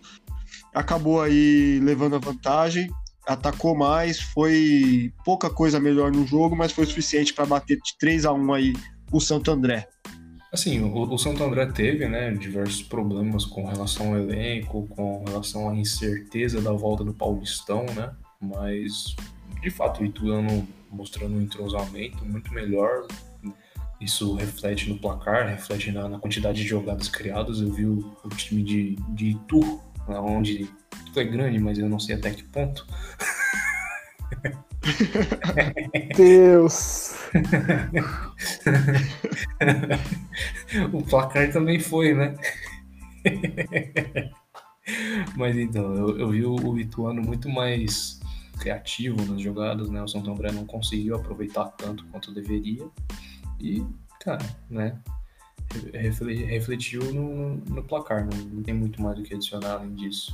Acabou 0.73 1.21
aí 1.21 1.79
levando 1.81 2.15
a 2.15 2.19
vantagem 2.19 2.89
atacou 3.25 3.75
mais, 3.75 4.19
foi 4.19 5.11
pouca 5.23 5.49
coisa 5.49 5.79
melhor 5.79 6.11
no 6.11 6.25
jogo, 6.25 6.55
mas 6.55 6.71
foi 6.71 6.85
suficiente 6.85 7.33
para 7.33 7.45
bater 7.45 7.77
de 7.77 7.97
3 7.99 8.25
a 8.25 8.33
1 8.33 8.53
aí 8.53 8.73
o 9.11 9.19
Santo 9.19 9.51
André. 9.51 9.87
Assim, 10.51 10.79
o, 10.79 11.13
o, 11.13 11.17
Santo 11.17 11.43
André 11.43 11.65
teve, 11.65 12.07
né, 12.07 12.31
diversos 12.31 12.81
problemas 12.81 13.43
com 13.43 13.65
relação 13.65 14.13
ao 14.13 14.19
elenco, 14.19 14.87
com 14.87 15.23
relação 15.25 15.69
à 15.69 15.75
incerteza 15.75 16.61
da 16.61 16.71
volta 16.71 17.03
do 17.03 17.13
Paulistão, 17.13 17.85
né? 17.93 18.11
Mas 18.39 19.15
de 19.61 19.69
fato 19.69 20.01
o 20.01 20.05
Ituano 20.05 20.65
mostrando 20.89 21.35
um 21.35 21.41
entrosamento 21.41 22.23
muito 22.23 22.53
melhor. 22.53 23.05
Isso 23.99 24.33
reflete 24.35 24.89
no 24.89 24.97
placar, 24.97 25.47
reflete 25.47 25.91
na, 25.91 26.07
na 26.07 26.19
quantidade 26.19 26.61
de 26.61 26.67
jogadas 26.67 27.09
criadas. 27.09 27.59
Eu 27.59 27.71
vi 27.71 27.85
o, 27.85 28.15
o 28.23 28.29
time 28.29 28.63
de, 28.63 28.95
de 29.09 29.31
Itu, 29.31 29.81
onde 30.07 30.69
tudo 31.05 31.19
é 31.19 31.23
grande, 31.23 31.59
mas 31.59 31.77
eu 31.77 31.89
não 31.89 31.99
sei 31.99 32.15
até 32.15 32.31
que 32.31 32.43
ponto. 32.43 32.85
Deus! 36.15 37.15
o 40.93 41.01
placar 41.03 41.51
também 41.51 41.79
foi, 41.79 42.13
né? 42.13 42.35
Mas 45.35 45.57
então, 45.57 45.95
eu, 45.95 46.19
eu 46.19 46.29
vi 46.29 46.45
o 46.45 46.77
Ituano 46.77 47.21
muito 47.21 47.49
mais 47.49 48.19
criativo 48.59 49.25
nas 49.25 49.41
jogadas, 49.41 49.89
né? 49.89 50.01
O 50.01 50.07
Santo 50.07 50.29
André 50.29 50.51
não 50.51 50.65
conseguiu 50.65 51.15
aproveitar 51.15 51.65
tanto 51.77 52.05
quanto 52.05 52.33
deveria. 52.33 52.87
E, 53.59 53.83
cara, 54.19 54.45
né? 54.69 54.97
Refletiu 55.93 57.13
no, 57.13 57.55
no 57.57 57.83
placar, 57.83 58.25
não, 58.25 58.37
não 58.37 58.63
tem 58.63 58.73
muito 58.73 59.01
mais 59.01 59.17
do 59.17 59.23
que 59.23 59.33
adicionar 59.33 59.73
além 59.73 59.93
disso. 59.93 60.33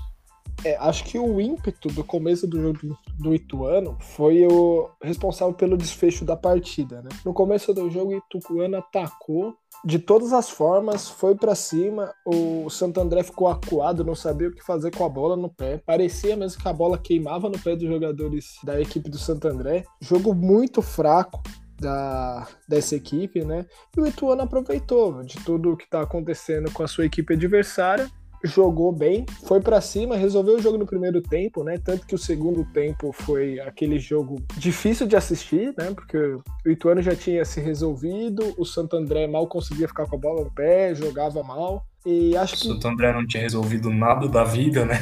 É, 0.64 0.78
acho 0.78 1.04
que 1.06 1.18
o 1.18 1.42
ímpeto 1.42 1.88
do 1.90 2.04
começo 2.04 2.46
do 2.46 2.62
jogo 2.62 2.98
do 3.18 3.34
Ituano 3.34 3.98
foi 4.00 4.46
o 4.46 4.90
responsável 5.02 5.54
pelo 5.56 5.76
desfecho 5.76 6.24
da 6.24 6.36
partida, 6.36 7.02
né? 7.02 7.10
No 7.26 7.34
começo 7.34 7.74
do 7.74 7.90
jogo, 7.90 8.12
o 8.12 8.38
Ituano 8.38 8.78
atacou 8.78 9.56
de 9.84 9.98
todas 9.98 10.32
as 10.32 10.50
formas, 10.50 11.10
foi 11.10 11.34
para 11.34 11.56
cima. 11.56 12.14
O 12.24 12.70
Santo 12.70 13.00
André 13.00 13.24
ficou 13.24 13.48
acuado, 13.48 14.04
não 14.04 14.14
sabia 14.14 14.50
o 14.50 14.54
que 14.54 14.64
fazer 14.64 14.96
com 14.96 15.04
a 15.04 15.10
bola 15.10 15.36
no 15.36 15.50
pé. 15.50 15.82
Parecia 15.84 16.36
mesmo 16.36 16.62
que 16.62 16.68
a 16.68 16.74
bola 16.74 16.98
queimava 16.98 17.50
no 17.50 17.58
pé 17.58 17.76
dos 17.76 17.88
jogadores 17.88 18.60
da 18.64 18.80
equipe 18.80 19.10
do 19.10 19.18
Santo 19.18 19.48
André. 19.48 19.84
Jogo 20.00 20.36
muito 20.36 20.84
fraco. 20.84 21.42
Da, 21.82 22.48
dessa 22.68 22.96
equipe, 22.96 23.44
né? 23.44 23.66
E 23.98 24.00
o 24.00 24.06
Ituano 24.06 24.44
aproveitou 24.44 25.24
de 25.24 25.36
tudo 25.44 25.72
o 25.72 25.78
que 25.78 25.86
está 25.86 26.02
acontecendo 26.02 26.70
com 26.72 26.84
a 26.84 26.88
sua 26.88 27.06
equipe 27.06 27.34
adversária 27.34 28.08
jogou 28.44 28.92
bem, 28.92 29.26
foi 29.44 29.62
para 29.62 29.80
cima, 29.80 30.16
resolveu 30.16 30.56
o 30.56 30.62
jogo 30.62 30.78
no 30.78 30.86
primeiro 30.86 31.22
tempo, 31.22 31.64
né? 31.64 31.78
Tanto 31.78 32.06
que 32.08 32.16
o 32.16 32.18
segundo 32.18 32.66
tempo 32.66 33.12
foi 33.12 33.60
aquele 33.60 34.00
jogo 34.00 34.42
difícil 34.58 35.08
de 35.08 35.16
assistir, 35.16 35.74
né? 35.78 35.92
Porque 35.94 36.18
o 36.18 36.44
Ituano 36.66 37.02
já 37.02 37.16
tinha 37.16 37.46
se 37.46 37.62
resolvido, 37.62 38.54
o 38.58 38.66
Santo 38.66 38.96
André 38.96 39.28
mal 39.28 39.48
conseguia 39.48 39.88
ficar 39.88 40.08
com 40.08 40.16
a 40.16 40.20
bola 40.20 40.44
no 40.44 40.52
pé, 40.52 40.96
jogava 40.96 41.44
mal. 41.44 41.86
E 42.06 42.36
acho 42.36 42.58
que. 42.58 42.68
O 42.68 42.74
Santo 42.74 42.88
André 42.88 43.14
não 43.14 43.28
tinha 43.28 43.44
resolvido 43.44 43.90
nada 43.90 44.28
da 44.28 44.44
vida, 44.44 44.86
né? 44.86 45.00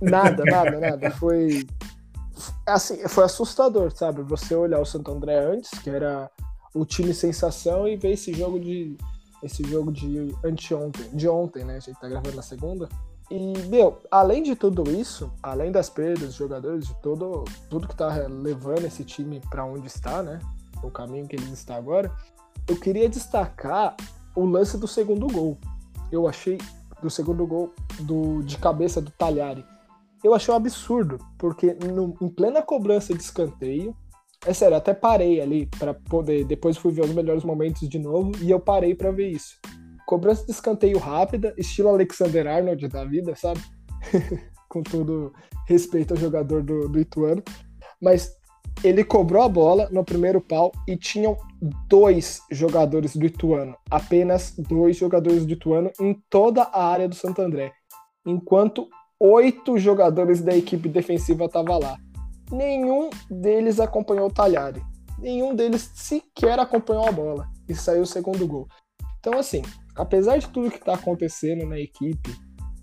Nada, 0.00 0.44
nada, 0.44 0.78
nada. 0.78 1.10
Foi. 1.12 1.66
Assim, 2.66 3.06
foi 3.08 3.24
assustador, 3.24 3.90
sabe? 3.94 4.22
Você 4.22 4.54
olhar 4.54 4.80
o 4.80 4.86
Santo 4.86 5.10
André 5.10 5.38
antes, 5.38 5.70
que 5.80 5.90
era 5.90 6.30
o 6.74 6.84
time 6.84 7.12
sensação, 7.12 7.88
e 7.88 7.96
ver 7.96 8.12
esse 8.12 8.32
jogo 8.32 8.58
de 8.58 8.96
esse 9.42 9.62
jogo 9.62 9.92
de 9.92 10.34
anteontem, 10.44 11.08
de 11.12 11.28
ontem, 11.28 11.64
né? 11.64 11.76
A 11.76 11.80
gente 11.80 11.98
tá 12.00 12.08
gravando 12.08 12.34
na 12.34 12.42
segunda. 12.42 12.88
E, 13.30 13.58
meu, 13.68 13.98
além 14.10 14.42
de 14.42 14.56
tudo 14.56 14.90
isso, 14.90 15.30
além 15.42 15.70
das 15.70 15.90
perdas 15.90 16.28
dos 16.28 16.34
jogadores, 16.34 16.86
de 16.86 16.94
todo, 17.02 17.44
tudo 17.68 17.86
que 17.86 17.94
tá 17.94 18.08
levando 18.26 18.84
esse 18.84 19.04
time 19.04 19.40
para 19.50 19.64
onde 19.64 19.86
está, 19.86 20.22
né? 20.22 20.40
O 20.82 20.90
caminho 20.90 21.28
que 21.28 21.36
eles 21.36 21.50
estão 21.50 21.76
agora, 21.76 22.10
eu 22.66 22.78
queria 22.78 23.08
destacar 23.08 23.96
o 24.34 24.44
lance 24.44 24.78
do 24.78 24.88
segundo 24.88 25.26
gol. 25.26 25.58
Eu 26.10 26.26
achei 26.26 26.58
do 27.02 27.10
segundo 27.10 27.46
gol 27.46 27.72
do, 28.00 28.42
de 28.42 28.56
cabeça 28.56 29.00
do 29.00 29.10
Talhari. 29.10 29.64
Eu 30.22 30.34
achei 30.34 30.52
um 30.52 30.56
absurdo, 30.56 31.18
porque 31.38 31.74
no, 31.74 32.14
em 32.20 32.28
plena 32.28 32.62
cobrança 32.62 33.14
de 33.14 33.22
escanteio, 33.22 33.94
é 34.46 34.52
sério, 34.52 34.76
até 34.76 34.94
parei 34.94 35.40
ali 35.40 35.66
para 35.66 35.94
poder. 35.94 36.44
Depois 36.44 36.76
fui 36.76 36.92
ver 36.92 37.04
os 37.04 37.12
melhores 37.12 37.44
momentos 37.44 37.88
de 37.88 37.98
novo 37.98 38.32
e 38.40 38.50
eu 38.50 38.60
parei 38.60 38.94
para 38.94 39.10
ver 39.10 39.28
isso. 39.28 39.56
Cobrança 40.06 40.44
de 40.44 40.52
escanteio 40.52 40.98
rápida, 40.98 41.54
estilo 41.58 41.88
Alexander 41.88 42.46
Arnold 42.46 42.88
da 42.88 43.04
vida, 43.04 43.34
sabe? 43.34 43.60
Com 44.68 44.82
todo 44.82 45.32
respeito 45.66 46.14
ao 46.14 46.20
jogador 46.20 46.62
do, 46.62 46.88
do 46.88 47.00
Ituano. 47.00 47.42
Mas 48.00 48.32
ele 48.84 49.02
cobrou 49.02 49.42
a 49.42 49.48
bola 49.48 49.88
no 49.90 50.04
primeiro 50.04 50.40
pau 50.40 50.70
e 50.86 50.96
tinham 50.96 51.36
dois 51.88 52.40
jogadores 52.50 53.16
do 53.16 53.26
Ituano. 53.26 53.76
Apenas 53.90 54.54
dois 54.56 54.96
jogadores 54.96 55.44
do 55.44 55.52
Ituano 55.52 55.90
em 56.00 56.14
toda 56.30 56.62
a 56.62 56.86
área 56.86 57.08
do 57.08 57.14
Santo 57.14 57.42
André. 57.42 57.72
Enquanto 58.24 58.88
oito 59.20 59.78
jogadores 59.78 60.40
da 60.40 60.56
equipe 60.56 60.88
defensiva 60.88 61.46
estavam 61.46 61.78
lá 61.78 61.96
nenhum 62.50 63.10
deles 63.30 63.80
acompanhou 63.80 64.28
o 64.28 64.32
Talhari. 64.32 64.82
Nenhum 65.18 65.54
deles 65.54 65.90
sequer 65.94 66.58
acompanhou 66.58 67.06
a 67.06 67.12
bola 67.12 67.48
e 67.68 67.74
saiu 67.74 68.02
o 68.02 68.06
segundo 68.06 68.46
gol. 68.46 68.68
Então, 69.20 69.38
assim, 69.38 69.62
apesar 69.96 70.38
de 70.38 70.48
tudo 70.48 70.70
que 70.70 70.78
está 70.78 70.94
acontecendo 70.94 71.66
na 71.66 71.78
equipe, 71.78 72.34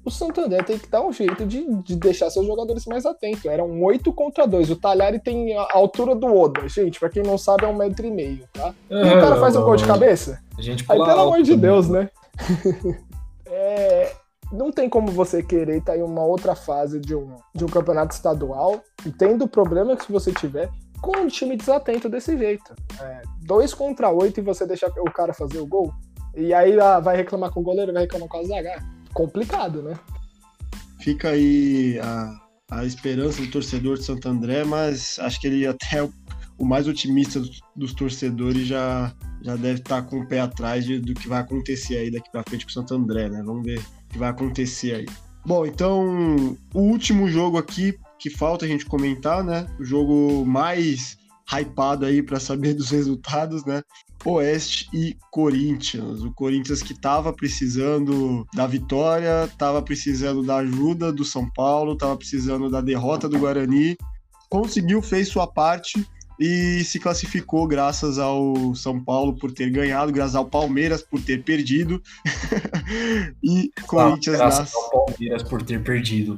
o 0.04 0.12
Santander 0.12 0.64
tem 0.64 0.78
que 0.78 0.90
dar 0.90 1.02
um 1.02 1.12
jeito 1.12 1.46
de, 1.46 1.66
de 1.82 1.96
deixar 1.96 2.30
seus 2.30 2.46
jogadores 2.46 2.86
mais 2.86 3.06
atentos. 3.06 3.46
Eram 3.46 3.82
8 3.82 4.14
contra 4.14 4.46
2. 4.46 4.70
O 4.70 4.76
Talhari 4.76 5.20
tem 5.20 5.58
a 5.58 5.68
altura 5.74 6.14
do 6.14 6.28
Oda. 6.28 6.68
Gente, 6.68 7.00
pra 7.00 7.10
quem 7.10 7.24
não 7.24 7.38
sabe, 7.38 7.66
é 7.66 7.68
um 7.68 7.76
metro 7.76 8.06
e 8.06 8.12
meio, 8.12 8.48
tá? 8.54 8.74
E 8.90 8.96
o 8.96 9.22
cara 9.22 9.38
faz 9.38 9.56
um 9.56 9.64
gol 9.64 9.76
de 9.76 9.86
cabeça? 9.86 10.44
Aí, 10.90 11.00
pelo 11.10 11.22
amor 11.22 11.42
de 11.42 11.56
Deus, 11.56 11.90
né? 11.90 12.10
é, 13.48 14.12
não 14.56 14.72
tem 14.72 14.90
como 14.90 15.12
você 15.12 15.44
querer 15.44 15.78
estar 15.78 15.94
tá 15.94 15.98
em 15.98 16.02
uma 16.02 16.24
outra 16.24 16.56
fase 16.56 17.00
de 17.00 17.16
um, 17.16 17.36
de 17.54 17.64
um 17.64 17.68
campeonato 17.68 18.16
estadual, 18.16 18.84
tendo 19.18 19.46
o 19.46 19.48
problema 19.48 19.96
que 19.96 20.12
você 20.12 20.32
tiver, 20.32 20.70
com 21.02 21.18
um 21.18 21.28
time 21.28 21.56
desatento 21.56 22.10
desse 22.10 22.38
jeito. 22.38 22.74
É, 23.00 23.22
dois 23.44 23.74
contra 23.74 24.10
oito 24.10 24.40
e 24.40 24.44
você 24.44 24.66
deixar 24.66 24.90
o 25.00 25.12
cara 25.12 25.34
fazer 25.34 25.60
o 25.60 25.68
gol. 25.68 25.94
E 26.36 26.54
aí 26.54 26.80
ah, 26.80 27.00
vai 27.00 27.16
reclamar 27.16 27.52
com 27.52 27.60
o 27.60 27.64
goleiro, 27.64 27.94
vai 27.94 28.04
reclamar 28.04 28.28
com 28.28 28.40
a 28.40 28.44
zaga. 28.44 28.84
Complicado, 29.14 29.82
né? 29.82 29.98
Fica 31.00 31.30
aí 31.30 32.00
a, 32.00 32.36
a 32.72 32.86
esperança 32.86 33.42
do 33.42 33.50
torcedor 33.50 33.98
de 33.98 34.04
Santo 34.04 34.28
André, 34.28 34.64
mas 34.64 35.18
acho 35.20 35.40
que 35.40 35.48
ele 35.48 35.66
até 35.68 36.04
o, 36.04 36.12
o 36.58 36.66
mais 36.66 36.88
otimista 36.88 37.40
dos, 37.40 37.62
dos, 37.76 37.94
torcedores 37.94 38.68
já, 38.68 39.14
já 39.44 39.56
deve 39.56 39.80
estar 39.80 40.02
com 40.02 40.20
o 40.20 40.28
pé 40.28 40.40
atrás 40.40 40.84
de, 40.84 41.00
do 41.00 41.14
que 41.14 41.28
vai 41.28 41.42
acontecer 41.42 41.98
aí 41.98 42.12
daqui 42.12 42.30
para 42.32 42.44
frente 42.44 42.66
com 42.66 42.72
o 42.72 42.74
Santo 42.74 42.96
André, 42.96 43.30
né? 43.30 43.44
Vamos 43.46 43.64
ver 43.64 43.80
que 44.16 44.20
vai 44.20 44.30
acontecer 44.30 44.96
aí. 44.96 45.06
Bom, 45.46 45.66
então 45.66 46.58
o 46.74 46.80
último 46.80 47.28
jogo 47.28 47.58
aqui 47.58 47.94
que 48.18 48.30
falta 48.30 48.66
a 48.66 48.68
gente 48.68 48.86
comentar, 48.86 49.44
né? 49.44 49.68
O 49.78 49.84
jogo 49.84 50.46
mais 50.46 51.18
hypado 51.46 52.06
aí 52.06 52.24
para 52.24 52.40
saber 52.40 52.74
dos 52.74 52.90
resultados, 52.90 53.66
né? 53.66 53.84
Oeste 54.24 54.88
e 54.94 55.18
Corinthians. 55.30 56.24
O 56.24 56.32
Corinthians 56.32 56.82
que 56.82 56.94
estava 56.94 57.34
precisando 57.34 58.48
da 58.56 58.66
vitória, 58.66 59.44
estava 59.44 59.82
precisando 59.82 60.42
da 60.42 60.58
ajuda 60.58 61.12
do 61.12 61.26
São 61.26 61.48
Paulo, 61.52 61.94
estava 61.94 62.16
precisando 62.16 62.70
da 62.70 62.80
derrota 62.80 63.28
do 63.28 63.38
Guarani, 63.38 63.98
conseguiu, 64.50 65.02
fez 65.02 65.28
sua 65.28 65.46
parte 65.46 66.08
e 66.40 66.84
se 66.84 67.00
classificou 67.00 67.68
graças 67.68 68.20
ao 68.20 68.76
São 68.76 69.04
Paulo 69.04 69.36
por 69.38 69.52
ter 69.52 69.70
ganhado, 69.70 70.12
graças 70.12 70.36
ao 70.36 70.46
Palmeiras 70.46 71.02
por 71.02 71.22
ter 71.22 71.44
perdido 71.44 72.02
e 73.44 73.72
Corinthians 73.88 74.38
graças 74.38 74.60
nas... 74.60 74.76
ao 74.76 75.06
Palmeiras 75.06 75.44
por 75.44 75.62
ter 75.64 75.82
perdido. 75.82 76.36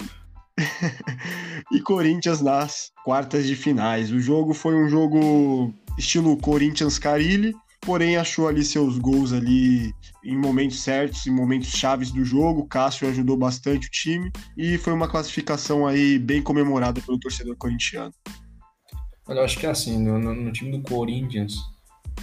e 1.72 1.80
Corinthians 1.82 2.42
nas 2.42 2.92
quartas 3.04 3.46
de 3.46 3.56
finais. 3.56 4.12
O 4.12 4.20
jogo 4.20 4.54
foi 4.54 4.76
um 4.76 4.90
jogo 4.90 5.74
estilo 5.98 6.38
Corinthians 6.38 6.98
Carilli, 6.98 7.54
porém 7.82 8.18
achou 8.18 8.48
ali 8.48 8.64
seus 8.64 8.98
gols 8.98 9.34
ali 9.34 9.94
em 10.24 10.38
momentos 10.38 10.82
certos, 10.82 11.26
em 11.28 11.32
momentos 11.32 11.70
chaves 11.70 12.12
do 12.12 12.26
jogo. 12.26 12.68
Cássio 12.68 13.08
ajudou 13.08 13.38
bastante 13.38 13.88
o 13.88 13.92
time 13.92 14.32
e 14.58 14.78
foi 14.78 14.94
uma 14.94 15.08
classificação 15.08 15.86
aí 15.86 16.18
bem 16.18 16.42
comemorada 16.42 17.02
pelo 17.02 17.20
torcedor 17.20 17.56
corintiano. 17.56 18.14
Olha, 19.28 19.40
eu 19.40 19.44
acho 19.44 19.60
que 19.60 19.66
é 19.66 19.70
assim, 19.70 19.98
no, 19.98 20.18
no, 20.20 20.52
time 20.52 20.72
do 20.72 20.82
Corinthians, 20.82 21.56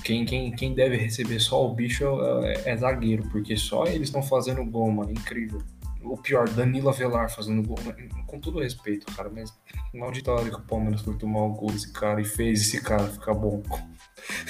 quem, 0.03 0.25
quem, 0.25 0.51
quem 0.53 0.75
deve 0.75 0.97
receber 0.97 1.39
só 1.39 1.65
o 1.67 1.75
bicho 1.75 2.05
é, 2.43 2.71
é 2.71 2.77
zagueiro, 2.77 3.29
porque 3.31 3.57
só 3.57 3.87
eles 3.87 4.09
estão 4.09 4.23
fazendo 4.23 4.65
gol, 4.65 4.91
mano. 4.91 5.11
Incrível. 5.11 5.63
O 6.03 6.17
pior, 6.17 6.49
Danilo 6.49 6.89
Avelar 6.89 7.31
fazendo 7.31 7.67
gol. 7.67 7.79
Com 8.27 8.41
todo 8.41 8.61
respeito, 8.61 9.07
cara, 9.15 9.31
mas 9.31 9.53
maldita 9.93 10.33
hora 10.33 10.51
que 10.51 10.57
o 10.57 10.63
Palmeiras 10.63 11.01
foi 11.03 11.15
tomar 11.17 11.43
o 11.43 11.53
gol 11.53 11.71
desse 11.71 11.93
cara 11.93 12.21
e 12.21 12.25
fez 12.25 12.61
esse 12.61 12.81
cara 12.83 13.05
ficar 13.05 13.35
bom. 13.35 13.63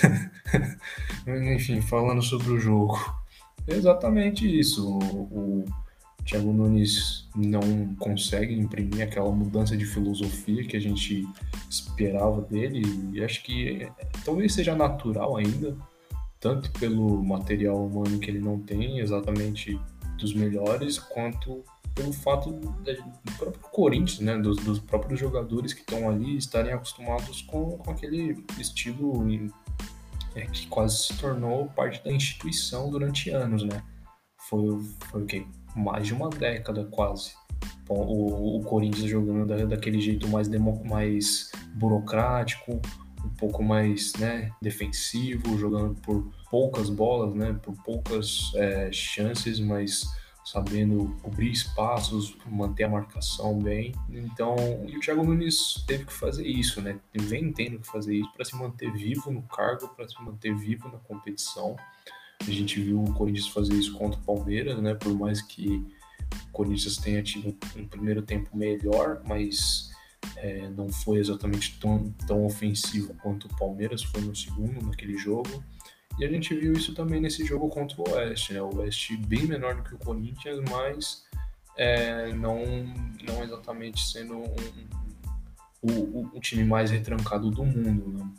Enfim, 1.55 1.81
falando 1.81 2.23
sobre 2.23 2.53
o 2.53 2.59
jogo. 2.59 2.99
É 3.67 3.75
exatamente 3.75 4.47
isso. 4.47 4.89
O, 4.89 4.99
o 4.99 5.65
Thiago 6.25 6.53
Nunes 6.53 7.29
não 7.37 7.95
consegue 7.97 8.55
imprimir 8.55 9.03
aquela 9.03 9.31
mudança 9.31 9.77
de 9.77 9.85
filosofia 9.85 10.65
que 10.65 10.77
a 10.77 10.81
gente 10.81 11.27
esperava 11.69 12.41
dele. 12.43 12.83
E 13.13 13.23
acho 13.23 13.43
que 13.43 13.83
é, 13.83 13.93
talvez 14.25 14.55
seja 14.55 14.75
natural 14.75 15.37
ainda, 15.37 15.77
tanto 16.41 16.71
pelo 16.73 17.23
material 17.23 17.87
humano 17.87 18.19
que 18.19 18.31
ele 18.31 18.41
não 18.41 18.59
tem, 18.59 19.01
exatamente 19.01 19.79
dos 20.19 20.35
melhores, 20.35 20.99
quanto 20.99 21.63
pelo 21.95 22.13
fato 22.13 22.51
do 22.51 23.33
próprio 23.39 23.61
Corinthians, 23.71 24.19
né, 24.21 24.37
dos, 24.37 24.57
dos 24.57 24.81
próprios 24.81 25.21
jogadores 25.21 25.73
que 25.73 25.81
estão 25.81 26.09
ali 26.09 26.37
estarem 26.37 26.73
acostumados 26.73 27.43
com, 27.43 27.79
com 27.79 27.91
aquele 27.91 28.45
estilo 28.59 29.25
é, 30.35 30.47
que 30.47 30.67
quase 30.67 31.05
se 31.05 31.17
tornou 31.19 31.67
parte 31.69 32.03
da 32.03 32.13
instituição 32.13 32.91
durante 32.91 33.31
anos, 33.31 33.63
né? 33.63 33.83
Foi, 34.49 34.81
foi 35.11 35.23
o 35.23 35.27
quê? 35.27 35.47
Mais 35.75 36.07
de 36.07 36.15
uma 36.15 36.31
década 36.31 36.85
quase. 36.91 37.33
O, 37.89 38.59
o 38.59 38.65
Corinthians 38.65 39.11
jogando 39.11 39.47
da, 39.47 39.65
daquele 39.65 40.01
jeito 40.01 40.29
mais, 40.29 40.49
demo, 40.49 40.83
mais 40.85 41.51
burocrático, 41.75 42.81
um 43.25 43.29
pouco 43.31 43.63
mais 43.63 44.13
né, 44.15 44.51
defensivo, 44.61 45.59
jogando 45.59 45.95
por 46.01 46.31
poucas 46.51 46.91
bolas, 46.91 47.35
né, 47.35 47.59
por 47.63 47.75
poucas 47.83 48.53
é, 48.55 48.91
chances, 48.93 49.59
mas 49.61 50.05
sabendo 50.45 51.17
cobrir 51.23 51.51
espaços, 51.51 52.37
manter 52.47 52.85
a 52.85 52.89
marcação 52.89 53.59
bem. 53.59 53.95
Então, 54.11 54.55
o 54.55 55.01
Thiago 55.01 55.25
Nunes 55.25 55.83
teve 55.87 56.05
que 56.05 56.13
fazer 56.13 56.47
isso, 56.47 56.83
né? 56.83 57.01
Vem 57.15 57.51
tendo 57.51 57.79
que 57.79 57.87
fazer 57.87 58.15
isso 58.17 58.31
para 58.35 58.45
se 58.45 58.55
manter 58.55 58.93
vivo 58.93 59.31
no 59.31 59.43
cargo, 59.43 59.89
para 59.89 60.07
se 60.07 60.23
manter 60.23 60.55
vivo 60.55 60.89
na 60.89 60.99
competição. 60.99 61.77
A 62.41 62.51
gente 62.51 62.81
viu 62.81 63.03
o 63.03 63.15
Corinthians 63.15 63.49
fazer 63.49 63.75
isso 63.75 63.95
contra 63.95 64.21
o 64.21 64.23
Palmeiras, 64.23 64.81
né? 64.83 64.95
Por 64.95 65.15
mais 65.15 65.41
que 65.41 65.85
o 66.49 66.53
Corinthians 66.53 66.97
tenha 66.97 67.23
tido 67.23 67.57
um 67.77 67.87
primeiro 67.87 68.23
tempo 68.23 68.57
melhor, 68.57 69.23
mas 69.27 69.91
é, 70.37 70.69
não 70.69 70.91
foi 70.91 71.19
exatamente 71.19 71.79
tão, 71.79 72.11
tão 72.27 72.45
ofensivo 72.45 73.15
quanto 73.23 73.47
o 73.47 73.57
Palmeiras 73.57 74.03
foi 74.03 74.21
no 74.21 74.35
segundo, 74.35 74.85
naquele 74.85 75.17
jogo. 75.17 75.65
E 76.19 76.25
a 76.25 76.29
gente 76.29 76.55
viu 76.55 76.73
isso 76.73 76.95
também 76.95 77.21
nesse 77.21 77.45
jogo 77.45 77.69
contra 77.69 78.01
o 78.01 78.11
Oeste, 78.13 78.53
né? 78.53 78.63
O 78.63 78.77
Oeste 78.77 79.17
bem 79.17 79.47
menor 79.47 79.77
do 79.77 79.83
que 79.83 79.95
o 79.95 79.99
Corinthians, 79.99 80.61
mas 80.71 81.25
é, 81.77 82.33
não, 82.33 82.63
não 83.27 83.43
exatamente 83.43 84.07
sendo 84.07 84.39
um, 84.39 84.55
um, 85.83 85.93
o, 85.93 86.31
o, 86.37 86.41
time 86.41 86.65
mais 86.65 86.91
retrancado 86.91 87.51
do 87.51 87.65
mundo, 87.65 88.13
né? 88.17 88.31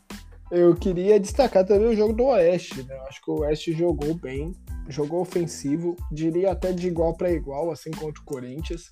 Eu 0.52 0.76
queria 0.76 1.20
destacar 1.20 1.66
também 1.66 1.88
o 1.88 1.96
jogo 1.96 2.14
do 2.14 2.26
Oeste, 2.26 2.84
né? 2.84 2.96
Acho 3.08 3.22
que 3.22 3.32
o 3.32 3.40
Oeste 3.40 3.74
jogou 3.74 4.14
bem, 4.14 4.54
jogou 4.88 5.22
ofensivo, 5.22 5.96
diria 6.12 6.52
até 6.52 6.72
de 6.72 6.88
igual 6.88 7.16
para 7.16 7.32
igual, 7.32 7.72
assim 7.72 7.92
contra 7.92 8.22
o 8.22 8.26
Corinthians. 8.26 8.92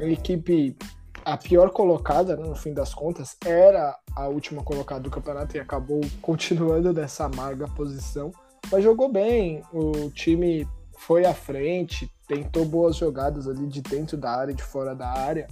A 0.00 0.04
equipe 0.04 0.76
a 1.24 1.36
pior 1.36 1.70
colocada, 1.70 2.36
né, 2.36 2.46
no 2.46 2.56
fim 2.56 2.72
das 2.72 2.92
contas, 2.92 3.36
era 3.44 3.96
a 4.16 4.28
última 4.28 4.62
colocada 4.62 5.00
do 5.00 5.10
campeonato 5.10 5.56
e 5.56 5.60
acabou 5.60 6.00
continuando 6.20 6.92
nessa 6.92 7.26
amarga 7.26 7.68
posição. 7.68 8.32
Mas 8.70 8.82
jogou 8.82 9.10
bem, 9.10 9.62
o 9.72 10.10
time 10.10 10.66
foi 10.98 11.24
à 11.24 11.34
frente, 11.34 12.10
tentou 12.26 12.64
boas 12.64 12.96
jogadas 12.96 13.48
ali 13.48 13.66
de 13.66 13.82
dentro 13.82 14.16
da 14.16 14.30
área 14.30 14.52
e 14.52 14.56
de 14.56 14.62
fora 14.62 14.94
da 14.94 15.08
área. 15.08 15.46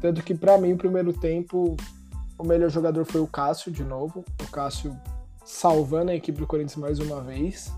Tanto 0.00 0.22
que, 0.22 0.34
para 0.34 0.58
mim, 0.58 0.72
o 0.72 0.78
primeiro 0.78 1.12
tempo, 1.12 1.76
o 2.38 2.44
melhor 2.44 2.70
jogador 2.70 3.04
foi 3.04 3.20
o 3.20 3.26
Cássio, 3.26 3.70
de 3.70 3.84
novo. 3.84 4.24
O 4.42 4.50
Cássio 4.50 4.96
salvando 5.44 6.10
a 6.10 6.14
equipe 6.14 6.38
do 6.38 6.46
Corinthians 6.46 6.76
mais 6.76 6.98
uma 6.98 7.20
vez, 7.20 7.72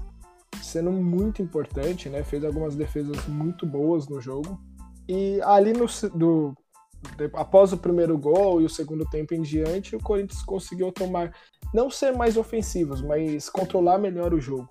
sendo 0.62 0.92
muito 0.92 1.42
importante, 1.42 2.08
né? 2.08 2.22
Fez 2.22 2.44
algumas 2.44 2.74
defesas 2.74 3.26
muito 3.26 3.66
boas 3.66 4.08
no 4.08 4.20
jogo. 4.20 4.60
E 5.08 5.40
ali 5.42 5.72
no 5.72 5.86
do, 6.14 6.56
após 7.34 7.72
o 7.72 7.78
primeiro 7.78 8.16
gol 8.18 8.60
e 8.60 8.64
o 8.64 8.70
segundo 8.70 9.04
tempo 9.04 9.34
em 9.34 9.42
diante, 9.42 9.96
o 9.96 10.02
Corinthians 10.02 10.42
conseguiu 10.42 10.90
tomar, 10.90 11.32
não 11.72 11.90
ser 11.90 12.12
mais 12.12 12.36
ofensivos, 12.36 13.02
mas 13.02 13.48
controlar 13.48 13.98
melhor 13.98 14.32
o 14.32 14.40
jogo. 14.40 14.68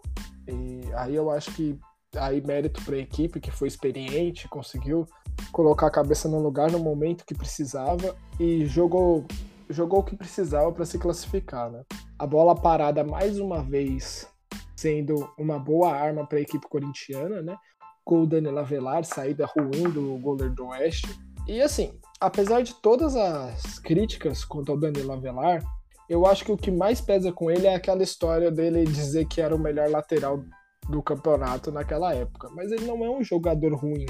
E 0.47 0.81
aí 0.95 1.15
eu 1.15 1.29
acho 1.29 1.51
que 1.53 1.77
aí 2.15 2.41
mérito 2.41 2.81
para 2.83 2.95
a 2.95 2.99
equipe 2.99 3.39
que 3.39 3.51
foi 3.51 3.67
experiente, 3.67 4.47
conseguiu 4.47 5.05
colocar 5.51 5.87
a 5.87 5.91
cabeça 5.91 6.29
no 6.29 6.39
lugar 6.39 6.71
no 6.71 6.79
momento 6.79 7.25
que 7.25 7.35
precisava 7.35 8.15
e 8.39 8.65
jogou 8.65 9.25
jogou 9.69 9.99
o 9.99 10.03
que 10.03 10.15
precisava 10.15 10.71
para 10.71 10.85
se 10.85 10.97
classificar, 10.97 11.71
né? 11.71 11.83
A 12.17 12.25
bola 12.25 12.55
parada 12.55 13.03
mais 13.03 13.39
uma 13.39 13.61
vez 13.61 14.27
sendo 14.75 15.29
uma 15.37 15.57
boa 15.57 15.91
arma 15.91 16.25
para 16.25 16.37
a 16.37 16.41
equipe 16.41 16.67
corintiana, 16.67 17.41
né? 17.41 17.55
Com 18.03 18.21
o 18.21 18.27
Daniel 18.27 18.59
Avelar, 18.59 19.03
saída 19.03 19.45
ruim 19.45 19.89
do 19.89 20.17
goleiro 20.19 20.53
do 20.53 20.67
Oeste. 20.67 21.07
E 21.47 21.61
assim, 21.61 21.99
apesar 22.19 22.61
de 22.61 22.73
todas 22.75 23.15
as 23.15 23.79
críticas 23.79 24.43
quanto 24.43 24.71
ao 24.71 24.77
Danilo 24.77 25.13
Avelar, 25.13 25.63
eu 26.07 26.25
acho 26.25 26.45
que 26.45 26.51
o 26.51 26.57
que 26.57 26.69
mais 26.69 27.01
pesa 27.01 27.31
com 27.31 27.49
ele 27.49 27.65
é 27.65 27.73
aquela 27.73 28.03
história 28.03 28.51
dele 28.51 28.83
dizer 28.83 29.25
que 29.25 29.41
era 29.41 29.55
o 29.55 29.59
melhor 29.59 29.89
lateral 29.89 30.43
do 30.87 31.01
campeonato 31.01 31.71
naquela 31.71 32.13
época. 32.13 32.49
Mas 32.53 32.71
ele 32.71 32.85
não 32.85 33.03
é 33.03 33.09
um 33.09 33.23
jogador 33.23 33.73
ruim. 33.73 34.05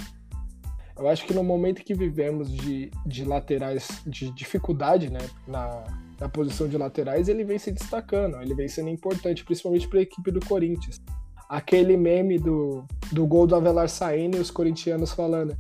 Eu 0.98 1.10
acho 1.10 1.26
que 1.26 1.34
no 1.34 1.44
momento 1.44 1.84
que 1.84 1.94
vivemos 1.94 2.50
de, 2.50 2.90
de 3.06 3.26
laterais, 3.26 4.02
de 4.08 4.32
dificuldade 4.32 5.10
né, 5.10 5.20
na, 5.46 5.84
na 6.20 6.30
posição 6.30 6.68
de 6.68 6.78
laterais, 6.78 7.28
ele 7.28 7.44
vem 7.44 7.60
se 7.60 7.72
destacando, 7.72 8.42
ele 8.42 8.56
vem 8.56 8.68
sendo 8.68 8.90
importante, 8.90 9.44
principalmente 9.44 9.88
para 9.88 10.00
a 10.00 10.04
equipe 10.04 10.32
do 10.32 10.46
Corinthians. 10.46 11.02
Aquele 11.50 11.98
meme 11.98 12.40
do, 12.40 12.86
do 13.12 13.28
gol 13.28 13.46
do 13.46 13.56
Avelar 13.56 13.90
saindo 13.90 14.38
e 14.38 14.40
os 14.40 14.50
corintianos 14.50 15.12
falando: 15.12 15.56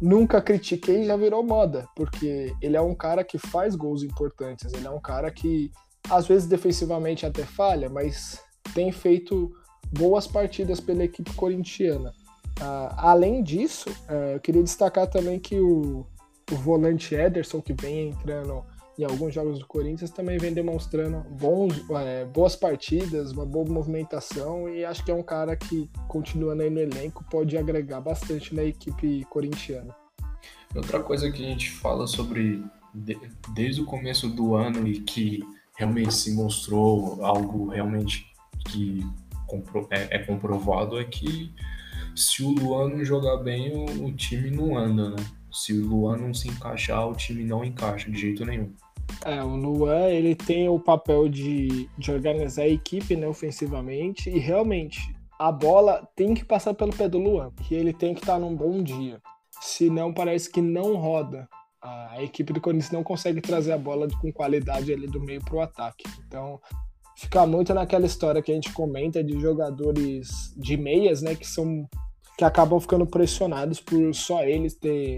nunca 0.00 0.40
critiquei 0.40 1.04
já 1.04 1.16
virou 1.16 1.42
moda, 1.42 1.88
porque 1.96 2.54
ele 2.60 2.76
é 2.76 2.80
um 2.80 2.94
cara 2.94 3.24
que 3.24 3.38
faz 3.38 3.74
gols 3.74 4.02
importantes, 4.02 4.72
ele 4.74 4.86
é 4.86 4.90
um 4.90 5.00
cara 5.00 5.30
que 5.30 5.72
às 6.10 6.26
vezes 6.26 6.46
defensivamente 6.46 7.24
até 7.24 7.42
falha, 7.42 7.88
mas 7.88 8.40
tem 8.74 8.92
feito 8.92 9.50
boas 9.90 10.26
partidas 10.26 10.78
pela 10.80 11.04
equipe 11.04 11.32
corintiana. 11.32 12.12
Uh, 12.60 12.94
além 12.96 13.42
disso, 13.42 13.90
uh, 14.08 14.34
eu 14.34 14.40
queria 14.40 14.62
destacar 14.62 15.08
também 15.08 15.38
que 15.38 15.58
o, 15.58 16.06
o 16.52 16.54
volante 16.56 17.14
Ederson, 17.14 17.60
que 17.60 17.72
vem 17.72 18.10
entrando 18.10 18.64
em 18.98 19.04
alguns 19.04 19.34
jogos 19.34 19.58
do 19.58 19.66
Corinthians, 19.66 20.10
também 20.10 20.38
vem 20.38 20.52
demonstrando 20.52 21.18
bons, 21.30 21.74
é, 21.90 22.24
boas 22.24 22.54
partidas, 22.54 23.32
uma 23.32 23.44
boa 23.44 23.68
movimentação 23.68 24.68
e 24.68 24.84
acho 24.84 25.04
que 25.04 25.10
é 25.10 25.14
um 25.14 25.22
cara 25.22 25.56
que, 25.56 25.90
continuando 26.06 26.62
aí 26.62 26.70
no 26.70 26.78
elenco, 26.78 27.24
pode 27.28 27.58
agregar 27.58 28.00
bastante 28.00 28.54
na 28.54 28.62
equipe 28.62 29.24
corintiana. 29.24 29.94
Outra 30.74 31.00
coisa 31.00 31.30
que 31.30 31.44
a 31.44 31.48
gente 31.48 31.70
fala 31.70 32.06
sobre 32.06 32.62
de, 32.94 33.18
desde 33.52 33.80
o 33.80 33.84
começo 33.84 34.28
do 34.28 34.54
ano 34.54 34.86
e 34.86 35.00
que 35.00 35.42
realmente 35.76 36.14
se 36.14 36.32
mostrou 36.32 37.24
algo 37.24 37.68
realmente 37.68 38.26
que 38.66 39.04
compro, 39.46 39.86
é, 39.90 40.16
é, 40.16 40.18
comprovado 40.20 40.98
é 40.98 41.04
que 41.04 41.52
se 42.14 42.42
o 42.42 42.50
Luan 42.50 42.90
não 42.90 43.04
jogar 43.04 43.36
bem, 43.38 43.72
o, 43.72 44.06
o 44.06 44.12
time 44.12 44.50
não 44.50 44.76
anda, 44.76 45.10
né? 45.10 45.16
Se 45.52 45.72
o 45.72 45.86
Luan 45.86 46.16
não 46.16 46.34
se 46.34 46.48
encaixar, 46.48 47.08
o 47.08 47.14
time 47.14 47.44
não 47.44 47.64
encaixa 47.64 48.10
de 48.10 48.18
jeito 48.18 48.44
nenhum. 48.44 48.72
É, 49.24 49.42
o 49.42 49.54
Luan 49.54 50.08
ele 50.08 50.34
tem 50.34 50.68
o 50.68 50.78
papel 50.78 51.28
de, 51.28 51.88
de 51.96 52.10
organizar 52.10 52.62
a 52.62 52.68
equipe 52.68 53.14
né, 53.14 53.26
ofensivamente 53.26 54.30
e 54.30 54.38
realmente 54.38 55.14
a 55.38 55.52
bola 55.52 56.08
tem 56.16 56.34
que 56.34 56.44
passar 56.44 56.74
pelo 56.74 56.94
pé 56.94 57.08
do 57.08 57.18
Luan, 57.18 57.50
que 57.62 57.74
ele 57.74 57.92
tem 57.92 58.14
que 58.14 58.20
estar 58.20 58.38
num 58.38 58.54
bom 58.54 58.82
dia. 58.82 59.20
Senão 59.60 60.12
parece 60.12 60.50
que 60.50 60.60
não 60.60 60.96
roda. 60.96 61.48
A 61.80 62.22
equipe 62.22 62.52
do 62.52 62.60
Corinthians 62.60 62.92
não 62.92 63.04
consegue 63.04 63.42
trazer 63.42 63.72
a 63.72 63.78
bola 63.78 64.08
com 64.20 64.32
qualidade 64.32 64.92
ali 64.92 65.06
do 65.06 65.20
meio 65.20 65.44
para 65.44 65.54
o 65.54 65.60
ataque. 65.60 66.04
Então 66.26 66.60
fica 67.16 67.46
muito 67.46 67.72
naquela 67.72 68.06
história 68.06 68.42
que 68.42 68.50
a 68.50 68.54
gente 68.54 68.72
comenta 68.72 69.22
de 69.22 69.38
jogadores 69.40 70.52
de 70.56 70.76
meias, 70.76 71.22
né, 71.22 71.34
que 71.34 71.46
são 71.46 71.88
que 72.36 72.44
acabam 72.44 72.80
ficando 72.80 73.06
pressionados 73.06 73.80
por 73.80 74.12
só 74.12 74.42
eles 74.42 74.74
ter 74.74 75.16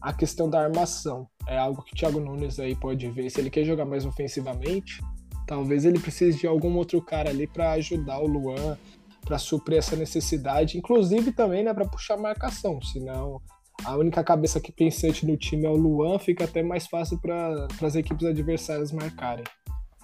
a 0.00 0.12
questão 0.12 0.48
da 0.48 0.62
armação. 0.62 1.26
É 1.46 1.58
algo 1.58 1.82
que 1.82 1.92
o 1.92 1.96
Thiago 1.96 2.20
Nunes 2.20 2.58
aí 2.58 2.74
pode 2.74 3.08
ver. 3.10 3.30
Se 3.30 3.40
ele 3.40 3.50
quer 3.50 3.64
jogar 3.64 3.84
mais 3.84 4.04
ofensivamente, 4.04 5.00
talvez 5.46 5.84
ele 5.84 5.98
precise 5.98 6.38
de 6.38 6.46
algum 6.46 6.76
outro 6.76 7.00
cara 7.00 7.30
ali 7.30 7.46
para 7.46 7.72
ajudar 7.72 8.20
o 8.20 8.26
Luan, 8.26 8.76
para 9.24 9.38
suprir 9.38 9.78
essa 9.78 9.96
necessidade, 9.96 10.78
inclusive 10.78 11.32
também 11.32 11.64
né, 11.64 11.72
para 11.72 11.86
puxar 11.86 12.16
marcação. 12.16 12.80
Senão, 12.82 13.40
a 13.84 13.96
única 13.96 14.22
cabeça 14.22 14.60
que 14.60 14.72
pensante 14.72 15.26
no 15.26 15.36
time 15.36 15.64
é 15.64 15.70
o 15.70 15.76
Luan, 15.76 16.18
fica 16.18 16.44
até 16.44 16.62
mais 16.62 16.86
fácil 16.86 17.18
para 17.20 17.66
as 17.82 17.94
equipes 17.94 18.26
adversárias 18.26 18.92
marcarem. 18.92 19.44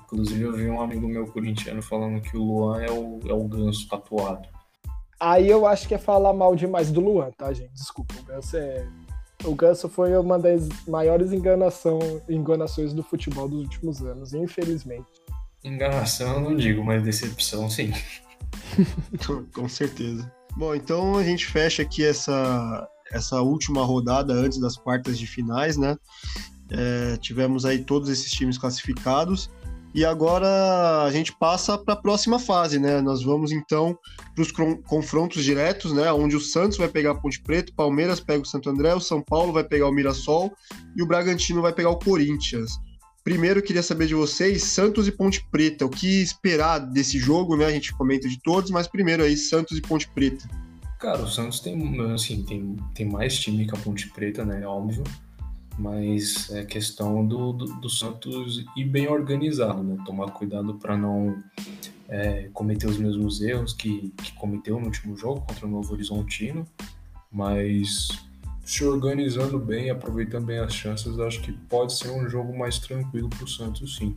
Inclusive, 0.07 0.43
eu 0.43 0.53
vi 0.53 0.71
um 0.71 0.81
amigo 0.81 1.07
meu 1.09 1.27
corintiano 1.27 1.83
falando 1.83 2.21
que 2.21 2.37
o 2.37 2.43
Luan 2.43 2.81
é 2.81 2.91
o, 2.91 3.21
é 3.27 3.33
o 3.33 3.45
ganso 3.45 3.89
tatuado. 3.89 4.49
Aí 5.19 5.49
eu 5.49 5.67
acho 5.67 5.89
que 5.89 5.95
é 5.95 5.99
falar 5.99 6.33
mal 6.33 6.55
demais 6.55 6.91
do 6.91 7.01
Luan, 7.01 7.31
tá, 7.37 7.53
gente? 7.53 7.73
Desculpa, 7.73 8.15
o 8.19 8.25
ganso 8.25 8.57
é. 8.57 8.87
O 9.45 9.55
Ganso 9.55 9.89
foi 9.89 10.17
uma 10.17 10.39
das 10.39 10.67
maiores 10.89 11.31
enganação, 11.31 11.99
enganações 12.29 12.95
do 12.95 13.03
futebol 13.03 13.47
dos 13.47 13.61
últimos 13.61 14.03
anos, 14.03 14.33
infelizmente. 14.33 15.07
Enganação 15.63 16.35
eu 16.35 16.41
não 16.41 16.57
digo, 16.57 16.83
mas 16.83 17.03
decepção 17.03 17.69
sim. 17.69 17.93
Com 19.55 19.69
certeza. 19.69 20.31
Bom, 20.57 20.75
então 20.75 21.17
a 21.17 21.23
gente 21.23 21.47
fecha 21.47 21.83
aqui 21.83 22.05
essa, 22.05 22.89
essa 23.13 23.43
última 23.43 23.85
rodada 23.85 24.33
antes 24.33 24.59
das 24.59 24.77
quartas 24.77 25.19
de 25.19 25.27
finais, 25.27 25.77
né? 25.77 25.97
É, 26.71 27.17
tivemos 27.19 27.65
aí 27.65 27.85
todos 27.85 28.09
esses 28.09 28.31
times 28.31 28.57
classificados. 28.57 29.51
E 29.97 30.05
agora 30.05 31.05
a 31.05 31.11
gente 31.11 31.33
passa 31.33 31.79
para 31.79 31.95
a 31.95 31.97
próxima 31.97 32.39
fase, 32.39 32.79
né? 32.79 33.01
Nós 33.01 33.23
vamos 33.23 33.51
então 33.51 33.99
para 34.35 34.43
os 34.43 34.53
confrontos 34.83 35.43
diretos, 35.43 35.91
né? 35.95 36.13
Onde 36.13 36.37
o 36.37 36.41
Santos 36.41 36.77
vai 36.77 36.87
pegar 36.87 37.13
a 37.13 37.15
Ponte 37.15 37.41
Preta, 37.41 37.73
o 37.73 37.75
Palmeiras 37.75 38.21
pega 38.21 38.43
o 38.43 38.47
Santo 38.47 38.69
André, 38.69 38.95
o 38.95 39.01
São 39.01 39.23
Paulo 39.23 39.55
vai 39.55 39.65
pegar 39.65 39.89
o 39.89 39.93
Mirassol 39.93 40.53
e 40.95 41.03
o 41.03 41.07
Bragantino 41.07 41.63
vai 41.63 41.73
pegar 41.73 41.89
o 41.89 41.99
Corinthians. 41.99 42.73
Primeiro, 43.25 43.63
queria 43.63 43.83
saber 43.83 44.07
de 44.07 44.15
vocês, 44.15 44.65
Santos 44.65 45.09
e 45.09 45.13
Ponte 45.13 45.43
Preta, 45.51 45.87
o 45.87 45.89
que 45.89 46.21
esperar 46.21 46.79
desse 46.79 47.19
jogo, 47.19 47.57
né? 47.57 47.65
A 47.65 47.73
gente 47.73 47.97
comenta 47.97 48.29
de 48.29 48.39
todos, 48.43 48.71
mas 48.71 48.87
primeiro 48.87 49.23
aí, 49.23 49.35
Santos 49.35 49.79
e 49.79 49.81
Ponte 49.81 50.07
Preta. 50.11 50.47
Cara, 51.01 51.23
o 51.23 51.29
Santos 51.29 51.61
tem, 51.61 52.03
assim, 52.13 52.43
tem, 52.43 52.77
tem 52.95 53.07
mais 53.07 53.39
time 53.39 53.67
que 53.67 53.75
a 53.75 53.79
Ponte 53.79 54.11
Preta, 54.11 54.45
né? 54.45 54.67
Óbvio. 54.67 55.05
Mas 55.79 56.51
é 56.51 56.65
questão 56.65 57.27
do, 57.27 57.53
do, 57.53 57.67
do 57.81 57.91
Santos 57.91 58.65
ir 58.77 58.85
bem 58.85 59.09
organizado, 59.09 59.83
né? 59.83 59.97
Tomar 60.07 60.31
cuidado 60.31 60.75
para 60.75 60.97
não 60.97 61.43
é, 62.09 62.49
cometer 62.53 62.87
os 62.87 62.97
mesmos 62.97 63.43
erros 63.43 63.75
que, 63.75 64.13
que 64.23 64.33
cometeu 64.33 64.79
no 64.79 64.87
último 64.87 65.17
jogo 65.17 65.43
contra 65.43 65.67
o 65.67 65.71
Novo 65.71 65.93
Horizontino. 65.93 66.67
Mas 67.31 68.09
se 68.65 68.85
organizando 68.85 69.59
bem, 69.59 69.91
aproveitando 69.91 70.47
bem 70.47 70.59
as 70.59 70.73
chances, 70.73 71.19
acho 71.21 71.41
que 71.43 71.53
pode 71.53 71.93
ser 71.93 72.11
um 72.11 72.29
jogo 72.29 72.57
mais 72.57 72.79
tranquilo 72.79 73.29
para 73.29 73.45
o 73.45 73.49
Santos, 73.49 73.97
sim. 73.97 74.17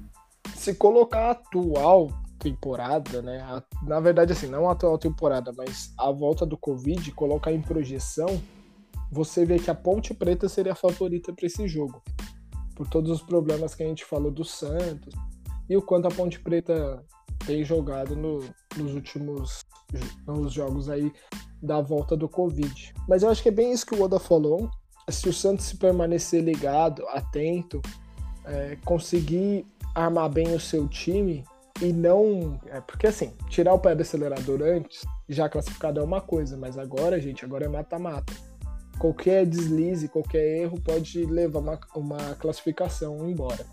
Se 0.55 0.73
colocar 0.73 1.27
a 1.27 1.31
atual 1.31 2.11
temporada, 2.39 3.21
né? 3.21 3.41
A, 3.41 3.61
na 3.83 3.99
verdade, 3.99 4.31
assim, 4.31 4.47
não 4.47 4.67
a 4.67 4.71
atual 4.71 4.97
temporada, 4.97 5.51
mas 5.55 5.93
a 5.97 6.09
volta 6.09 6.45
do 6.45 6.57
Covid, 6.57 7.11
colocar 7.11 7.51
em 7.51 7.61
projeção, 7.61 8.41
você 9.11 9.45
vê 9.45 9.57
que 9.57 9.71
a 9.71 9.75
Ponte 9.75 10.13
Preta 10.13 10.47
seria 10.47 10.73
a 10.73 10.75
favorita 10.75 11.33
para 11.33 11.45
esse 11.45 11.67
jogo. 11.67 12.01
Por 12.75 12.87
todos 12.87 13.11
os 13.11 13.21
problemas 13.21 13.75
que 13.75 13.83
a 13.83 13.87
gente 13.87 14.05
falou 14.05 14.31
do 14.31 14.45
Santos 14.45 15.13
e 15.69 15.75
o 15.75 15.81
quanto 15.81 16.07
a 16.07 16.11
Ponte 16.11 16.39
Preta 16.39 17.03
tem 17.45 17.63
jogado 17.63 18.15
no, 18.15 18.39
nos 18.77 18.93
últimos 18.93 19.65
nos 20.27 20.53
jogos 20.53 20.89
aí 20.89 21.11
da 21.61 21.81
volta 21.81 22.15
do 22.15 22.29
Covid. 22.29 22.93
Mas 23.07 23.23
eu 23.23 23.29
acho 23.29 23.41
que 23.41 23.49
é 23.49 23.51
bem 23.51 23.71
isso 23.71 23.85
que 23.85 23.95
o 23.95 24.01
Oda 24.01 24.19
falou. 24.19 24.69
Se 25.09 25.27
o 25.27 25.33
Santos 25.33 25.65
se 25.65 25.77
permanecer 25.77 26.43
ligado, 26.43 27.07
atento, 27.07 27.81
é, 28.45 28.77
conseguir 28.85 29.65
armar 29.95 30.29
bem 30.29 30.53
o 30.53 30.59
seu 30.59 30.87
time 30.87 31.43
e 31.81 31.91
não. 31.91 32.59
É, 32.67 32.79
porque 32.81 33.07
assim, 33.07 33.33
tirar 33.49 33.73
o 33.73 33.79
pé 33.79 33.95
do 33.95 34.01
acelerador 34.01 34.61
antes, 34.61 35.01
já 35.27 35.49
classificado 35.49 35.99
é 35.99 36.03
uma 36.03 36.21
coisa, 36.21 36.55
mas 36.55 36.77
agora, 36.77 37.19
gente, 37.19 37.43
agora 37.43 37.65
é 37.65 37.67
mata-mata. 37.67 38.33
Qualquer 38.99 39.45
deslize, 39.45 40.09
qualquer 40.09 40.61
erro 40.61 40.79
pode 40.81 41.25
levar 41.25 41.59
uma, 41.59 41.79
uma 41.95 42.35
classificação 42.35 43.27
embora. 43.29 43.65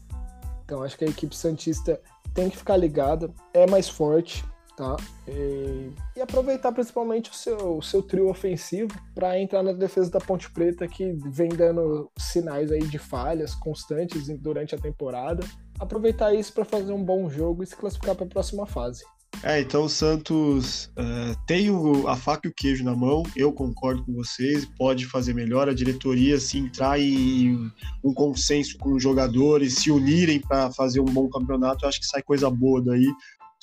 Então 0.64 0.82
acho 0.82 0.96
que 0.96 1.04
a 1.04 1.08
equipe 1.08 1.34
Santista 1.34 2.00
tem 2.32 2.48
que 2.48 2.56
ficar 2.56 2.76
ligada, 2.76 3.30
é 3.52 3.68
mais 3.68 3.88
forte, 3.88 4.44
tá? 4.76 4.96
E, 5.26 5.90
e 6.14 6.20
aproveitar 6.20 6.70
principalmente 6.70 7.30
o 7.30 7.34
seu, 7.34 7.78
o 7.78 7.82
seu 7.82 8.02
trio 8.02 8.28
ofensivo 8.28 8.92
para 9.14 9.40
entrar 9.40 9.62
na 9.62 9.72
defesa 9.72 10.10
da 10.10 10.20
Ponte 10.20 10.50
Preta, 10.50 10.86
que 10.86 11.12
vem 11.30 11.48
dando 11.48 12.10
sinais 12.18 12.70
aí 12.70 12.86
de 12.86 12.98
falhas 12.98 13.54
constantes 13.54 14.28
durante 14.38 14.74
a 14.74 14.78
temporada. 14.78 15.44
Aproveitar 15.80 16.34
isso 16.34 16.52
para 16.52 16.64
fazer 16.64 16.92
um 16.92 17.02
bom 17.02 17.28
jogo 17.28 17.62
e 17.62 17.66
se 17.66 17.74
classificar 17.74 18.14
para 18.14 18.26
a 18.26 18.28
próxima 18.28 18.66
fase. 18.66 19.02
É, 19.42 19.60
então 19.60 19.84
o 19.84 19.88
Santos 19.88 20.86
uh, 20.96 21.36
tem 21.46 21.70
o, 21.70 22.08
a 22.08 22.16
faca 22.16 22.48
e 22.48 22.50
o 22.50 22.54
queijo 22.54 22.82
na 22.82 22.96
mão, 22.96 23.22
eu 23.36 23.52
concordo 23.52 24.04
com 24.04 24.12
vocês, 24.14 24.64
pode 24.76 25.06
fazer 25.06 25.34
melhor. 25.34 25.68
A 25.68 25.74
diretoria, 25.74 26.40
se 26.40 26.58
entrar 26.58 26.98
em 26.98 27.70
um 28.02 28.12
consenso 28.12 28.76
com 28.78 28.94
os 28.94 29.02
jogadores, 29.02 29.74
se 29.74 29.90
unirem 29.90 30.40
para 30.40 30.72
fazer 30.72 31.00
um 31.00 31.04
bom 31.04 31.28
campeonato, 31.28 31.84
eu 31.84 31.88
acho 31.88 32.00
que 32.00 32.06
sai 32.06 32.22
coisa 32.22 32.50
boa 32.50 32.82
daí. 32.82 33.06
O 33.06 33.14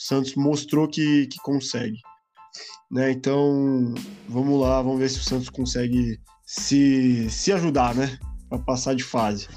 Santos 0.01 0.35
mostrou 0.35 0.87
que, 0.87 1.27
que 1.27 1.37
consegue. 1.39 1.97
Né? 2.89 3.11
Então, 3.11 3.93
vamos 4.29 4.61
lá, 4.61 4.81
vamos 4.81 4.99
ver 4.99 5.09
se 5.09 5.19
o 5.19 5.23
Santos 5.23 5.49
consegue 5.49 6.19
se, 6.45 7.29
se 7.29 7.51
ajudar, 7.51 7.95
né? 7.95 8.17
Para 8.47 8.59
passar 8.59 8.95
de 8.95 9.03
fase. 9.03 9.47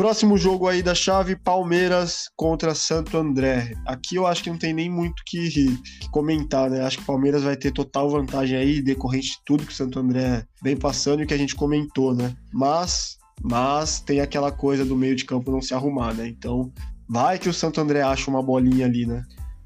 Próximo 0.00 0.38
jogo 0.38 0.66
aí 0.66 0.82
da 0.82 0.94
chave, 0.94 1.36
Palmeiras 1.36 2.30
contra 2.34 2.74
Santo 2.74 3.18
André. 3.18 3.74
Aqui 3.86 4.16
eu 4.16 4.26
acho 4.26 4.42
que 4.42 4.48
não 4.48 4.56
tem 4.56 4.72
nem 4.72 4.88
muito 4.88 5.22
que, 5.26 5.50
que 5.50 6.08
comentar, 6.10 6.70
né? 6.70 6.80
Acho 6.80 6.96
que 6.96 7.02
o 7.02 7.06
Palmeiras 7.06 7.42
vai 7.42 7.54
ter 7.54 7.70
total 7.70 8.08
vantagem 8.08 8.56
aí, 8.56 8.80
decorrente 8.80 9.32
de 9.32 9.44
tudo 9.44 9.66
que 9.66 9.72
o 9.72 9.76
Santo 9.76 9.98
André 9.98 10.46
vem 10.62 10.74
passando 10.74 11.22
e 11.22 11.26
que 11.26 11.34
a 11.34 11.36
gente 11.36 11.54
comentou, 11.54 12.14
né? 12.14 12.34
Mas, 12.50 13.18
mas 13.42 14.00
tem 14.00 14.22
aquela 14.22 14.50
coisa 14.50 14.86
do 14.86 14.96
meio 14.96 15.14
de 15.14 15.26
campo 15.26 15.50
não 15.50 15.60
se 15.60 15.74
arrumar, 15.74 16.14
né? 16.14 16.26
Então, 16.26 16.72
vai 17.06 17.38
que 17.38 17.50
o 17.50 17.52
Santo 17.52 17.78
André 17.78 18.00
acha 18.00 18.30
uma 18.30 18.42
bolinha 18.42 18.86
ali, 18.86 19.04
né? 19.04 19.22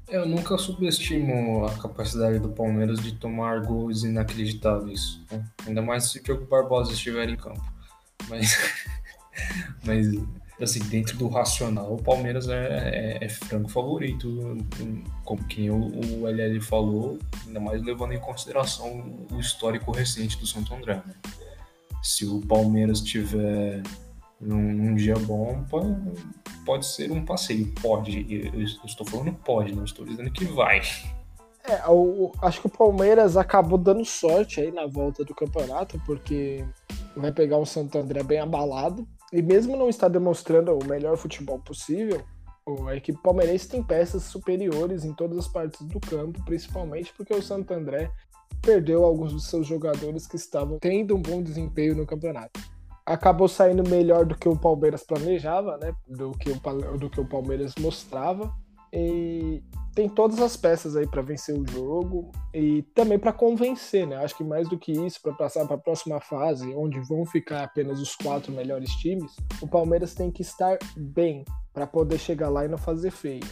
Eu 0.09 0.25
nunca 0.25 0.57
subestimo 0.57 1.65
a 1.65 1.73
capacidade 1.75 2.39
do 2.39 2.49
Palmeiras 2.49 2.99
de 2.99 3.13
tomar 3.13 3.61
gols 3.61 4.03
inacreditáveis. 4.03 5.21
Né? 5.31 5.45
Ainda 5.65 5.81
mais 5.81 6.11
se 6.11 6.19
o 6.19 6.23
Diogo 6.23 6.45
Barbosa 6.45 6.91
estiver 6.91 7.29
em 7.29 7.37
campo. 7.37 7.63
Mas, 8.27 8.53
mas 9.83 10.07
assim, 10.61 10.79
dentro 10.79 11.17
do 11.17 11.27
racional, 11.27 11.93
o 11.93 12.01
Palmeiras 12.01 12.47
é, 12.47 13.17
é, 13.21 13.25
é 13.25 13.29
franco 13.29 13.69
favorito, 13.69 14.57
como 15.23 15.43
quem 15.47 15.69
o, 15.69 16.21
o 16.21 16.27
LL 16.27 16.61
falou, 16.61 17.19
ainda 17.45 17.59
mais 17.59 17.83
levando 17.83 18.13
em 18.13 18.19
consideração 18.19 19.27
o 19.31 19.39
histórico 19.39 19.91
recente 19.91 20.37
do 20.37 20.47
Santo 20.47 20.73
André. 20.73 21.01
Né? 21.05 21.13
Se 22.01 22.25
o 22.25 22.39
Palmeiras 22.41 23.01
tiver 23.01 23.81
num, 24.39 24.73
num 24.73 24.95
dia 24.95 25.15
bom, 25.15 25.65
pode, 26.65 26.85
ser 26.85 27.11
um 27.11 27.25
passeio. 27.25 27.73
Pode. 27.81 28.25
Eu, 28.29 28.61
eu, 28.61 28.65
estou 28.85 29.05
falando 29.05 29.33
pode, 29.33 29.73
não 29.73 29.83
estou 29.83 30.05
dizendo 30.05 30.31
que 30.31 30.45
vai. 30.45 30.81
É, 31.63 31.83
o, 31.87 32.31
acho 32.41 32.61
que 32.61 32.67
o 32.67 32.69
Palmeiras 32.69 33.35
acabou 33.35 33.77
dando 33.77 34.05
sorte 34.05 34.61
aí 34.61 34.71
na 34.71 34.85
volta 34.85 35.25
do 35.25 35.33
campeonato, 35.33 35.99
porque 36.05 36.63
vai 37.15 37.31
pegar 37.31 37.57
um 37.57 37.65
Santo 37.65 37.97
André 37.97 38.21
bem 38.23 38.39
abalado. 38.39 39.07
E 39.33 39.41
mesmo 39.41 39.75
não 39.75 39.89
está 39.89 40.07
demonstrando 40.07 40.71
o 40.77 40.85
melhor 40.85 41.17
futebol 41.17 41.59
possível, 41.59 42.23
a 42.87 42.95
equipe 42.95 43.21
palmeirense 43.21 43.69
tem 43.69 43.83
peças 43.83 44.23
superiores 44.23 45.05
em 45.05 45.13
todas 45.13 45.37
as 45.37 45.47
partes 45.47 45.81
do 45.81 45.99
campo, 45.99 46.43
principalmente 46.45 47.13
porque 47.15 47.33
o 47.33 47.41
Santo 47.41 47.73
André 47.73 48.09
perdeu 48.61 49.03
alguns 49.03 49.33
dos 49.33 49.47
seus 49.47 49.67
jogadores 49.67 50.25
que 50.25 50.35
estavam 50.35 50.79
tendo 50.79 51.15
um 51.15 51.21
bom 51.21 51.43
desempenho 51.43 51.95
no 51.95 52.05
campeonato 52.05 52.59
acabou 53.05 53.47
saindo 53.47 53.87
melhor 53.87 54.25
do 54.25 54.35
que 54.35 54.49
o 54.49 54.57
Palmeiras 54.57 55.03
planejava, 55.03 55.77
né? 55.77 55.93
Do 56.07 56.31
que 56.31 56.49
o, 56.49 56.97
do 56.97 57.09
que 57.09 57.21
o 57.21 57.25
Palmeiras 57.25 57.75
mostrava. 57.79 58.51
E 58.95 59.61
tem 59.93 60.07
todas 60.07 60.39
as 60.39 60.55
peças 60.55 60.95
aí 60.95 61.05
para 61.07 61.21
vencer 61.21 61.57
o 61.57 61.65
jogo 61.69 62.31
e 62.53 62.81
também 62.93 63.19
para 63.19 63.33
convencer, 63.33 64.07
né? 64.07 64.17
Acho 64.17 64.37
que 64.37 64.43
mais 64.43 64.69
do 64.69 64.77
que 64.77 64.91
isso, 64.91 65.21
para 65.21 65.33
passar 65.33 65.65
para 65.65 65.75
a 65.75 65.79
próxima 65.79 66.19
fase, 66.21 66.73
onde 66.75 66.99
vão 67.01 67.25
ficar 67.25 67.63
apenas 67.63 67.99
os 67.99 68.15
quatro 68.15 68.51
melhores 68.51 68.91
times, 68.95 69.35
o 69.61 69.67
Palmeiras 69.67 70.13
tem 70.13 70.31
que 70.31 70.41
estar 70.41 70.77
bem 70.95 71.43
para 71.73 71.85
poder 71.85 72.17
chegar 72.17 72.49
lá 72.49 72.65
e 72.65 72.69
não 72.69 72.77
fazer 72.77 73.11
feio. 73.11 73.43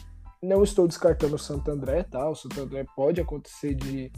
Não 0.41 0.63
estou 0.63 0.87
descartando 0.87 1.35
o 1.35 1.39
Santo 1.39 1.71
André, 1.71 2.03
tá? 2.03 2.29
O 2.29 2.35
Santo 2.35 2.59
André 2.59 2.85
pode 2.95 3.21
acontecer 3.21 3.73
de, 3.73 4.11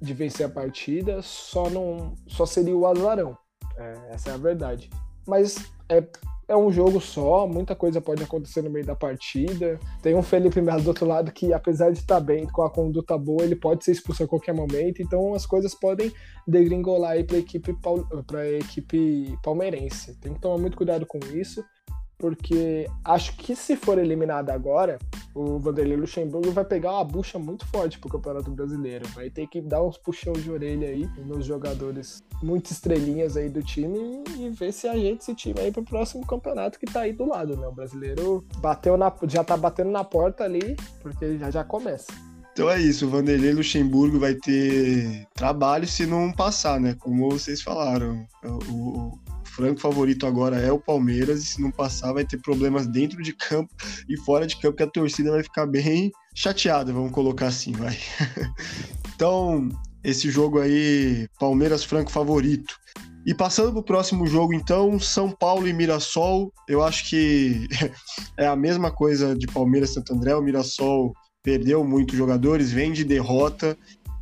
de 0.00 0.14
vencer 0.14 0.46
a 0.46 0.48
partida, 0.48 1.20
só 1.22 1.68
não 1.70 2.14
só 2.26 2.46
seria 2.46 2.76
o 2.76 2.86
azarão. 2.86 3.36
É, 3.76 4.10
essa 4.10 4.30
é 4.30 4.34
a 4.34 4.38
verdade. 4.38 4.90
Mas 5.26 5.72
é, 5.88 6.04
é 6.48 6.56
um 6.56 6.70
jogo 6.70 7.00
só, 7.00 7.46
muita 7.46 7.74
coisa 7.74 8.00
pode 8.00 8.22
acontecer 8.22 8.62
no 8.62 8.70
meio 8.70 8.86
da 8.86 8.94
partida. 8.94 9.80
Tem 10.00 10.14
um 10.14 10.22
Felipe 10.22 10.60
Melo 10.60 10.80
do 10.80 10.88
outro 10.88 11.04
lado 11.04 11.32
que, 11.32 11.52
apesar 11.52 11.90
de 11.90 11.98
estar 11.98 12.20
bem, 12.20 12.46
com 12.46 12.62
a 12.62 12.70
conduta 12.70 13.18
boa, 13.18 13.42
ele 13.42 13.56
pode 13.56 13.84
ser 13.84 13.92
expulso 13.92 14.22
a 14.22 14.28
qualquer 14.28 14.54
momento. 14.54 15.02
Então 15.02 15.34
as 15.34 15.44
coisas 15.44 15.74
podem 15.74 16.12
degringolar 16.46 17.12
aí 17.12 17.24
para 17.24 17.36
a 17.36 17.40
equipe, 17.40 17.76
equipe 18.60 19.38
palmeirense. 19.42 20.14
Tem 20.20 20.34
que 20.34 20.40
tomar 20.40 20.58
muito 20.58 20.76
cuidado 20.76 21.04
com 21.04 21.18
isso, 21.34 21.64
porque 22.18 22.86
acho 23.04 23.36
que 23.36 23.54
se 23.54 23.76
for 23.76 23.98
eliminado 23.98 24.50
agora, 24.50 24.98
o 25.34 25.58
Vanderlei 25.58 25.96
Luxemburgo 25.96 26.50
vai 26.50 26.64
pegar 26.64 26.92
uma 26.92 27.04
bucha 27.04 27.38
muito 27.38 27.66
forte 27.66 27.98
pro 27.98 28.08
Campeonato 28.08 28.50
Brasileiro. 28.50 29.06
Vai 29.08 29.28
ter 29.28 29.46
que 29.46 29.60
dar 29.60 29.82
uns 29.82 29.98
puxão 29.98 30.32
de 30.32 30.50
orelha 30.50 30.88
aí 30.88 31.08
nos 31.26 31.44
jogadores 31.44 32.24
muito 32.42 32.70
estrelinhas 32.70 33.36
aí 33.36 33.48
do 33.48 33.62
time 33.62 34.24
e 34.38 34.48
ver 34.50 34.72
se 34.72 34.88
ajeita 34.88 35.22
esse 35.22 35.34
time 35.34 35.60
aí 35.60 35.70
pro 35.70 35.84
próximo 35.84 36.26
campeonato 36.26 36.78
que 36.78 36.86
tá 36.86 37.00
aí 37.00 37.12
do 37.12 37.26
lado, 37.26 37.56
né? 37.56 37.66
O 37.66 37.72
brasileiro 37.72 38.44
bateu 38.58 38.96
na, 38.96 39.12
já 39.28 39.44
tá 39.44 39.56
batendo 39.56 39.90
na 39.90 40.04
porta 40.04 40.44
ali, 40.44 40.76
porque 41.02 41.36
já 41.38 41.50
já 41.50 41.64
começa. 41.64 42.06
Então 42.52 42.70
é 42.70 42.80
isso, 42.80 43.06
o 43.06 43.10
Vanderlei 43.10 43.52
Luxemburgo 43.52 44.18
vai 44.18 44.34
ter 44.34 45.26
trabalho 45.34 45.86
se 45.86 46.06
não 46.06 46.32
passar, 46.32 46.80
né? 46.80 46.96
Como 46.98 47.28
vocês 47.30 47.60
falaram. 47.60 48.26
O, 48.70 49.18
franco 49.56 49.80
favorito 49.80 50.26
agora 50.26 50.60
é 50.60 50.70
o 50.70 50.78
Palmeiras, 50.78 51.42
e 51.42 51.46
se 51.46 51.62
não 51.62 51.70
passar, 51.70 52.12
vai 52.12 52.26
ter 52.26 52.36
problemas 52.36 52.86
dentro 52.86 53.22
de 53.22 53.32
campo 53.32 53.74
e 54.06 54.16
fora 54.18 54.46
de 54.46 54.54
campo, 54.60 54.76
que 54.76 54.82
a 54.82 54.86
torcida 54.86 55.30
vai 55.30 55.42
ficar 55.42 55.66
bem 55.66 56.12
chateada, 56.34 56.92
vamos 56.92 57.10
colocar 57.10 57.46
assim, 57.46 57.72
vai. 57.72 57.96
então, 59.16 59.70
esse 60.04 60.30
jogo 60.30 60.60
aí, 60.60 61.26
Palmeiras 61.40 61.82
franco 61.82 62.10
favorito. 62.10 62.76
E 63.24 63.34
passando 63.34 63.72
para 63.72 63.80
o 63.80 63.84
próximo 63.84 64.26
jogo, 64.26 64.52
então, 64.52 65.00
São 65.00 65.30
Paulo 65.30 65.66
e 65.66 65.72
Mirassol, 65.72 66.52
eu 66.68 66.84
acho 66.84 67.08
que 67.08 67.66
é 68.36 68.46
a 68.46 68.54
mesma 68.54 68.90
coisa 68.90 69.34
de 69.34 69.46
Palmeiras 69.46 69.90
e 69.90 69.94
Santo 69.94 70.12
André. 70.12 70.36
O 70.36 70.42
Mirassol 70.42 71.12
perdeu 71.42 71.82
muitos 71.82 72.16
jogadores, 72.16 72.70
vem 72.70 72.92
de 72.92 73.04
derrota 73.04 73.76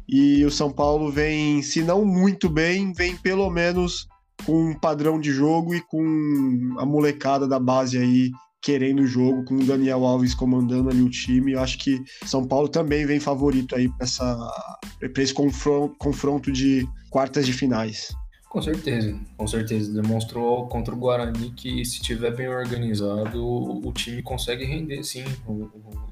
e 0.09 0.45
o 0.45 0.51
São 0.51 0.71
Paulo 0.71 1.11
vem, 1.11 1.61
se 1.61 1.83
não 1.83 2.05
muito 2.05 2.49
bem, 2.49 2.93
vem 2.93 3.17
pelo 3.17 3.51
menos 3.51 4.07
com 4.45 4.71
um 4.71 4.75
padrão 4.75 5.21
de 5.21 5.31
jogo 5.31 5.75
e 5.75 5.81
com 5.81 6.77
a 6.79 6.87
molecada 6.87 7.47
da 7.47 7.59
base 7.59 7.99
aí 7.99 8.31
querendo 8.65 9.01
o 9.03 9.07
jogo, 9.07 9.45
com 9.45 9.57
o 9.57 9.65
Daniel 9.65 10.05
Alves 10.05 10.35
comandando 10.35 10.89
ali 10.89 11.03
o 11.03 11.11
time. 11.11 11.53
Eu 11.53 11.61
acho 11.61 11.79
que 11.79 12.03
São 12.25 12.47
Paulo 12.47 12.67
também 12.67 13.05
vem 13.05 13.21
favorito 13.21 13.77
aí 13.77 13.91
para 13.91 15.23
esse 15.23 15.35
confronto, 15.35 15.95
confronto 15.99 16.51
de 16.51 16.89
quartas 17.11 17.45
de 17.45 17.53
finais. 17.53 18.17
Com 18.49 18.63
certeza, 18.63 19.21
com 19.37 19.47
certeza. 19.47 20.01
Demonstrou 20.01 20.67
contra 20.69 20.95
o 20.95 20.97
Guarani 20.97 21.51
que 21.51 21.85
se 21.85 22.01
tiver 22.01 22.35
bem 22.35 22.49
organizado, 22.49 23.45
o 23.45 23.93
time 23.93 24.23
consegue 24.23 24.65
render 24.65 25.03
sim. 25.03 25.25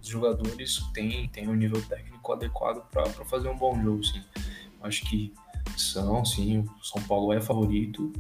Os 0.00 0.06
jogadores 0.06 0.80
têm, 0.92 1.28
têm 1.28 1.48
um 1.48 1.54
nível 1.54 1.80
técnico 1.82 2.32
adequado 2.32 2.84
para 2.90 3.06
fazer 3.24 3.48
um 3.48 3.56
bom 3.56 3.80
jogo, 3.80 4.04
sim. 4.04 4.20
Acho 4.82 5.08
que 5.08 5.32
são, 5.76 6.24
sim, 6.24 6.58
o 6.60 6.84
São 6.84 7.02
Paulo 7.02 7.32
é 7.32 7.40
favorito. 7.40 8.12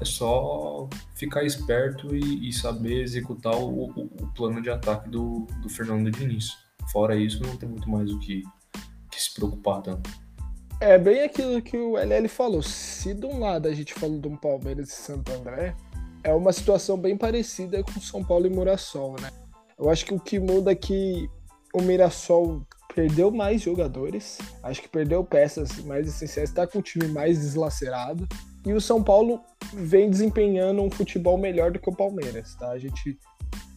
É 0.00 0.04
só 0.04 0.88
ficar 1.14 1.44
esperto 1.44 2.14
e, 2.14 2.48
e 2.48 2.52
saber 2.52 3.02
executar 3.02 3.54
o, 3.56 3.84
o, 3.84 4.02
o, 4.20 4.26
plano 4.34 4.60
de 4.60 4.68
ataque 4.68 5.08
do, 5.08 5.46
do 5.62 5.68
Fernando 5.68 6.10
Diniz. 6.10 6.52
Fora 6.92 7.16
isso, 7.16 7.42
não 7.42 7.56
tem 7.56 7.68
muito 7.68 7.88
mais 7.88 8.10
o 8.10 8.18
que, 8.18 8.42
que 9.10 9.22
se 9.22 9.32
preocupar 9.32 9.80
tanto. 9.80 10.10
É 10.78 10.98
bem 10.98 11.22
aquilo 11.22 11.62
que 11.62 11.78
o 11.78 11.96
LL 11.96 12.28
falou. 12.28 12.62
Se 12.62 13.14
de 13.14 13.24
um 13.24 13.40
lado 13.40 13.68
a 13.68 13.74
gente 13.74 13.94
falou 13.94 14.20
de 14.20 14.28
um 14.28 14.36
Palmeiras 14.36 14.90
e 14.90 14.92
Santo 14.92 15.32
André, 15.32 15.74
é 16.22 16.34
uma 16.34 16.52
situação 16.52 16.98
bem 16.98 17.16
parecida 17.16 17.82
com 17.82 17.98
São 17.98 18.22
Paulo 18.22 18.46
e 18.46 18.50
Mirassol, 18.50 19.16
né? 19.18 19.30
Eu 19.78 19.88
acho 19.88 20.04
que 20.04 20.12
o 20.12 20.20
que 20.20 20.38
muda 20.38 20.72
é 20.72 20.74
que 20.74 21.26
o 21.72 21.80
Mirassol 21.80 22.66
perdeu 22.96 23.30
mais 23.30 23.60
jogadores, 23.60 24.38
acho 24.62 24.80
que 24.80 24.88
perdeu 24.88 25.22
peças 25.22 25.84
mais 25.84 26.08
essenciais, 26.08 26.48
está 26.48 26.66
com 26.66 26.78
o 26.78 26.82
time 26.82 27.06
mais 27.08 27.38
deslacerado. 27.38 28.26
E 28.64 28.72
o 28.72 28.80
São 28.80 29.04
Paulo 29.04 29.38
vem 29.74 30.08
desempenhando 30.08 30.80
um 30.80 30.90
futebol 30.90 31.36
melhor 31.36 31.70
do 31.70 31.78
que 31.78 31.90
o 31.90 31.94
Palmeiras, 31.94 32.54
tá? 32.54 32.70
A 32.70 32.78
gente 32.78 33.18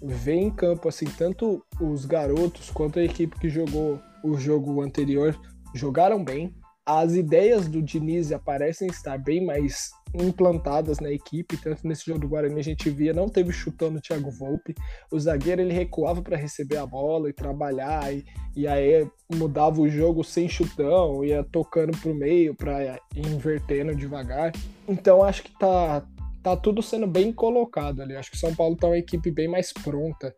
vê 0.02 0.36
em 0.36 0.50
campo 0.50 0.88
assim, 0.88 1.06
tanto 1.06 1.62
os 1.82 2.06
garotos 2.06 2.70
quanto 2.70 2.98
a 2.98 3.04
equipe 3.04 3.38
que 3.38 3.50
jogou 3.50 4.00
o 4.24 4.38
jogo 4.38 4.82
anterior 4.82 5.38
jogaram 5.76 6.24
bem, 6.24 6.56
as 6.98 7.14
ideias 7.14 7.68
do 7.68 7.84
Diniz 7.84 8.32
parecem 8.44 8.88
estar 8.88 9.20
bem 9.20 9.46
mais 9.46 9.92
implantadas 10.12 11.00
na 11.00 11.12
equipe, 11.12 11.56
tanto 11.56 11.88
nesse 11.88 12.04
jogo 12.08 12.20
do 12.20 12.28
Guarani 12.28 12.60
a 12.60 12.64
gente 12.64 12.90
via, 12.90 13.14
não 13.14 13.30
teve 13.30 13.54
chutão 13.54 13.92
no 13.92 14.02
Thiago 14.02 14.32
Volpe, 14.32 14.74
o 15.12 15.20
zagueiro 15.20 15.62
ele 15.62 15.72
recuava 15.72 16.20
para 16.24 16.36
receber 16.36 16.78
a 16.78 16.88
bola 16.88 17.30
e 17.30 17.34
trabalhar, 17.34 18.12
e, 18.12 18.26
e 18.56 18.68
aí 18.68 19.08
mudava 19.32 19.80
o 19.80 19.88
jogo 19.88 20.24
sem 20.24 20.50
chutão, 20.50 21.24
ia 21.24 21.44
tocando 21.44 21.96
pro 22.00 22.16
meio 22.16 22.56
para 22.56 23.00
invertendo 23.16 23.96
devagar, 23.96 24.52
então 24.88 25.24
acho 25.24 25.44
que 25.44 25.52
tá, 25.60 26.04
tá 26.42 26.58
tudo 26.58 26.82
sendo 26.82 27.06
bem 27.06 27.32
colocado 27.32 28.02
ali, 28.02 28.16
acho 28.16 28.32
que 28.32 28.38
o 28.38 28.40
São 28.40 28.56
Paulo 28.56 28.76
tá 28.76 28.88
uma 28.88 28.98
equipe 28.98 29.30
bem 29.30 29.48
mais 29.48 29.72
pronta, 29.72 30.36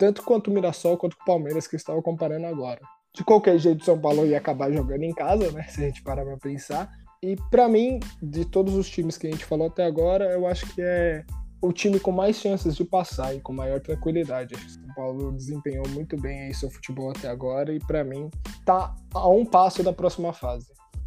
tanto 0.00 0.24
quanto 0.24 0.50
o 0.50 0.52
Mirassol 0.52 0.96
quanto 0.96 1.12
o 1.12 1.24
Palmeiras 1.24 1.68
que 1.68 1.76
estava 1.76 2.02
comparando 2.02 2.46
agora 2.46 2.80
de 3.14 3.22
qualquer 3.24 3.58
jeito, 3.58 3.82
o 3.82 3.84
São 3.84 3.98
Paulo 3.98 4.26
ia 4.26 4.38
acabar 4.38 4.72
jogando 4.72 5.02
em 5.02 5.12
casa, 5.12 5.50
né? 5.52 5.64
Se 5.68 5.82
a 5.82 5.86
gente 5.86 6.02
parar 6.02 6.24
pra 6.24 6.36
pensar. 6.38 6.90
E 7.22 7.36
para 7.50 7.68
mim, 7.68 8.00
de 8.22 8.44
todos 8.44 8.74
os 8.74 8.88
times 8.88 9.16
que 9.16 9.26
a 9.26 9.30
gente 9.30 9.44
falou 9.44 9.66
até 9.68 9.84
agora, 9.84 10.32
eu 10.32 10.46
acho 10.46 10.66
que 10.74 10.80
é 10.80 11.24
o 11.60 11.72
time 11.72 12.00
com 12.00 12.10
mais 12.10 12.36
chances 12.36 12.74
de 12.74 12.84
passar 12.84 13.36
e 13.36 13.40
com 13.40 13.52
maior 13.52 13.80
tranquilidade. 13.80 14.54
Acho 14.54 14.64
que 14.64 14.70
o 14.70 14.74
São 14.74 14.94
Paulo 14.94 15.32
desempenhou 15.32 15.86
muito 15.90 16.20
bem 16.20 16.40
aí 16.40 16.54
seu 16.54 16.70
futebol 16.70 17.10
até 17.10 17.28
agora 17.28 17.72
e 17.72 17.78
para 17.78 18.02
mim 18.02 18.28
tá 18.64 18.92
a 19.14 19.28
um 19.28 19.44
passo 19.44 19.82
da 19.82 19.92
próxima 19.92 20.32
fase. 20.32 20.66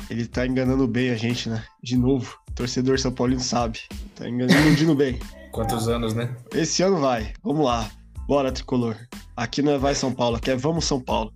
Ele 0.09 0.25
tá 0.25 0.45
enganando 0.45 0.87
bem 0.87 1.09
a 1.09 1.15
gente, 1.15 1.49
né? 1.49 1.65
De 1.83 1.97
novo. 1.97 2.37
Torcedor 2.53 2.97
São 2.99 3.11
Paulino 3.11 3.41
sabe. 3.41 3.79
Tá 4.15 4.29
enganando 4.29 4.95
bem. 4.95 5.19
Quantos 5.51 5.89
anos, 5.89 6.13
né? 6.13 6.33
Esse 6.53 6.83
ano 6.83 6.99
vai. 6.99 7.33
Vamos 7.43 7.65
lá. 7.65 7.89
Bora, 8.27 8.51
tricolor. 8.51 8.95
Aqui 9.35 9.61
não 9.61 9.73
é 9.73 9.77
vai 9.77 9.93
São 9.93 10.13
Paulo, 10.13 10.37
aqui 10.37 10.51
é 10.51 10.55
vamos 10.55 10.85
São 10.85 11.01
Paulo. 11.01 11.33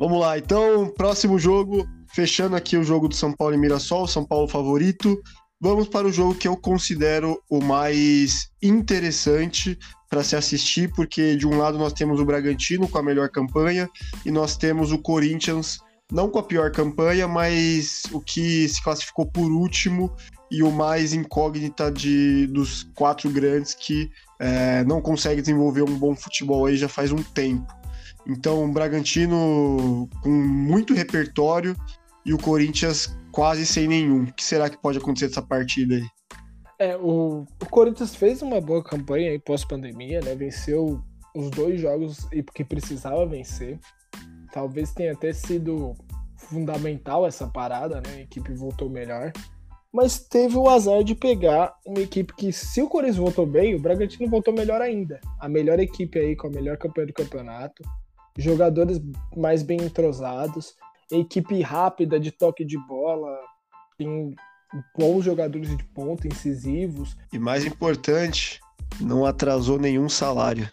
Vamos 0.00 0.18
lá, 0.18 0.38
então, 0.38 0.88
próximo 0.96 1.38
jogo, 1.38 1.86
fechando 2.14 2.56
aqui 2.56 2.74
o 2.74 2.82
jogo 2.82 3.06
do 3.06 3.14
São 3.14 3.34
Paulo 3.34 3.54
e 3.54 3.58
Mirassol, 3.58 4.06
São 4.06 4.24
Paulo 4.24 4.48
favorito. 4.48 5.20
Vamos 5.60 5.88
para 5.88 6.06
o 6.06 6.10
jogo 6.10 6.34
que 6.34 6.48
eu 6.48 6.56
considero 6.56 7.38
o 7.50 7.62
mais 7.62 8.48
interessante 8.62 9.78
para 10.08 10.24
se 10.24 10.34
assistir, 10.34 10.90
porque 10.94 11.36
de 11.36 11.46
um 11.46 11.58
lado 11.58 11.76
nós 11.76 11.92
temos 11.92 12.18
o 12.18 12.24
Bragantino 12.24 12.88
com 12.88 12.96
a 12.96 13.02
melhor 13.02 13.28
campanha 13.28 13.90
e 14.24 14.30
nós 14.30 14.56
temos 14.56 14.90
o 14.90 14.96
Corinthians 14.96 15.80
não 16.10 16.30
com 16.30 16.38
a 16.38 16.44
pior 16.44 16.72
campanha, 16.72 17.28
mas 17.28 18.04
o 18.10 18.22
que 18.22 18.66
se 18.70 18.82
classificou 18.82 19.26
por 19.26 19.52
último 19.52 20.16
e 20.50 20.62
o 20.62 20.72
mais 20.72 21.12
incógnita 21.12 21.92
de, 21.92 22.46
dos 22.46 22.84
quatro 22.94 23.28
grandes 23.28 23.74
que 23.74 24.10
é, 24.40 24.82
não 24.84 25.02
consegue 25.02 25.42
desenvolver 25.42 25.82
um 25.82 25.98
bom 25.98 26.16
futebol 26.16 26.64
aí 26.64 26.78
já 26.78 26.88
faz 26.88 27.12
um 27.12 27.22
tempo. 27.22 27.79
Então, 28.26 28.64
o 28.64 28.72
Bragantino 28.72 30.08
com 30.22 30.30
muito 30.30 30.94
repertório 30.94 31.76
e 32.24 32.34
o 32.34 32.38
Corinthians 32.38 33.16
quase 33.32 33.64
sem 33.64 33.88
nenhum. 33.88 34.24
O 34.24 34.32
que 34.32 34.44
será 34.44 34.68
que 34.68 34.78
pode 34.78 34.98
acontecer 34.98 35.26
nessa 35.26 35.42
partida 35.42 35.94
aí? 35.94 36.06
É, 36.78 36.96
o, 36.96 37.44
o 37.60 37.66
Corinthians 37.70 38.14
fez 38.14 38.42
uma 38.42 38.60
boa 38.60 38.82
campanha 38.82 39.30
aí 39.30 39.38
pós-pandemia, 39.38 40.20
né? 40.20 40.34
Venceu 40.34 41.02
os 41.34 41.50
dois 41.50 41.80
jogos 41.80 42.26
e 42.32 42.42
porque 42.42 42.64
precisava 42.64 43.26
vencer. 43.26 43.78
Talvez 44.52 44.92
tenha 44.92 45.12
até 45.12 45.32
sido 45.32 45.94
fundamental 46.36 47.26
essa 47.26 47.46
parada, 47.46 47.96
né? 47.96 48.16
A 48.16 48.20
equipe 48.20 48.52
voltou 48.54 48.88
melhor. 48.88 49.32
Mas 49.92 50.20
teve 50.20 50.56
o 50.56 50.68
azar 50.68 51.02
de 51.02 51.14
pegar 51.14 51.74
uma 51.84 52.00
equipe 52.00 52.32
que, 52.34 52.52
se 52.52 52.80
o 52.80 52.88
Corinthians 52.88 53.16
voltou 53.16 53.44
bem, 53.44 53.74
o 53.74 53.80
Bragantino 53.80 54.30
voltou 54.30 54.54
melhor 54.54 54.80
ainda. 54.80 55.20
A 55.38 55.48
melhor 55.48 55.80
equipe 55.80 56.18
aí, 56.18 56.36
com 56.36 56.46
a 56.46 56.50
melhor 56.50 56.76
campanha 56.78 57.08
do 57.08 57.12
campeonato 57.12 57.82
jogadores 58.36 59.00
mais 59.36 59.62
bem 59.62 59.82
entrosados, 59.82 60.74
equipe 61.10 61.60
rápida 61.60 62.18
de 62.18 62.30
toque 62.30 62.64
de 62.64 62.78
bola, 62.86 63.36
tem 63.98 64.34
bons 64.96 65.24
jogadores 65.24 65.76
de 65.76 65.84
ponta, 65.84 66.28
incisivos. 66.28 67.16
E 67.32 67.38
mais 67.38 67.64
importante, 67.64 68.60
não 69.00 69.24
atrasou 69.24 69.78
nenhum 69.78 70.08
salário. 70.08 70.70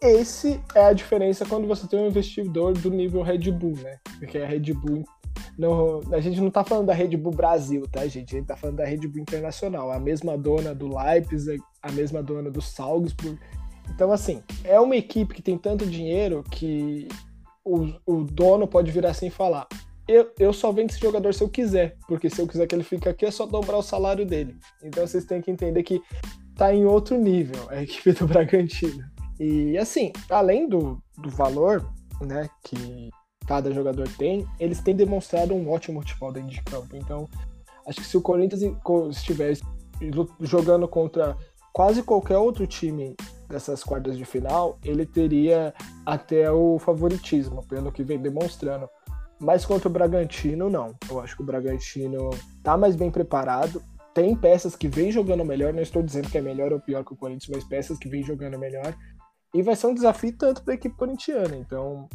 Esse 0.00 0.60
é 0.74 0.84
a 0.84 0.92
diferença 0.92 1.46
quando 1.46 1.66
você 1.66 1.86
tem 1.86 1.98
um 1.98 2.08
investidor 2.08 2.72
do 2.72 2.90
nível 2.90 3.22
Red 3.22 3.50
Bull, 3.52 3.76
né? 3.76 3.98
Porque 4.18 4.38
a 4.38 4.46
Red 4.46 4.72
Bull. 4.74 5.04
Não, 5.56 6.00
a 6.12 6.20
gente 6.20 6.40
não 6.40 6.50
tá 6.50 6.64
falando 6.64 6.86
da 6.86 6.94
Red 6.94 7.16
Bull 7.16 7.32
Brasil, 7.32 7.86
tá, 7.90 8.06
gente? 8.06 8.34
A 8.34 8.38
gente 8.38 8.48
tá 8.48 8.56
falando 8.56 8.76
da 8.76 8.84
Red 8.84 9.06
Bull 9.06 9.22
Internacional. 9.22 9.92
A 9.92 10.00
mesma 10.00 10.36
dona 10.36 10.74
do 10.74 10.88
Leipzig, 10.88 11.62
a 11.80 11.92
mesma 11.92 12.22
dona 12.22 12.50
do 12.50 12.60
Salzburg 12.60 13.38
então, 13.90 14.12
assim, 14.12 14.42
é 14.64 14.78
uma 14.80 14.96
equipe 14.96 15.34
que 15.34 15.42
tem 15.42 15.58
tanto 15.58 15.86
dinheiro 15.86 16.44
que 16.50 17.08
o, 17.64 17.92
o 18.06 18.24
dono 18.24 18.66
pode 18.66 18.90
virar 18.90 19.10
assim 19.10 19.26
e 19.26 19.30
falar: 19.30 19.66
eu, 20.08 20.30
eu 20.38 20.52
só 20.52 20.72
vendo 20.72 20.90
esse 20.90 21.00
jogador 21.00 21.32
se 21.32 21.42
eu 21.42 21.48
quiser, 21.48 21.96
porque 22.08 22.28
se 22.28 22.40
eu 22.40 22.46
quiser 22.46 22.66
que 22.66 22.74
ele 22.74 22.84
fique 22.84 23.08
aqui 23.08 23.26
é 23.26 23.30
só 23.30 23.46
dobrar 23.46 23.76
o 23.76 23.82
salário 23.82 24.26
dele. 24.26 24.56
Então 24.82 25.06
vocês 25.06 25.24
têm 25.24 25.40
que 25.40 25.50
entender 25.50 25.82
que 25.82 26.02
tá 26.56 26.74
em 26.74 26.84
outro 26.84 27.16
nível 27.16 27.68
a 27.70 27.80
equipe 27.82 28.12
do 28.12 28.26
Bragantino. 28.26 29.04
E 29.38 29.76
assim, 29.78 30.12
além 30.28 30.68
do, 30.68 31.02
do 31.18 31.30
valor 31.30 31.84
né, 32.20 32.48
que 32.62 33.10
cada 33.46 33.72
jogador 33.72 34.08
tem, 34.16 34.46
eles 34.60 34.80
têm 34.80 34.94
demonstrado 34.94 35.54
um 35.54 35.70
ótimo 35.70 36.00
futebol 36.00 36.32
dentro 36.32 36.50
de 36.50 36.62
campo. 36.62 36.96
Então, 36.96 37.28
acho 37.86 38.00
que 38.00 38.06
se 38.06 38.16
o 38.16 38.20
Corinthians 38.22 38.62
estiver 39.10 39.58
jogando 40.40 40.86
contra 40.86 41.36
quase 41.72 42.02
qualquer 42.02 42.38
outro 42.38 42.66
time 42.66 43.16
dessas 43.52 43.84
quartas 43.84 44.16
de 44.16 44.24
final, 44.24 44.78
ele 44.82 45.04
teria 45.04 45.74
até 46.06 46.50
o 46.50 46.78
favoritismo, 46.78 47.62
pelo 47.68 47.92
que 47.92 48.02
vem 48.02 48.18
demonstrando. 48.18 48.88
Mas 49.38 49.64
contra 49.64 49.88
o 49.88 49.92
Bragantino, 49.92 50.70
não. 50.70 50.94
Eu 51.10 51.20
acho 51.20 51.36
que 51.36 51.42
o 51.42 51.46
Bragantino 51.46 52.30
tá 52.62 52.76
mais 52.76 52.96
bem 52.96 53.10
preparado. 53.10 53.82
Tem 54.14 54.34
peças 54.34 54.74
que 54.74 54.88
vem 54.88 55.12
jogando 55.12 55.44
melhor, 55.44 55.72
não 55.72 55.82
estou 55.82 56.02
dizendo 56.02 56.30
que 56.30 56.38
é 56.38 56.40
melhor 56.40 56.72
ou 56.72 56.80
pior 56.80 57.04
que 57.04 57.12
o 57.12 57.16
Corinthians, 57.16 57.50
mas 57.54 57.64
peças 57.64 57.98
que 57.98 58.08
vem 58.08 58.22
jogando 58.22 58.58
melhor. 58.58 58.94
E 59.54 59.62
vai 59.62 59.76
ser 59.76 59.88
um 59.88 59.94
desafio 59.94 60.34
tanto 60.36 60.62
para 60.62 60.72
a 60.72 60.76
equipe 60.76 60.96
corintiana. 60.96 61.56
Então, 61.56 62.08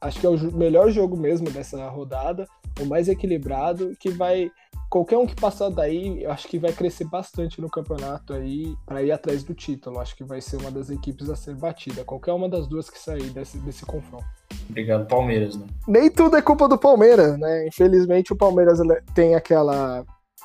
acho 0.00 0.20
que 0.20 0.26
é 0.26 0.28
o 0.28 0.52
melhor 0.52 0.90
jogo 0.90 1.16
mesmo 1.16 1.50
dessa 1.50 1.88
rodada, 1.88 2.46
o 2.80 2.84
mais 2.84 3.08
equilibrado, 3.08 3.96
que 3.98 4.10
vai 4.10 4.50
qualquer 4.92 5.16
um 5.16 5.26
que 5.26 5.34
passar 5.34 5.70
daí, 5.70 6.22
eu 6.22 6.30
acho 6.30 6.46
que 6.46 6.58
vai 6.58 6.70
crescer 6.70 7.06
bastante 7.06 7.62
no 7.62 7.70
campeonato 7.70 8.34
aí 8.34 8.76
para 8.84 9.02
ir 9.02 9.10
atrás 9.10 9.42
do 9.42 9.54
título. 9.54 9.98
Acho 9.98 10.14
que 10.14 10.22
vai 10.22 10.38
ser 10.42 10.58
uma 10.58 10.70
das 10.70 10.90
equipes 10.90 11.30
a 11.30 11.34
ser 11.34 11.54
batida. 11.54 12.04
Qualquer 12.04 12.32
uma 12.32 12.46
das 12.46 12.66
duas 12.66 12.90
que 12.90 12.98
sair 12.98 13.30
desse, 13.30 13.56
desse 13.60 13.86
confronto. 13.86 14.26
Obrigado, 14.68 15.08
Palmeiras, 15.08 15.56
né? 15.56 15.66
Nem 15.88 16.10
tudo 16.10 16.36
é 16.36 16.42
culpa 16.42 16.68
do 16.68 16.76
Palmeiras, 16.76 17.38
né? 17.38 17.66
Infelizmente 17.66 18.34
o 18.34 18.36
Palmeiras 18.36 18.80
tem 19.14 19.34
aquela 19.34 20.04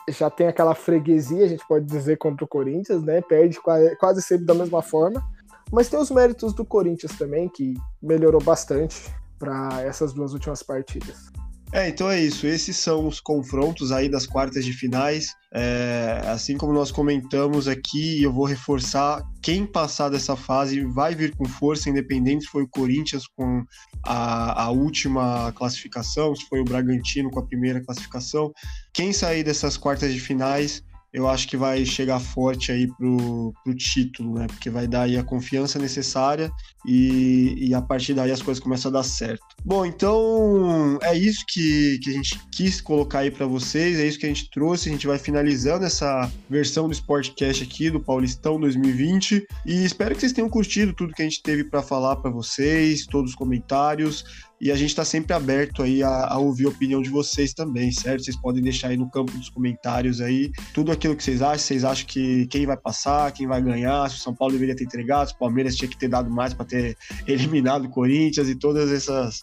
já 0.09 0.29
tem 0.29 0.47
aquela 0.47 0.73
freguesia, 0.73 1.43
a 1.43 1.49
gente 1.49 1.67
pode 1.67 1.83
dizer, 1.83 2.17
contra 2.17 2.45
o 2.45 2.47
Corinthians, 2.47 3.03
né? 3.03 3.19
Perde 3.19 3.59
quase 3.99 4.21
sempre 4.21 4.45
da 4.45 4.53
mesma 4.53 4.81
forma. 4.81 5.21
Mas 5.69 5.89
tem 5.89 5.99
os 5.99 6.09
méritos 6.09 6.53
do 6.53 6.63
Corinthians 6.63 7.17
também, 7.17 7.49
que 7.49 7.73
melhorou 8.01 8.41
bastante 8.41 9.13
para 9.37 9.81
essas 9.81 10.13
duas 10.13 10.31
últimas 10.31 10.63
partidas. 10.63 11.29
É, 11.73 11.89
então 11.89 12.09
é 12.09 12.19
isso. 12.19 12.47
Esses 12.47 12.77
são 12.77 13.07
os 13.07 13.19
confrontos 13.19 13.91
aí 13.91 14.07
das 14.07 14.25
quartas 14.25 14.63
de 14.63 14.71
finais. 14.71 15.35
É, 15.53 16.21
assim 16.25 16.57
como 16.57 16.71
nós 16.71 16.91
comentamos 16.91 17.67
aqui, 17.67 18.23
eu 18.23 18.31
vou 18.31 18.45
reforçar: 18.45 19.21
quem 19.41 19.65
passar 19.65 20.09
dessa 20.09 20.35
fase 20.35 20.81
vai 20.85 21.13
vir 21.13 21.35
com 21.35 21.45
força, 21.45 21.89
independente 21.89 22.45
se 22.45 22.49
foi 22.49 22.63
o 22.63 22.69
Corinthians 22.69 23.27
com 23.27 23.63
a, 24.03 24.63
a 24.63 24.69
última 24.69 25.51
classificação, 25.53 26.35
se 26.35 26.45
foi 26.47 26.61
o 26.61 26.65
Bragantino 26.65 27.29
com 27.29 27.39
a 27.39 27.45
primeira 27.45 27.83
classificação. 27.83 28.51
Quem 28.93 29.11
sair 29.11 29.43
dessas 29.43 29.75
quartas 29.75 30.13
de 30.13 30.19
finais 30.19 30.81
eu 31.13 31.27
acho 31.27 31.47
que 31.47 31.55
vai 31.55 31.85
chegar 31.85 32.19
forte 32.19 32.71
aí 32.71 32.87
pro, 32.87 33.53
pro 33.63 33.75
título, 33.75 34.35
né? 34.35 34.47
Porque 34.47 34.69
vai 34.69 34.87
dar 34.87 35.03
aí 35.03 35.17
a 35.17 35.23
confiança 35.23 35.79
necessária 35.79 36.51
e, 36.85 37.55
e 37.69 37.73
a 37.73 37.81
partir 37.81 38.13
daí 38.13 38.31
as 38.31 38.41
coisas 38.41 38.61
começam 38.61 38.89
a 38.89 38.93
dar 38.93 39.03
certo. 39.03 39.45
Bom, 39.63 39.85
então 39.85 40.99
é 41.01 41.17
isso 41.17 41.45
que, 41.47 41.99
que 42.03 42.09
a 42.09 42.13
gente 42.13 42.39
quis 42.51 42.81
colocar 42.81 43.19
aí 43.19 43.31
para 43.31 43.45
vocês, 43.45 43.99
é 43.99 44.05
isso 44.05 44.19
que 44.19 44.25
a 44.25 44.29
gente 44.29 44.49
trouxe. 44.49 44.89
A 44.89 44.91
gente 44.91 45.07
vai 45.07 45.17
finalizando 45.17 45.85
essa 45.85 46.29
versão 46.49 46.87
do 46.87 46.93
Sportcast 46.93 47.63
aqui 47.63 47.89
do 47.89 47.99
Paulistão 47.99 48.59
2020 48.59 49.47
e 49.65 49.85
espero 49.85 50.13
que 50.13 50.21
vocês 50.21 50.33
tenham 50.33 50.49
curtido 50.49 50.93
tudo 50.93 51.13
que 51.13 51.21
a 51.21 51.25
gente 51.25 51.41
teve 51.41 51.63
para 51.63 51.81
falar 51.81 52.17
para 52.17 52.31
vocês, 52.31 53.05
todos 53.05 53.31
os 53.31 53.35
comentários. 53.35 54.46
E 54.59 54.71
a 54.71 54.75
gente 54.75 54.89
está 54.89 55.05
sempre 55.05 55.33
aberto 55.33 55.83
aí 55.83 56.01
a, 56.01 56.27
a, 56.27 56.37
ouvir 56.39 56.65
a 56.65 56.69
opinião 56.69 57.01
de 57.01 57.09
vocês 57.09 57.53
também, 57.53 57.91
certo? 57.91 58.23
Vocês 58.23 58.35
podem 58.35 58.61
deixar 58.61 58.87
aí 58.87 58.97
no 58.97 59.09
campo 59.09 59.31
dos 59.31 59.49
comentários 59.49 60.19
aí 60.19 60.51
tudo 60.73 60.91
aquilo 60.91 61.15
que 61.15 61.23
vocês 61.23 61.41
acham. 61.41 61.59
Vocês 61.59 61.83
acham 61.83 62.07
que 62.07 62.47
quem 62.47 62.65
vai 62.65 62.75
passar, 62.75 63.31
quem 63.31 63.45
vai 63.45 63.61
ganhar, 63.61 64.09
se 64.09 64.17
o 64.17 64.19
São 64.19 64.33
Paulo 64.33 64.53
deveria 64.53 64.75
ter 64.75 64.85
entregado, 64.85 65.27
se 65.27 65.35
o 65.35 65.37
Palmeiras 65.37 65.75
tinha 65.75 65.87
que 65.87 65.97
ter 65.97 66.07
dado 66.07 66.29
mais 66.29 66.53
para 66.53 66.65
ter 66.65 66.97
eliminado 67.27 67.85
o 67.85 67.89
Corinthians 67.89 68.49
e 68.49 68.55
todas 68.55 68.91
essas 68.91 69.41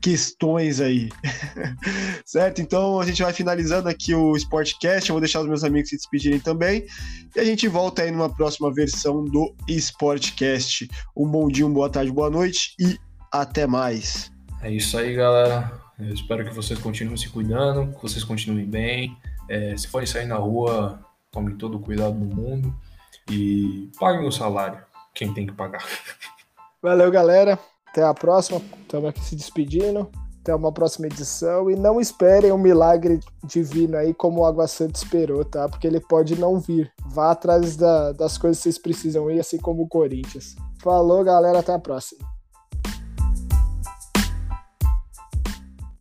questões 0.00 0.80
aí. 0.80 1.08
certo? 2.26 2.60
Então 2.60 3.00
a 3.00 3.06
gente 3.06 3.22
vai 3.22 3.32
finalizando 3.32 3.88
aqui 3.88 4.14
o 4.14 4.36
Sportcast. 4.36 5.08
Eu 5.08 5.14
vou 5.14 5.20
deixar 5.20 5.40
os 5.40 5.48
meus 5.48 5.62
amigos 5.62 5.90
se 5.90 5.96
despedirem 5.96 6.40
também. 6.40 6.84
E 7.36 7.40
a 7.40 7.44
gente 7.44 7.68
volta 7.68 8.02
aí 8.02 8.10
numa 8.10 8.34
próxima 8.34 8.72
versão 8.72 9.24
do 9.24 9.54
Sportcast. 9.68 10.88
Um 11.16 11.28
bom 11.28 11.48
dia, 11.48 11.64
uma 11.64 11.74
boa 11.74 11.90
tarde, 11.90 12.10
boa 12.10 12.30
noite 12.30 12.74
e 12.80 12.98
até 13.32 13.66
mais. 13.66 14.35
É 14.66 14.70
isso 14.72 14.98
aí, 14.98 15.14
galera. 15.14 15.70
Eu 15.96 16.12
espero 16.12 16.44
que 16.44 16.52
vocês 16.52 16.76
continuem 16.80 17.16
se 17.16 17.28
cuidando, 17.28 17.94
que 17.94 18.02
vocês 18.02 18.24
continuem 18.24 18.66
bem. 18.66 19.16
É, 19.48 19.76
se 19.76 19.86
forem 19.86 20.08
sair 20.08 20.26
na 20.26 20.34
rua, 20.34 20.98
tomem 21.30 21.54
todo 21.54 21.76
o 21.76 21.80
cuidado 21.80 22.18
do 22.18 22.34
mundo 22.34 22.74
e 23.30 23.88
paguem 23.96 24.26
o 24.26 24.32
salário, 24.32 24.80
quem 25.14 25.32
tem 25.32 25.46
que 25.46 25.52
pagar. 25.52 25.84
Valeu, 26.82 27.08
galera. 27.12 27.56
Até 27.86 28.02
a 28.02 28.12
próxima. 28.12 28.60
Estamos 28.82 29.08
aqui 29.08 29.20
se 29.20 29.36
despedindo. 29.36 30.10
Até 30.40 30.52
uma 30.52 30.72
próxima 30.72 31.06
edição. 31.06 31.70
E 31.70 31.76
não 31.76 32.00
esperem 32.00 32.50
um 32.50 32.58
milagre 32.58 33.20
divino 33.44 33.96
aí 33.96 34.12
como 34.12 34.40
o 34.40 34.44
Água 34.44 34.66
Santa 34.66 34.98
esperou, 34.98 35.44
tá? 35.44 35.68
Porque 35.68 35.86
ele 35.86 36.00
pode 36.00 36.36
não 36.36 36.58
vir. 36.58 36.92
Vá 37.06 37.30
atrás 37.30 37.76
da, 37.76 38.10
das 38.10 38.36
coisas 38.36 38.58
que 38.58 38.64
vocês 38.64 38.78
precisam 38.78 39.30
ir, 39.30 39.38
assim 39.38 39.58
como 39.58 39.84
o 39.84 39.88
Corinthians. 39.88 40.56
Falou, 40.82 41.22
galera. 41.22 41.60
Até 41.60 41.72
a 41.72 41.78
próxima. 41.78 42.35